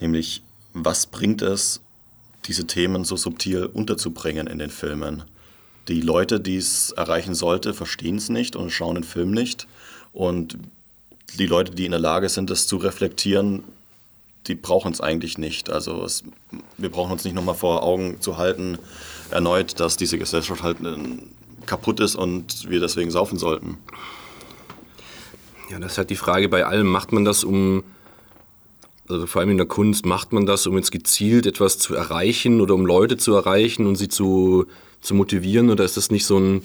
nämlich 0.00 0.42
was 0.84 1.06
bringt 1.06 1.42
es, 1.42 1.80
diese 2.44 2.66
Themen 2.66 3.04
so 3.04 3.16
subtil 3.16 3.64
unterzubringen 3.64 4.46
in 4.46 4.58
den 4.58 4.70
Filmen? 4.70 5.24
Die 5.88 6.00
Leute, 6.00 6.38
die 6.38 6.56
es 6.56 6.90
erreichen 6.92 7.34
sollte, 7.34 7.72
verstehen 7.72 8.16
es 8.16 8.28
nicht 8.28 8.56
und 8.56 8.70
schauen 8.70 8.96
den 8.96 9.04
Film 9.04 9.30
nicht. 9.30 9.66
Und 10.12 10.58
die 11.38 11.46
Leute, 11.46 11.72
die 11.72 11.86
in 11.86 11.92
der 11.92 12.00
Lage 12.00 12.28
sind, 12.28 12.50
das 12.50 12.66
zu 12.66 12.76
reflektieren, 12.76 13.64
die 14.46 14.54
brauchen 14.54 14.92
es 14.92 15.00
eigentlich 15.00 15.38
nicht. 15.38 15.70
Also 15.70 16.04
es, 16.04 16.24
wir 16.76 16.90
brauchen 16.90 17.12
uns 17.12 17.24
nicht 17.24 17.34
nochmal 17.34 17.54
vor 17.54 17.82
Augen 17.82 18.20
zu 18.20 18.36
halten, 18.36 18.78
erneut, 19.30 19.80
dass 19.80 19.96
diese 19.96 20.18
Gesellschaft 20.18 20.62
halt 20.62 20.78
äh, 20.80 20.96
kaputt 21.66 22.00
ist 22.00 22.14
und 22.14 22.68
wir 22.68 22.80
deswegen 22.80 23.10
saufen 23.10 23.38
sollten. 23.38 23.78
Ja, 25.70 25.78
das 25.80 25.92
ist 25.92 25.98
halt 25.98 26.10
die 26.10 26.16
Frage 26.16 26.48
bei 26.48 26.64
allem. 26.64 26.86
Macht 26.86 27.12
man 27.12 27.24
das, 27.24 27.42
um, 27.42 27.82
also 29.08 29.26
vor 29.26 29.40
allem 29.40 29.50
in 29.50 29.56
der 29.56 29.66
Kunst, 29.66 30.06
macht 30.06 30.32
man 30.32 30.46
das, 30.46 30.66
um 30.66 30.76
jetzt 30.76 30.90
gezielt 30.90 31.46
etwas 31.46 31.78
zu 31.78 31.94
erreichen 31.94 32.60
oder 32.60 32.74
um 32.74 32.86
Leute 32.86 33.16
zu 33.16 33.34
erreichen 33.34 33.86
und 33.86 33.96
sie 33.96 34.08
zu, 34.08 34.66
zu 35.00 35.14
motivieren? 35.14 35.70
Oder 35.70 35.84
ist 35.84 35.96
das 35.96 36.10
nicht 36.10 36.26
so 36.26 36.38
ein, 36.38 36.62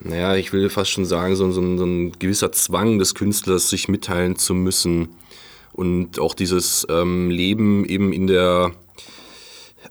naja, 0.00 0.36
ich 0.36 0.52
will 0.52 0.68
fast 0.68 0.90
schon 0.90 1.06
sagen, 1.06 1.36
so, 1.36 1.44
ein, 1.44 1.78
so 1.78 1.84
ein 1.84 2.12
gewisser 2.18 2.52
Zwang 2.52 2.98
des 2.98 3.14
Künstlers, 3.14 3.68
sich 3.68 3.88
mitteilen 3.88 4.36
zu 4.36 4.54
müssen? 4.54 5.08
Und 5.72 6.18
auch 6.18 6.34
dieses 6.34 6.86
ähm, 6.88 7.30
Leben 7.30 7.84
eben 7.84 8.12
in 8.12 8.26
der, 8.26 8.72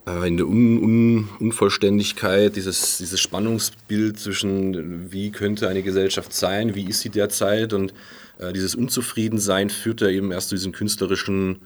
äh, 0.07 0.28
in 0.28 0.38
der 0.38 0.47
Un 0.47 0.80
Un 0.82 1.30
Unvollständigkeit, 1.39 2.55
dieses, 2.55 2.97
dieses 2.97 3.19
Spannungsbild 3.19 4.19
zwischen, 4.19 5.11
wie 5.11 5.32
könnte 5.32 5.67
eine 5.69 5.84
Gesellschaft 5.84 6.34
sein, 6.34 6.73
wie 6.73 6.89
ist 6.89 7.01
sie 7.01 7.09
derzeit 7.09 7.73
und 7.73 7.93
äh, 8.39 8.53
dieses 8.53 8.75
Unzufriedensein 8.75 9.69
führt 9.69 10.01
ja 10.01 10.09
eben 10.09 10.31
erst 10.31 10.49
zu 10.49 10.55
diesen 10.55 10.71
künstlerischen 10.71 11.61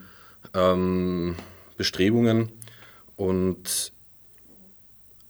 ähm, 0.54 1.36
Bestrebungen. 1.78 2.50
Und 3.16 3.92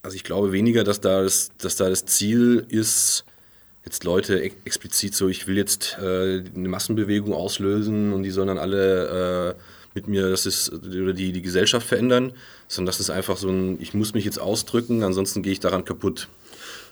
also 0.01 0.15
ich 0.15 0.23
glaube 0.23 0.51
weniger, 0.51 0.83
dass 0.83 1.01
da 1.01 1.23
das, 1.23 1.51
dass 1.57 1.75
da 1.75 1.89
das 1.89 2.05
Ziel 2.05 2.65
ist, 2.69 3.25
jetzt 3.85 4.03
Leute 4.03 4.41
explizit 4.41 5.15
so, 5.15 5.27
ich 5.27 5.47
will 5.47 5.57
jetzt 5.57 5.97
äh, 6.01 6.43
eine 6.55 6.69
Massenbewegung 6.69 7.33
auslösen 7.33 8.13
und 8.13 8.23
die 8.23 8.31
sollen 8.31 8.47
dann 8.47 8.57
alle 8.57 9.55
äh, 9.57 9.61
mit 9.95 10.07
mir, 10.07 10.29
das 10.29 10.45
ist, 10.45 10.71
oder 10.71 11.13
die, 11.13 11.31
die 11.31 11.41
Gesellschaft 11.41 11.87
verändern, 11.87 12.33
sondern 12.67 12.87
das 12.87 12.99
ist 12.99 13.09
einfach 13.09 13.37
so 13.37 13.49
ein, 13.49 13.81
ich 13.81 13.93
muss 13.93 14.13
mich 14.13 14.25
jetzt 14.25 14.39
ausdrücken, 14.39 15.03
ansonsten 15.03 15.41
gehe 15.41 15.51
ich 15.51 15.59
daran 15.59 15.85
kaputt. 15.85 16.27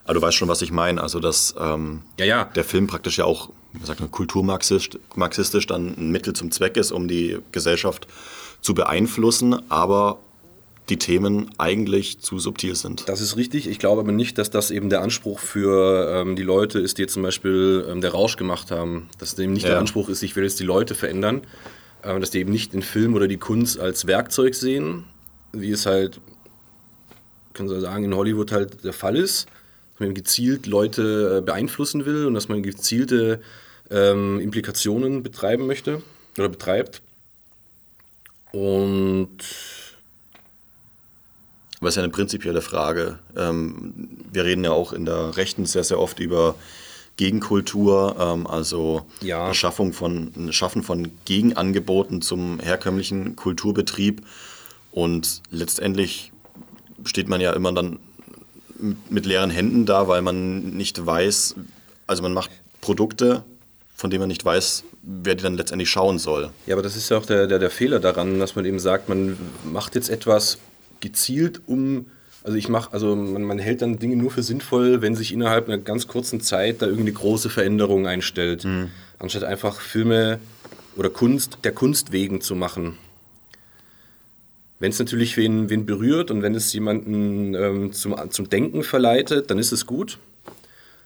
Aber 0.03 0.15
du 0.15 0.21
weißt 0.21 0.37
schon, 0.37 0.47
was 0.47 0.61
ich 0.61 0.71
meine. 0.71 1.01
Also, 1.01 1.19
dass 1.19 1.53
ähm, 1.59 2.01
ja, 2.17 2.25
ja. 2.25 2.45
der 2.45 2.63
Film 2.63 2.87
praktisch 2.87 3.17
ja 3.17 3.25
auch, 3.25 3.49
sagt 3.83 3.99
man, 3.99 4.11
kulturmarxistisch 4.11 4.99
marxistisch 5.15 5.67
dann 5.67 5.95
ein 5.97 6.11
Mittel 6.11 6.33
zum 6.33 6.51
Zweck 6.51 6.77
ist, 6.77 6.91
um 6.91 7.07
die 7.07 7.39
Gesellschaft 7.51 8.07
zu 8.61 8.73
beeinflussen, 8.73 9.69
aber 9.69 10.19
die 10.89 10.97
Themen 10.97 11.49
eigentlich 11.57 12.19
zu 12.19 12.39
subtil 12.39 12.75
sind. 12.75 13.09
Das 13.09 13.19
ist 13.19 13.35
richtig. 13.35 13.67
Ich 13.67 13.79
glaube 13.79 14.01
aber 14.01 14.11
nicht, 14.11 14.37
dass 14.37 14.49
das 14.49 14.71
eben 14.71 14.89
der 14.89 15.01
Anspruch 15.01 15.39
für 15.39 16.21
ähm, 16.21 16.35
die 16.35 16.43
Leute 16.43 16.79
ist, 16.79 16.97
die 16.97 17.03
jetzt 17.03 17.13
zum 17.13 17.23
Beispiel 17.23 17.85
ähm, 17.89 18.01
der 18.01 18.11
Rausch 18.11 18.37
gemacht 18.37 18.71
haben. 18.71 19.09
Dass 19.17 19.37
eben 19.37 19.53
nicht 19.53 19.63
ja. 19.63 19.71
der 19.71 19.79
Anspruch 19.79 20.07
ist, 20.07 20.23
ich 20.23 20.35
will 20.35 20.43
jetzt 20.43 20.59
die 20.59 20.63
Leute 20.63 20.95
verändern. 20.95 21.41
Äh, 22.03 22.19
dass 22.19 22.31
die 22.31 22.39
eben 22.39 22.51
nicht 22.51 22.73
den 22.73 22.81
Film 22.81 23.15
oder 23.15 23.27
die 23.27 23.37
Kunst 23.37 23.79
als 23.79 24.07
Werkzeug 24.07 24.55
sehen, 24.55 25.05
wie 25.51 25.71
es 25.71 25.85
halt, 25.85 26.21
können 27.53 27.69
Sie 27.69 27.81
sagen, 27.81 28.05
in 28.05 28.15
Hollywood 28.15 28.51
halt 28.51 28.83
der 28.83 28.93
Fall 28.93 29.17
ist. 29.17 29.47
Dass 29.97 30.05
man 30.05 30.13
gezielt 30.13 30.67
Leute 30.67 31.37
äh, 31.37 31.41
beeinflussen 31.41 32.05
will 32.05 32.25
und 32.25 32.35
dass 32.35 32.49
man 32.49 32.61
gezielte 32.61 33.41
ähm, 33.89 34.39
Implikationen 34.39 35.23
betreiben 35.23 35.65
möchte 35.65 36.03
oder 36.37 36.49
betreibt. 36.49 37.01
Und 38.51 39.43
aber 41.79 41.89
es 41.89 41.93
ist 41.93 41.97
ja 41.97 42.03
eine 42.03 42.11
prinzipielle 42.11 42.61
Frage. 42.61 43.19
Ähm, 43.35 44.09
wir 44.31 44.45
reden 44.45 44.63
ja 44.63 44.71
auch 44.71 44.93
in 44.93 45.05
der 45.05 45.37
Rechten 45.37 45.65
sehr, 45.65 45.83
sehr 45.83 45.99
oft 45.99 46.19
über 46.19 46.55
Gegenkultur, 47.17 48.15
ähm, 48.19 48.47
also 48.47 49.05
ja. 49.21 49.53
Schaffung 49.53 49.93
von, 49.93 50.51
Schaffen 50.51 50.81
von 50.81 51.11
Gegenangeboten 51.25 52.21
zum 52.21 52.59
herkömmlichen 52.59 53.35
Kulturbetrieb. 53.35 54.25
Und 54.91 55.43
letztendlich 55.51 56.31
steht 57.05 57.27
man 57.27 57.41
ja 57.41 57.53
immer 57.53 57.71
dann 57.73 57.99
mit 59.09 59.25
leeren 59.25 59.49
Händen 59.49 59.85
da, 59.85 60.07
weil 60.07 60.21
man 60.21 60.71
nicht 60.71 61.05
weiß, 61.05 61.55
also 62.05 62.23
man 62.23 62.33
macht 62.33 62.51
Produkte, 62.81 63.43
von 63.95 64.09
denen 64.09 64.21
man 64.21 64.29
nicht 64.29 64.45
weiß, 64.45 64.83
wer 65.01 65.35
die 65.35 65.43
dann 65.43 65.55
letztendlich 65.55 65.89
schauen 65.89 66.19
soll. 66.19 66.51
Ja, 66.65 66.75
aber 66.75 66.83
das 66.83 66.95
ist 66.95 67.09
ja 67.09 67.17
auch 67.17 67.25
der, 67.25 67.47
der, 67.47 67.59
der 67.59 67.69
Fehler 67.69 67.99
daran, 67.99 68.39
dass 68.39 68.55
man 68.55 68.65
eben 68.65 68.79
sagt, 68.79 69.09
man 69.09 69.37
macht 69.63 69.95
jetzt 69.95 70.09
etwas, 70.09 70.59
gezielt 70.99 71.61
um, 71.67 72.07
also 72.43 72.57
ich 72.57 72.69
mache, 72.69 72.93
also 72.93 73.15
man, 73.15 73.43
man, 73.43 73.59
hält 73.59 73.81
dann 73.81 73.99
Dinge 73.99 74.15
nur 74.15 74.31
für 74.31 74.43
sinnvoll, 74.43 75.01
wenn 75.01 75.15
sich 75.15 75.33
innerhalb 75.33 75.67
einer 75.67 75.77
ganz 75.77 76.07
kurzen 76.07 76.41
Zeit 76.41 76.81
da 76.81 76.85
irgendeine 76.85 77.13
große 77.13 77.49
Veränderung 77.49 78.07
einstellt, 78.07 78.65
mhm. 78.65 78.91
anstatt 79.19 79.43
einfach 79.43 79.81
Filme 79.81 80.39
oder 80.95 81.09
Kunst 81.09 81.59
der 81.63 81.71
Kunst 81.71 82.11
wegen 82.11 82.41
zu 82.41 82.55
machen. 82.55 82.97
Wenn 84.79 84.91
es 84.91 84.99
natürlich 84.99 85.37
wen, 85.37 85.69
wen 85.69 85.85
berührt 85.85 86.29
und 86.29 86.41
wenn 86.43 86.53
es 86.53 86.71
jemanden 86.73 87.55
ähm, 87.55 87.93
zum, 87.93 88.15
zum 88.29 88.49
Denken 88.49 88.83
verleitet, 88.83 89.49
dann 89.49 89.57
ist 89.57 89.71
es 89.71 89.85
gut. 89.85 90.19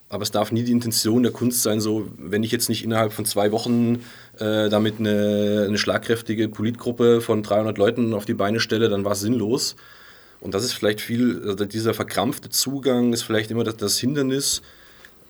Aber 0.09 0.23
es 0.23 0.31
darf 0.31 0.51
nie 0.51 0.63
die 0.63 0.73
Intention 0.73 1.23
der 1.23 1.31
Kunst 1.31 1.63
sein, 1.63 1.79
so, 1.79 2.09
wenn 2.17 2.43
ich 2.43 2.51
jetzt 2.51 2.67
nicht 2.67 2.83
innerhalb 2.83 3.13
von 3.13 3.23
zwei 3.23 3.53
Wochen 3.53 4.03
äh, 4.39 4.67
damit 4.67 4.99
eine, 4.99 5.65
eine, 5.65 5.77
schlagkräftige 5.77 6.49
Politgruppe 6.49 7.21
von 7.21 7.43
300 7.43 7.77
Leuten 7.77 8.13
auf 8.13 8.25
die 8.25 8.33
Beine 8.33 8.59
stelle, 8.59 8.89
dann 8.89 9.05
war 9.05 9.13
es 9.13 9.21
sinnlos. 9.21 9.77
Und 10.41 10.53
das 10.53 10.65
ist 10.65 10.73
vielleicht 10.73 10.99
viel, 10.99 11.41
also 11.47 11.63
dieser 11.63 11.93
verkrampfte 11.93 12.49
Zugang 12.49 13.13
ist 13.13 13.23
vielleicht 13.23 13.51
immer 13.51 13.63
das, 13.63 13.77
das 13.77 13.99
Hindernis 13.99 14.61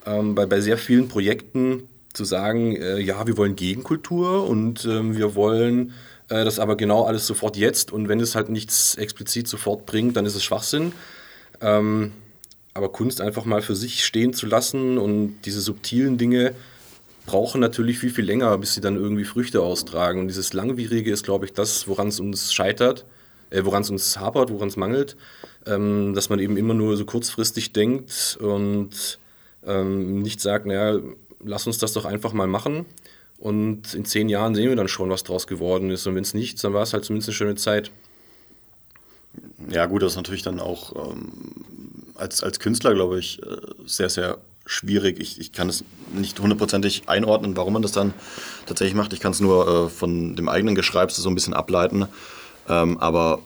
ähm, 0.07 0.33
bei, 0.33 0.47
bei 0.47 0.61
sehr 0.61 0.79
vielen 0.79 1.09
Projekten 1.09 1.83
zu 2.13 2.25
sagen, 2.25 2.75
äh, 2.75 2.99
ja, 2.99 3.27
wir 3.27 3.37
wollen 3.37 3.55
Gegenkultur 3.55 4.47
und 4.49 4.85
ähm, 4.85 5.15
wir 5.15 5.35
wollen 5.35 5.93
äh, 6.31 6.45
das 6.45 6.59
aber 6.59 6.77
genau 6.77 7.03
alles 7.03 7.27
sofort 7.27 7.57
jetzt 7.57 7.91
und 7.91 8.07
wenn 8.07 8.19
es 8.19 8.35
halt 8.35 8.49
nichts 8.49 8.95
explizit 8.95 9.47
sofort 9.47 9.85
bringt, 9.85 10.15
dann 10.15 10.25
ist 10.25 10.35
es 10.35 10.43
Schwachsinn. 10.43 10.93
Ähm, 11.59 12.13
aber 12.73 12.89
Kunst 12.89 13.19
einfach 13.19 13.43
mal 13.43 13.61
für 13.61 13.75
sich 13.75 14.05
stehen 14.05 14.33
zu 14.33 14.45
lassen 14.45 14.97
und 14.97 15.41
diese 15.43 15.59
subtilen 15.59 16.17
Dinge 16.17 16.55
brauchen 17.25 17.59
natürlich 17.59 17.99
viel, 17.99 18.11
viel 18.11 18.25
länger, 18.25 18.57
bis 18.57 18.73
sie 18.73 18.81
dann 18.81 18.95
irgendwie 18.95 19.25
Früchte 19.25 19.61
austragen. 19.61 20.21
Und 20.21 20.27
dieses 20.29 20.53
Langwierige 20.53 21.11
ist, 21.11 21.23
glaube 21.23 21.45
ich, 21.45 21.53
das, 21.53 21.87
woran 21.87 22.07
es 22.07 22.19
uns 22.19 22.53
scheitert, 22.53 23.05
äh, 23.49 23.65
woran 23.65 23.81
es 23.81 23.89
uns 23.89 24.17
hapert, 24.17 24.51
woran 24.51 24.69
es 24.69 24.77
mangelt, 24.77 25.17
ähm, 25.65 26.13
dass 26.15 26.29
man 26.29 26.39
eben 26.39 26.55
immer 26.55 26.73
nur 26.73 26.95
so 26.95 27.05
kurzfristig 27.05 27.73
denkt 27.73 28.37
und 28.41 29.19
ähm, 29.67 30.21
nicht 30.21 30.39
sagt, 30.39 30.65
naja, 30.65 30.99
lass 31.43 31.67
uns 31.67 31.77
das 31.77 31.91
doch 31.93 32.05
einfach 32.05 32.31
mal 32.31 32.47
machen. 32.47 32.85
Und 33.41 33.95
in 33.95 34.05
zehn 34.05 34.29
Jahren 34.29 34.53
sehen 34.53 34.69
wir 34.69 34.75
dann 34.75 34.87
schon, 34.87 35.09
was 35.09 35.23
draus 35.23 35.47
geworden 35.47 35.89
ist. 35.89 36.05
Und 36.05 36.13
wenn 36.13 36.21
es 36.21 36.35
nichts, 36.35 36.61
dann 36.61 36.73
war 36.73 36.83
es 36.83 36.93
halt 36.93 37.03
zumindest 37.03 37.29
eine 37.29 37.35
schöne 37.35 37.55
Zeit. 37.55 37.89
Ja, 39.67 39.87
gut, 39.87 40.03
das 40.03 40.11
ist 40.11 40.17
natürlich 40.17 40.43
dann 40.43 40.59
auch 40.59 40.95
ähm, 40.95 41.31
als, 42.13 42.43
als 42.43 42.59
Künstler, 42.59 42.93
glaube 42.93 43.17
ich, 43.17 43.41
äh, 43.41 43.57
sehr, 43.87 44.09
sehr 44.09 44.37
schwierig. 44.67 45.19
Ich, 45.19 45.39
ich 45.39 45.53
kann 45.53 45.69
es 45.69 45.83
nicht 46.13 46.39
hundertprozentig 46.39 47.09
einordnen, 47.09 47.57
warum 47.57 47.73
man 47.73 47.81
das 47.81 47.93
dann 47.93 48.13
tatsächlich 48.67 48.95
macht. 48.95 49.11
Ich 49.11 49.19
kann 49.19 49.31
es 49.31 49.39
nur 49.39 49.67
äh, 49.67 49.89
von 49.89 50.35
dem 50.35 50.47
eigenen 50.47 50.75
Geschreibs 50.75 51.15
so 51.15 51.27
ein 51.27 51.33
bisschen 51.33 51.55
ableiten. 51.55 52.05
Ähm, 52.69 52.99
aber 52.99 53.39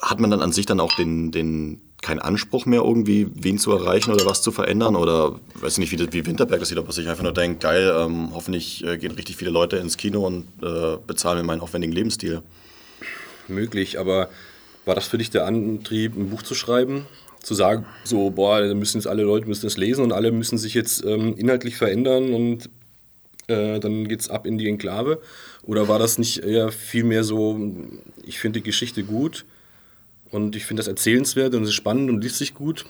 hat 0.00 0.18
man 0.18 0.30
dann 0.30 0.40
an 0.40 0.52
sich 0.52 0.64
dann 0.64 0.80
auch 0.80 0.94
den, 0.94 1.30
den 1.30 1.78
keinen 2.04 2.20
Anspruch 2.20 2.66
mehr 2.66 2.82
irgendwie, 2.82 3.28
wen 3.34 3.58
zu 3.58 3.72
erreichen 3.72 4.12
oder 4.12 4.26
was 4.26 4.42
zu 4.42 4.52
verändern? 4.52 4.94
Oder 4.94 5.40
weiß 5.54 5.78
nicht, 5.78 5.90
wie, 5.90 6.12
wie 6.12 6.26
Winterberg 6.26 6.60
das 6.60 6.68
sieht, 6.68 6.76
ob 6.76 6.86
er 6.86 6.92
sich 6.92 7.08
einfach 7.08 7.22
nur 7.22 7.32
denkt, 7.32 7.62
geil, 7.62 7.94
ähm, 7.96 8.28
hoffentlich 8.34 8.84
äh, 8.84 8.98
gehen 8.98 9.12
richtig 9.12 9.36
viele 9.36 9.50
Leute 9.50 9.78
ins 9.78 9.96
Kino 9.96 10.26
und 10.26 10.44
äh, 10.62 10.98
bezahlen 11.06 11.38
mir 11.38 11.44
meinen 11.44 11.62
aufwendigen 11.62 11.94
Lebensstil. 11.94 12.42
Möglich, 13.48 13.98
aber 13.98 14.28
war 14.84 14.94
das 14.94 15.06
für 15.06 15.16
dich 15.16 15.30
der 15.30 15.46
Antrieb, 15.46 16.14
ein 16.14 16.28
Buch 16.28 16.42
zu 16.42 16.54
schreiben? 16.54 17.06
Zu 17.40 17.54
sagen, 17.54 17.86
so, 18.04 18.28
boah, 18.28 18.60
müssen 18.74 18.98
jetzt 18.98 19.06
alle 19.06 19.22
Leute 19.22 19.46
müssen 19.46 19.66
es 19.66 19.78
lesen 19.78 20.04
und 20.04 20.12
alle 20.12 20.30
müssen 20.30 20.58
sich 20.58 20.74
jetzt 20.74 21.04
ähm, 21.04 21.34
inhaltlich 21.38 21.76
verändern 21.76 22.34
und 22.34 22.68
äh, 23.46 23.80
dann 23.80 24.10
es 24.10 24.28
ab 24.28 24.46
in 24.46 24.58
die 24.58 24.68
Enklave? 24.68 25.22
Oder 25.62 25.88
war 25.88 25.98
das 25.98 26.18
nicht 26.18 26.44
eher 26.44 26.70
vielmehr 26.70 27.24
so, 27.24 27.58
ich 28.22 28.38
finde 28.38 28.60
die 28.60 28.64
Geschichte 28.64 29.04
gut 29.04 29.46
und 30.34 30.56
ich 30.56 30.66
finde 30.66 30.80
das 30.80 30.88
erzählenswert 30.88 31.54
und 31.54 31.62
es 31.62 31.70
ist 31.70 31.74
spannend 31.74 32.10
und 32.10 32.22
liest 32.22 32.36
sich 32.36 32.54
gut? 32.54 32.84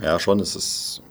Ja, 0.00 0.18
schon, 0.18 0.40
es 0.40 0.56
ist 0.56 1.02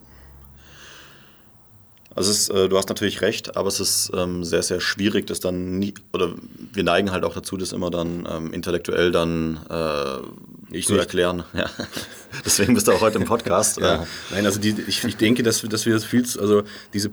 also 2.15 2.31
ist, 2.31 2.49
äh, 2.49 2.67
du 2.67 2.77
hast 2.77 2.89
natürlich 2.89 3.21
recht, 3.21 3.55
aber 3.55 3.69
es 3.69 3.79
ist 3.79 4.11
ähm, 4.13 4.43
sehr, 4.43 4.61
sehr 4.61 4.81
schwierig, 4.81 5.27
das 5.27 5.39
dann 5.39 5.79
nie, 5.79 5.93
oder 6.11 6.33
wir 6.73 6.83
neigen 6.83 7.11
halt 7.11 7.23
auch 7.23 7.33
dazu, 7.33 7.55
das 7.55 7.71
immer 7.71 7.91
dann 7.91 8.27
ähm, 8.29 8.51
intellektuell 8.51 9.11
dann 9.11 9.57
äh, 9.69 10.81
zu 10.81 10.93
nicht. 10.93 10.99
erklären. 10.99 11.43
Ja. 11.53 11.69
Deswegen 12.45 12.73
bist 12.73 12.87
du 12.87 12.91
auch 12.91 13.01
heute 13.01 13.19
im 13.19 13.25
Podcast. 13.25 13.79
ja. 13.79 14.05
Nein, 14.31 14.45
also 14.45 14.59
die, 14.59 14.75
ich, 14.87 15.03
ich 15.03 15.15
denke, 15.17 15.43
dass, 15.43 15.61
dass 15.61 15.85
wir 15.85 15.93
das 15.93 16.03
viel, 16.03 16.25
also 16.39 16.63
diese 16.93 17.11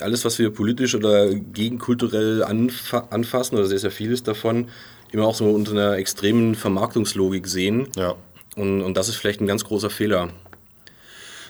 alles, 0.00 0.24
was 0.24 0.38
wir 0.38 0.50
politisch 0.50 0.94
oder 0.94 1.32
gegenkulturell 1.32 2.42
anfa 2.42 3.06
anfassen, 3.10 3.56
oder 3.56 3.66
sehr, 3.66 3.78
sehr 3.78 3.90
vieles 3.90 4.22
davon, 4.22 4.68
immer 5.16 5.26
auch 5.26 5.34
so 5.34 5.50
unter 5.50 5.72
einer 5.72 5.96
extremen 5.96 6.54
Vermarktungslogik 6.54 7.46
sehen. 7.46 7.88
Ja. 7.96 8.14
Und, 8.54 8.82
und 8.82 8.96
das 8.96 9.08
ist 9.08 9.16
vielleicht 9.16 9.40
ein 9.40 9.46
ganz 9.46 9.64
großer 9.64 9.90
Fehler. 9.90 10.30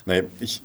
Nee, 0.07 0.23
ich, 0.41 0.63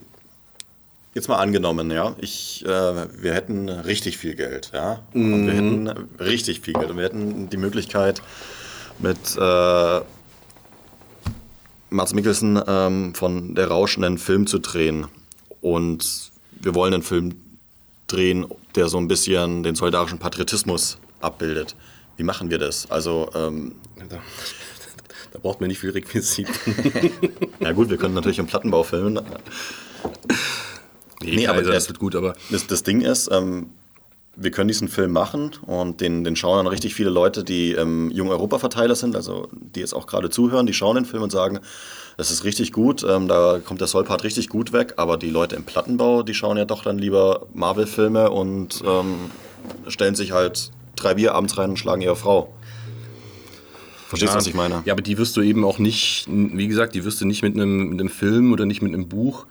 Jetzt 1.13 1.27
mal 1.27 1.39
angenommen, 1.39 1.91
ja, 1.91 2.15
ich, 2.21 2.63
äh, 2.65 2.69
wir 2.69 3.33
hätten 3.33 3.67
richtig 3.67 4.17
viel 4.17 4.33
Geld, 4.33 4.71
ja, 4.73 5.01
mhm. 5.13 5.33
und 5.33 5.47
wir 5.47 5.53
hätten 5.53 5.87
richtig 6.21 6.61
viel 6.61 6.73
Geld 6.73 6.89
und 6.89 6.95
wir 6.95 7.03
hätten 7.03 7.49
die 7.49 7.57
Möglichkeit 7.57 8.21
mit 8.99 9.17
äh, 9.37 9.99
Mats 11.89 12.13
Mikkelsen 12.13 12.61
ähm, 12.65 13.13
von 13.13 13.55
Der 13.55 13.67
Rausch 13.67 13.97
einen 13.97 14.19
Film 14.19 14.47
zu 14.47 14.59
drehen 14.59 15.07
und 15.59 16.31
wir 16.51 16.75
wollen 16.75 16.93
einen 16.93 17.03
Film 17.03 17.35
drehen, 18.07 18.45
der 18.75 18.87
so 18.87 18.97
ein 18.97 19.09
bisschen 19.09 19.63
den 19.63 19.75
solidarischen 19.75 20.17
Patriotismus 20.17 20.97
abbildet. 21.19 21.75
Wie 22.21 22.23
machen 22.23 22.51
wir 22.51 22.59
das? 22.59 22.85
Also 22.91 23.31
ähm, 23.33 23.77
da, 23.97 24.17
da 25.33 25.39
braucht 25.39 25.59
man 25.59 25.69
nicht 25.69 25.79
viel 25.79 25.89
Requisiten. 25.89 26.53
ja 27.59 27.71
gut, 27.71 27.89
wir 27.89 27.97
können 27.97 28.13
natürlich 28.13 28.37
im 28.37 28.45
Plattenbau 28.45 28.83
filmen. 28.83 29.19
Nee, 31.23 31.35
nee 31.35 31.47
aber 31.47 31.63
das 31.63 31.87
wird 31.87 31.97
gut, 31.97 32.15
aber. 32.15 32.35
Das, 32.51 32.67
das 32.67 32.83
Ding 32.83 33.01
ist, 33.01 33.27
ähm, 33.31 33.71
wir 34.35 34.51
können 34.51 34.67
diesen 34.67 34.87
Film 34.87 35.13
machen 35.13 35.53
und 35.65 35.99
den, 35.99 36.23
den 36.23 36.35
schauen 36.35 36.57
dann 36.57 36.67
richtig 36.67 36.93
viele 36.93 37.09
Leute, 37.09 37.43
die 37.43 37.71
ähm, 37.71 38.11
Jung 38.11 38.29
Europa-Verteiler 38.29 38.93
sind, 38.93 39.15
also 39.15 39.47
die 39.51 39.79
jetzt 39.79 39.95
auch 39.95 40.05
gerade 40.05 40.29
zuhören, 40.29 40.67
die 40.67 40.73
schauen 40.73 40.97
den 40.97 41.05
Film 41.05 41.23
und 41.23 41.31
sagen, 41.31 41.59
das 42.17 42.29
ist 42.29 42.43
richtig 42.43 42.71
gut, 42.71 43.03
ähm, 43.03 43.27
da 43.27 43.59
kommt 43.65 43.81
der 43.81 43.87
Sollpart 43.87 44.23
richtig 44.23 44.47
gut 44.47 44.73
weg, 44.73 44.93
aber 44.97 45.17
die 45.17 45.31
Leute 45.31 45.55
im 45.55 45.63
Plattenbau, 45.63 46.21
die 46.21 46.35
schauen 46.35 46.57
ja 46.57 46.65
doch 46.65 46.83
dann 46.83 46.99
lieber 46.99 47.47
Marvel-Filme 47.55 48.29
und 48.29 48.83
ähm, 48.85 49.31
stellen 49.87 50.13
sich 50.13 50.33
halt 50.33 50.69
drei 51.01 51.15
Bier 51.15 51.35
abends 51.35 51.57
rein 51.57 51.71
und 51.71 51.77
schlagen 51.77 52.01
ihre 52.01 52.15
Frau. 52.15 52.53
Verstehst 54.07 54.31
du, 54.31 54.35
ja, 54.35 54.39
was 54.39 54.47
ich 54.47 54.53
meine? 54.53 54.81
Ja, 54.85 54.93
aber 54.93 55.01
die 55.01 55.17
wirst 55.17 55.37
du 55.37 55.41
eben 55.41 55.63
auch 55.63 55.79
nicht, 55.79 56.27
wie 56.27 56.67
gesagt, 56.67 56.95
die 56.95 57.05
wirst 57.05 57.21
du 57.21 57.25
nicht 57.25 57.43
mit 57.43 57.55
einem, 57.55 57.89
mit 57.89 57.99
einem 57.99 58.09
Film 58.09 58.51
oder 58.51 58.65
nicht 58.65 58.81
mit 58.81 58.93
einem 58.93 59.07
Buch 59.07 59.45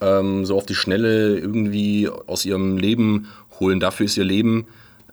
ähm, 0.00 0.44
so 0.44 0.56
auf 0.56 0.66
die 0.66 0.74
Schnelle 0.74 1.38
irgendwie 1.38 2.08
aus 2.08 2.44
ihrem 2.44 2.76
Leben 2.76 3.28
holen. 3.60 3.78
Dafür 3.78 4.06
ist 4.06 4.16
ihr 4.16 4.24
Leben 4.24 4.66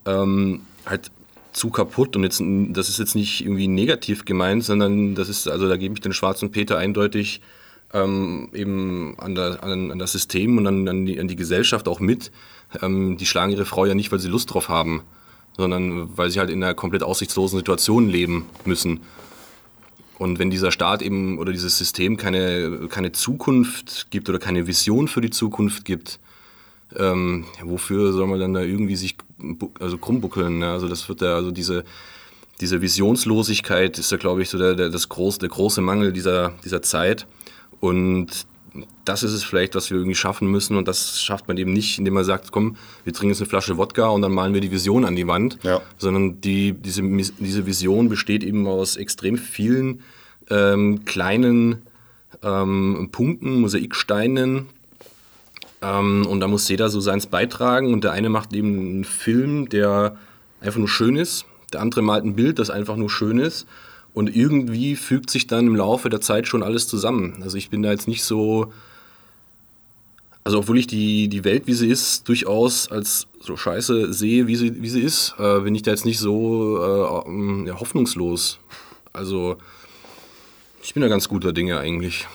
ähm, 0.05 0.61
halt 0.85 1.11
zu 1.53 1.69
kaputt 1.69 2.15
und 2.15 2.23
jetzt, 2.23 2.41
das 2.69 2.89
ist 2.89 2.99
jetzt 2.99 3.15
nicht 3.15 3.41
irgendwie 3.41 3.67
negativ 3.67 4.25
gemeint, 4.25 4.63
sondern 4.63 5.15
das 5.15 5.27
ist, 5.29 5.47
also 5.47 5.67
da 5.67 5.77
gebe 5.77 5.93
ich 5.95 6.01
den 6.01 6.13
schwarzen 6.13 6.51
Peter 6.51 6.77
eindeutig 6.77 7.41
ähm, 7.93 8.49
eben 8.53 9.15
an, 9.17 9.35
der, 9.35 9.63
an, 9.63 9.91
an, 9.91 9.99
das 9.99 10.11
System 10.11 10.57
und 10.57 10.67
an, 10.67 10.87
an, 10.87 11.05
die, 11.05 11.19
an 11.19 11.27
die 11.27 11.35
Gesellschaft 11.35 11.87
auch 11.87 11.99
mit. 11.99 12.31
Ähm, 12.81 13.17
die 13.17 13.25
schlagen 13.25 13.51
ihre 13.51 13.65
Frau 13.65 13.85
ja 13.85 13.95
nicht, 13.95 14.11
weil 14.11 14.19
sie 14.19 14.27
Lust 14.27 14.53
drauf 14.53 14.69
haben, 14.69 15.03
sondern 15.57 16.17
weil 16.17 16.29
sie 16.29 16.39
halt 16.39 16.49
in 16.49 16.63
einer 16.63 16.73
komplett 16.73 17.03
aussichtslosen 17.03 17.59
Situation 17.59 18.09
leben 18.09 18.45
müssen. 18.65 19.01
Und 20.19 20.39
wenn 20.39 20.49
dieser 20.49 20.71
Staat 20.71 21.01
eben 21.01 21.37
oder 21.37 21.51
dieses 21.51 21.77
System 21.77 22.17
keine, 22.17 22.87
keine 22.89 23.11
Zukunft 23.11 24.07
gibt 24.09 24.29
oder 24.29 24.39
keine 24.39 24.65
Vision 24.67 25.07
für 25.07 25.21
die 25.21 25.29
Zukunft 25.29 25.85
gibt, 25.85 26.19
ähm, 26.95 27.45
wofür 27.63 28.13
soll 28.13 28.27
man 28.27 28.39
dann 28.39 28.53
da 28.53 28.61
irgendwie 28.61 28.95
sich 28.95 29.17
also 29.79 29.97
krummbuckeln? 29.97 30.59
Ne? 30.59 30.71
Also 30.71 30.87
das 30.87 31.07
wird 31.09 31.21
ja, 31.21 31.35
also 31.35 31.51
diese, 31.51 31.83
diese 32.61 32.81
Visionslosigkeit 32.81 33.99
ist 33.99 34.11
ja, 34.11 34.17
glaube 34.17 34.41
ich, 34.41 34.49
so 34.49 34.57
der, 34.57 34.73
der, 34.73 34.89
das 34.89 35.09
groß, 35.09 35.37
der 35.37 35.49
große 35.49 35.81
Mangel 35.81 36.13
dieser, 36.13 36.53
dieser 36.63 36.81
Zeit. 36.81 37.27
Und 37.79 38.47
das 39.05 39.23
ist 39.23 39.33
es 39.33 39.43
vielleicht, 39.43 39.75
was 39.75 39.89
wir 39.89 39.97
irgendwie 39.97 40.15
schaffen 40.15 40.49
müssen. 40.49 40.77
Und 40.77 40.87
das 40.87 41.21
schafft 41.21 41.47
man 41.47 41.57
eben 41.57 41.73
nicht, 41.73 41.97
indem 41.97 42.15
man 42.15 42.23
sagt, 42.23 42.51
komm, 42.51 42.77
wir 43.03 43.13
trinken 43.13 43.29
jetzt 43.29 43.41
eine 43.41 43.49
Flasche 43.49 43.77
Wodka 43.77 44.07
und 44.07 44.21
dann 44.21 44.31
malen 44.31 44.53
wir 44.53 44.61
die 44.61 44.71
Vision 44.71 45.05
an 45.05 45.15
die 45.15 45.27
Wand. 45.27 45.59
Ja. 45.63 45.81
Sondern 45.97 46.41
die, 46.41 46.73
diese, 46.73 47.01
diese 47.03 47.65
Vision 47.65 48.09
besteht 48.09 48.43
eben 48.43 48.67
aus 48.67 48.95
extrem 48.97 49.37
vielen 49.37 50.01
ähm, 50.49 51.05
kleinen 51.05 51.83
ähm, 52.43 53.09
Punkten, 53.11 53.61
Mosaiksteinen. 53.61 54.67
Ähm, 55.81 56.25
und 56.27 56.39
da 56.39 56.47
muss 56.47 56.67
jeder 56.69 56.89
so 56.89 56.99
seins 56.99 57.27
beitragen. 57.27 57.93
Und 57.93 58.03
der 58.03 58.11
eine 58.11 58.29
macht 58.29 58.53
eben 58.53 58.79
einen 58.79 59.03
Film, 59.03 59.69
der 59.69 60.17
einfach 60.61 60.79
nur 60.79 60.89
schön 60.89 61.15
ist. 61.15 61.45
Der 61.73 61.81
andere 61.81 62.01
malt 62.01 62.23
ein 62.23 62.35
Bild, 62.35 62.59
das 62.59 62.69
einfach 62.69 62.95
nur 62.95 63.09
schön 63.09 63.39
ist. 63.39 63.67
Und 64.17 64.35
irgendwie 64.35 64.95
fügt 64.95 65.29
sich 65.29 65.45
dann 65.45 65.67
im 65.67 65.75
Laufe 65.75 66.09
der 66.09 66.21
Zeit 66.21 66.47
schon 66.47 66.63
alles 66.63 66.87
zusammen. 66.87 67.37
Also 67.43 67.55
ich 67.55 67.69
bin 67.69 67.83
da 67.83 67.91
jetzt 67.91 68.07
nicht 68.07 68.23
so, 68.23 68.73
also 70.43 70.57
obwohl 70.57 70.79
ich 70.79 70.87
die, 70.87 71.27
die 71.27 71.43
Welt, 71.43 71.67
wie 71.67 71.75
sie 71.75 71.87
ist, 71.87 72.27
durchaus 72.27 72.91
als 72.91 73.27
so 73.39 73.55
scheiße 73.55 74.11
sehe, 74.11 74.47
wie 74.47 74.55
sie, 74.55 74.81
wie 74.81 74.89
sie 74.89 75.01
ist, 75.01 75.35
äh, 75.37 75.59
bin 75.59 75.75
ich 75.75 75.83
da 75.83 75.91
jetzt 75.91 76.05
nicht 76.05 76.17
so 76.17 76.79
äh, 76.81 77.29
ähm, 77.29 77.67
ja, 77.67 77.79
hoffnungslos. 77.79 78.57
Also 79.13 79.57
ich 80.81 80.95
bin 80.95 81.01
da 81.01 81.09
ganz 81.09 81.29
guter 81.29 81.53
Dinge 81.53 81.77
eigentlich. 81.77 82.25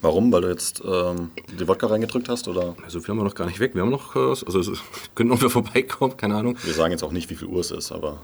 Warum? 0.00 0.32
Weil 0.32 0.40
du 0.40 0.48
jetzt 0.48 0.82
ähm, 0.84 1.30
die 1.56 1.68
Wodka 1.68 1.86
reingedrückt 1.86 2.28
hast? 2.28 2.48
Oder? 2.48 2.74
So 2.88 2.98
viel 2.98 3.10
haben 3.10 3.18
wir 3.18 3.24
noch 3.24 3.36
gar 3.36 3.46
nicht 3.46 3.60
weg. 3.60 3.76
Wir 3.76 3.82
haben 3.82 3.90
noch, 3.90 4.16
äh, 4.16 4.18
also 4.18 4.58
es 4.58 4.72
können 5.14 5.28
noch 5.28 5.40
wer 5.40 5.50
vorbeikommen, 5.50 6.16
keine 6.16 6.34
Ahnung. 6.34 6.58
Wir 6.64 6.74
sagen 6.74 6.90
jetzt 6.90 7.04
auch 7.04 7.12
nicht, 7.12 7.30
wie 7.30 7.36
viel 7.36 7.46
Uhr 7.46 7.60
es 7.60 7.70
ist, 7.70 7.92
aber 7.92 8.18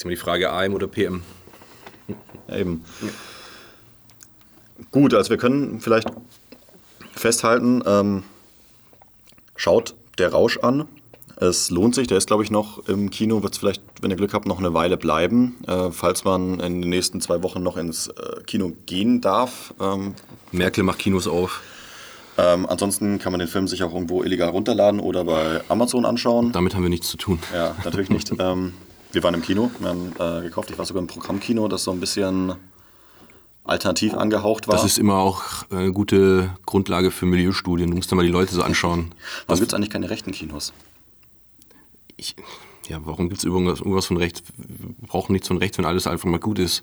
ist 0.00 0.04
immer 0.04 0.10
die 0.12 0.16
Frage 0.16 0.50
AM 0.50 0.72
oder 0.72 0.86
PM. 0.86 1.22
Eben. 2.50 2.84
Ja. 3.02 3.08
Gut, 4.92 5.12
also 5.12 5.28
wir 5.28 5.36
können 5.36 5.80
vielleicht 5.80 6.08
festhalten, 7.12 7.82
ähm, 7.86 8.22
schaut 9.56 9.94
der 10.16 10.32
Rausch 10.32 10.58
an. 10.58 10.88
Es 11.36 11.70
lohnt 11.70 11.94
sich, 11.94 12.06
der 12.06 12.16
ist 12.16 12.28
glaube 12.28 12.42
ich 12.42 12.50
noch 12.50 12.88
im 12.88 13.10
Kino, 13.10 13.42
wird 13.42 13.52
es 13.52 13.58
vielleicht, 13.58 13.82
wenn 14.00 14.10
ihr 14.10 14.16
Glück 14.16 14.32
habt, 14.32 14.46
noch 14.46 14.58
eine 14.58 14.72
Weile 14.72 14.96
bleiben, 14.96 15.58
äh, 15.66 15.90
falls 15.90 16.24
man 16.24 16.60
in 16.60 16.80
den 16.80 16.88
nächsten 16.88 17.20
zwei 17.20 17.42
Wochen 17.42 17.62
noch 17.62 17.76
ins 17.76 18.08
äh, 18.08 18.42
Kino 18.46 18.72
gehen 18.86 19.20
darf. 19.20 19.74
Ähm, 19.80 20.14
Merkel 20.50 20.82
macht 20.82 20.98
Kinos 20.98 21.28
auf. 21.28 21.60
ähm, 22.38 22.64
ansonsten 22.66 23.18
kann 23.18 23.32
man 23.32 23.38
den 23.38 23.48
Film 23.48 23.68
sich 23.68 23.82
auch 23.82 23.92
irgendwo 23.92 24.22
illegal 24.22 24.48
runterladen 24.48 24.98
oder 24.98 25.24
bei 25.24 25.60
Amazon 25.68 26.06
anschauen. 26.06 26.52
Damit 26.52 26.74
haben 26.74 26.82
wir 26.82 26.90
nichts 26.90 27.08
zu 27.08 27.18
tun. 27.18 27.38
Ja, 27.54 27.76
natürlich 27.84 28.08
nicht. 28.08 28.32
ähm, 28.38 28.72
wir 29.12 29.22
waren 29.22 29.34
im 29.34 29.42
Kino, 29.42 29.70
wir 29.78 29.88
haben 29.88 30.12
äh, 30.18 30.42
gekauft, 30.42 30.70
ich 30.70 30.78
war 30.78 30.84
sogar 30.84 31.00
im 31.00 31.06
Programmkino, 31.06 31.68
das 31.68 31.84
so 31.84 31.90
ein 31.90 32.00
bisschen 32.00 32.54
alternativ 33.64 34.14
angehaucht 34.14 34.68
war. 34.68 34.74
Das 34.74 34.84
ist 34.84 34.98
immer 34.98 35.16
auch 35.16 35.42
eine 35.70 35.92
gute 35.92 36.50
Grundlage 36.66 37.10
für 37.10 37.26
Milieustudien. 37.26 37.90
Du 37.90 37.96
musst 37.96 38.10
dir 38.10 38.16
mal 38.16 38.24
die 38.24 38.32
Leute 38.32 38.54
so 38.54 38.62
anschauen. 38.62 39.12
Warum 39.46 39.60
gibt 39.60 39.72
es 39.72 39.76
eigentlich 39.76 39.90
keine 39.90 40.10
rechten 40.10 40.32
Kinos? 40.32 40.72
Ich, 42.16 42.36
ja, 42.88 42.98
warum 43.04 43.28
gibt 43.28 43.38
es 43.38 43.44
irgendwas, 43.44 43.78
irgendwas 43.80 44.06
von 44.06 44.16
rechts? 44.16 44.42
Wir 44.56 45.06
brauchen 45.06 45.32
nichts 45.32 45.48
von 45.48 45.58
rechts, 45.58 45.78
wenn 45.78 45.84
alles 45.84 46.06
einfach 46.06 46.28
mal 46.28 46.40
gut 46.40 46.58
ist. 46.58 46.82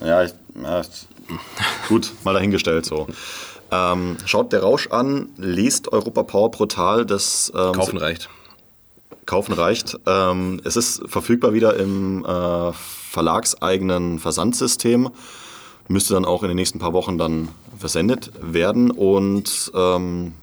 Ja, 0.00 0.24
ich, 0.24 0.32
ja 0.62 0.82
gut, 1.88 2.12
mal 2.24 2.32
dahingestellt 2.32 2.86
so. 2.86 3.06
Ähm, 3.70 4.16
schaut 4.24 4.52
der 4.52 4.62
Rausch 4.62 4.88
an, 4.88 5.28
lest 5.36 5.92
Europa 5.92 6.22
Power 6.22 6.50
Portal, 6.50 7.06
das 7.06 7.52
ähm, 7.54 7.72
Kaufen 7.72 7.98
reicht. 7.98 8.28
Kaufen 9.30 9.52
reicht. 9.52 9.96
Ähm, 10.06 10.60
es 10.64 10.74
ist 10.76 11.08
verfügbar 11.08 11.52
wieder 11.52 11.76
im 11.76 12.24
äh, 12.24 12.72
verlagseigenen 12.72 14.18
Versandsystem. 14.18 15.08
Müsste 15.86 16.14
dann 16.14 16.24
auch 16.24 16.42
in 16.42 16.48
den 16.48 16.56
nächsten 16.56 16.80
paar 16.80 16.92
Wochen 16.92 17.16
dann 17.16 17.48
versendet 17.78 18.32
werden. 18.40 18.90
Und 18.90 19.70
ähm, 19.72 20.34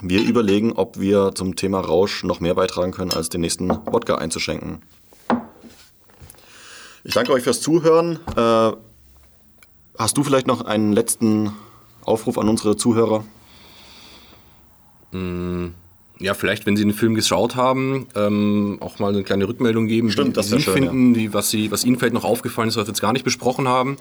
wir 0.00 0.22
überlegen, 0.22 0.74
ob 0.74 1.00
wir 1.00 1.32
zum 1.34 1.56
Thema 1.56 1.80
Rausch 1.80 2.22
noch 2.22 2.38
mehr 2.38 2.54
beitragen 2.54 2.92
können, 2.92 3.12
als 3.12 3.30
den 3.30 3.40
nächsten 3.40 3.68
Wodka 3.68 4.14
einzuschenken. 4.14 4.82
Ich 7.02 7.14
danke 7.14 7.32
euch 7.32 7.42
fürs 7.42 7.60
Zuhören. 7.60 8.20
Äh, 8.36 8.72
hast 9.98 10.16
du 10.16 10.22
vielleicht 10.22 10.46
noch 10.46 10.60
einen 10.60 10.92
letzten 10.92 11.52
Aufruf 12.04 12.38
an 12.38 12.48
unsere 12.48 12.76
Zuhörer? 12.76 13.24
Ja, 16.20 16.34
vielleicht, 16.34 16.64
wenn 16.66 16.76
Sie 16.76 16.84
den 16.84 16.94
Film 16.94 17.14
geschaut 17.14 17.56
haben, 17.56 18.06
ähm, 18.14 18.78
auch 18.80 18.98
mal 18.98 19.12
eine 19.12 19.24
kleine 19.24 19.48
Rückmeldung 19.48 19.86
geben, 19.86 20.10
Stimmt, 20.10 20.36
wie, 20.36 20.42
Sie 20.42 20.60
schön, 20.60 20.74
finden, 20.74 21.16
wie, 21.16 21.34
was, 21.34 21.50
Sie, 21.50 21.70
was 21.70 21.84
Ihnen 21.84 21.98
vielleicht 21.98 22.14
noch 22.14 22.24
aufgefallen 22.24 22.68
ist, 22.68 22.76
was 22.76 22.86
wir 22.86 22.92
jetzt 22.92 23.00
gar 23.00 23.12
nicht 23.12 23.24
besprochen 23.24 23.66
haben. 23.66 23.96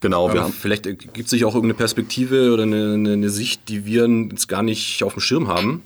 Genau, 0.00 0.28
wir 0.28 0.36
Ähm, 0.36 0.42
haben, 0.42 0.52
vielleicht 0.52 0.84
gibt 0.84 1.18
es 1.18 1.30
sich 1.30 1.44
auch 1.44 1.54
irgendeine 1.54 1.74
Perspektive 1.74 2.52
oder 2.52 2.62
eine, 2.62 2.94
eine, 2.94 3.12
eine 3.12 3.30
Sicht, 3.30 3.68
die 3.68 3.84
wir 3.84 4.08
jetzt 4.30 4.48
gar 4.48 4.62
nicht 4.62 5.02
auf 5.02 5.14
dem 5.14 5.20
Schirm 5.20 5.48
haben. 5.48 5.82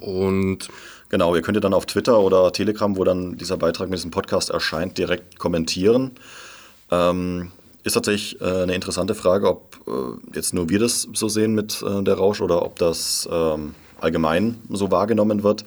Und 0.00 0.68
Genau, 1.10 1.34
ihr 1.34 1.42
könnt 1.42 1.56
ihr 1.56 1.62
dann 1.62 1.72
auf 1.74 1.86
Twitter 1.86 2.20
oder 2.20 2.52
Telegram, 2.52 2.96
wo 2.96 3.04
dann 3.04 3.36
dieser 3.38 3.56
Beitrag 3.56 3.88
mit 3.88 3.98
diesem 3.98 4.10
Podcast 4.10 4.50
erscheint, 4.50 4.98
direkt 4.98 5.38
kommentieren. 5.38 6.12
Ähm, 6.90 7.52
ist 7.88 7.94
tatsächlich 7.94 8.40
äh, 8.40 8.62
eine 8.62 8.74
interessante 8.74 9.14
Frage, 9.14 9.48
ob 9.48 9.76
äh, 9.86 10.36
jetzt 10.36 10.54
nur 10.54 10.68
wir 10.68 10.78
das 10.78 11.08
so 11.12 11.28
sehen 11.28 11.54
mit 11.54 11.82
äh, 11.82 12.02
der 12.02 12.14
Rausch 12.14 12.40
oder 12.40 12.64
ob 12.64 12.76
das 12.78 13.28
ähm, 13.30 13.74
allgemein 14.00 14.58
so 14.70 14.90
wahrgenommen 14.90 15.42
wird. 15.42 15.64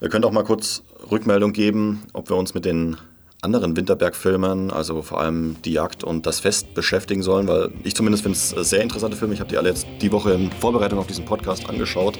Ihr 0.00 0.08
könnt 0.08 0.24
auch 0.24 0.32
mal 0.32 0.42
kurz 0.42 0.82
Rückmeldung 1.10 1.52
geben, 1.52 2.02
ob 2.12 2.28
wir 2.28 2.36
uns 2.36 2.54
mit 2.54 2.64
den 2.64 2.96
anderen 3.42 3.76
Winterberg-Filmen, 3.76 4.70
also 4.70 5.00
vor 5.02 5.20
allem 5.20 5.56
Die 5.64 5.72
Jagd 5.72 6.04
und 6.04 6.26
Das 6.26 6.40
Fest 6.40 6.74
beschäftigen 6.74 7.22
sollen, 7.22 7.46
weil 7.46 7.70
ich 7.84 7.94
zumindest 7.94 8.22
finde 8.22 8.36
es 8.36 8.52
äh, 8.52 8.64
sehr 8.64 8.82
interessante 8.82 9.16
Filme. 9.16 9.34
Ich 9.34 9.40
habe 9.40 9.50
die 9.50 9.56
alle 9.56 9.68
jetzt 9.68 9.86
die 10.00 10.10
Woche 10.12 10.32
in 10.32 10.50
Vorbereitung 10.50 10.98
auf 10.98 11.06
diesen 11.06 11.24
Podcast 11.24 11.68
angeschaut 11.68 12.18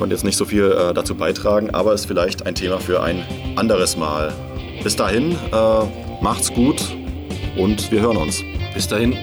konnte 0.00 0.14
jetzt 0.14 0.24
nicht 0.24 0.38
so 0.38 0.46
viel 0.46 0.72
äh, 0.72 0.94
dazu 0.94 1.14
beitragen, 1.14 1.74
aber 1.74 1.92
ist 1.92 2.06
vielleicht 2.06 2.46
ein 2.46 2.54
Thema 2.54 2.80
für 2.80 3.02
ein 3.02 3.22
anderes 3.56 3.98
Mal. 3.98 4.32
Bis 4.82 4.96
dahin, 4.96 5.32
äh, 5.52 6.22
macht's 6.22 6.50
gut 6.54 6.80
und 7.56 7.90
wir 7.90 8.00
hören 8.00 8.16
uns. 8.16 8.44
bis 8.74 8.88
dahin, 8.88 9.16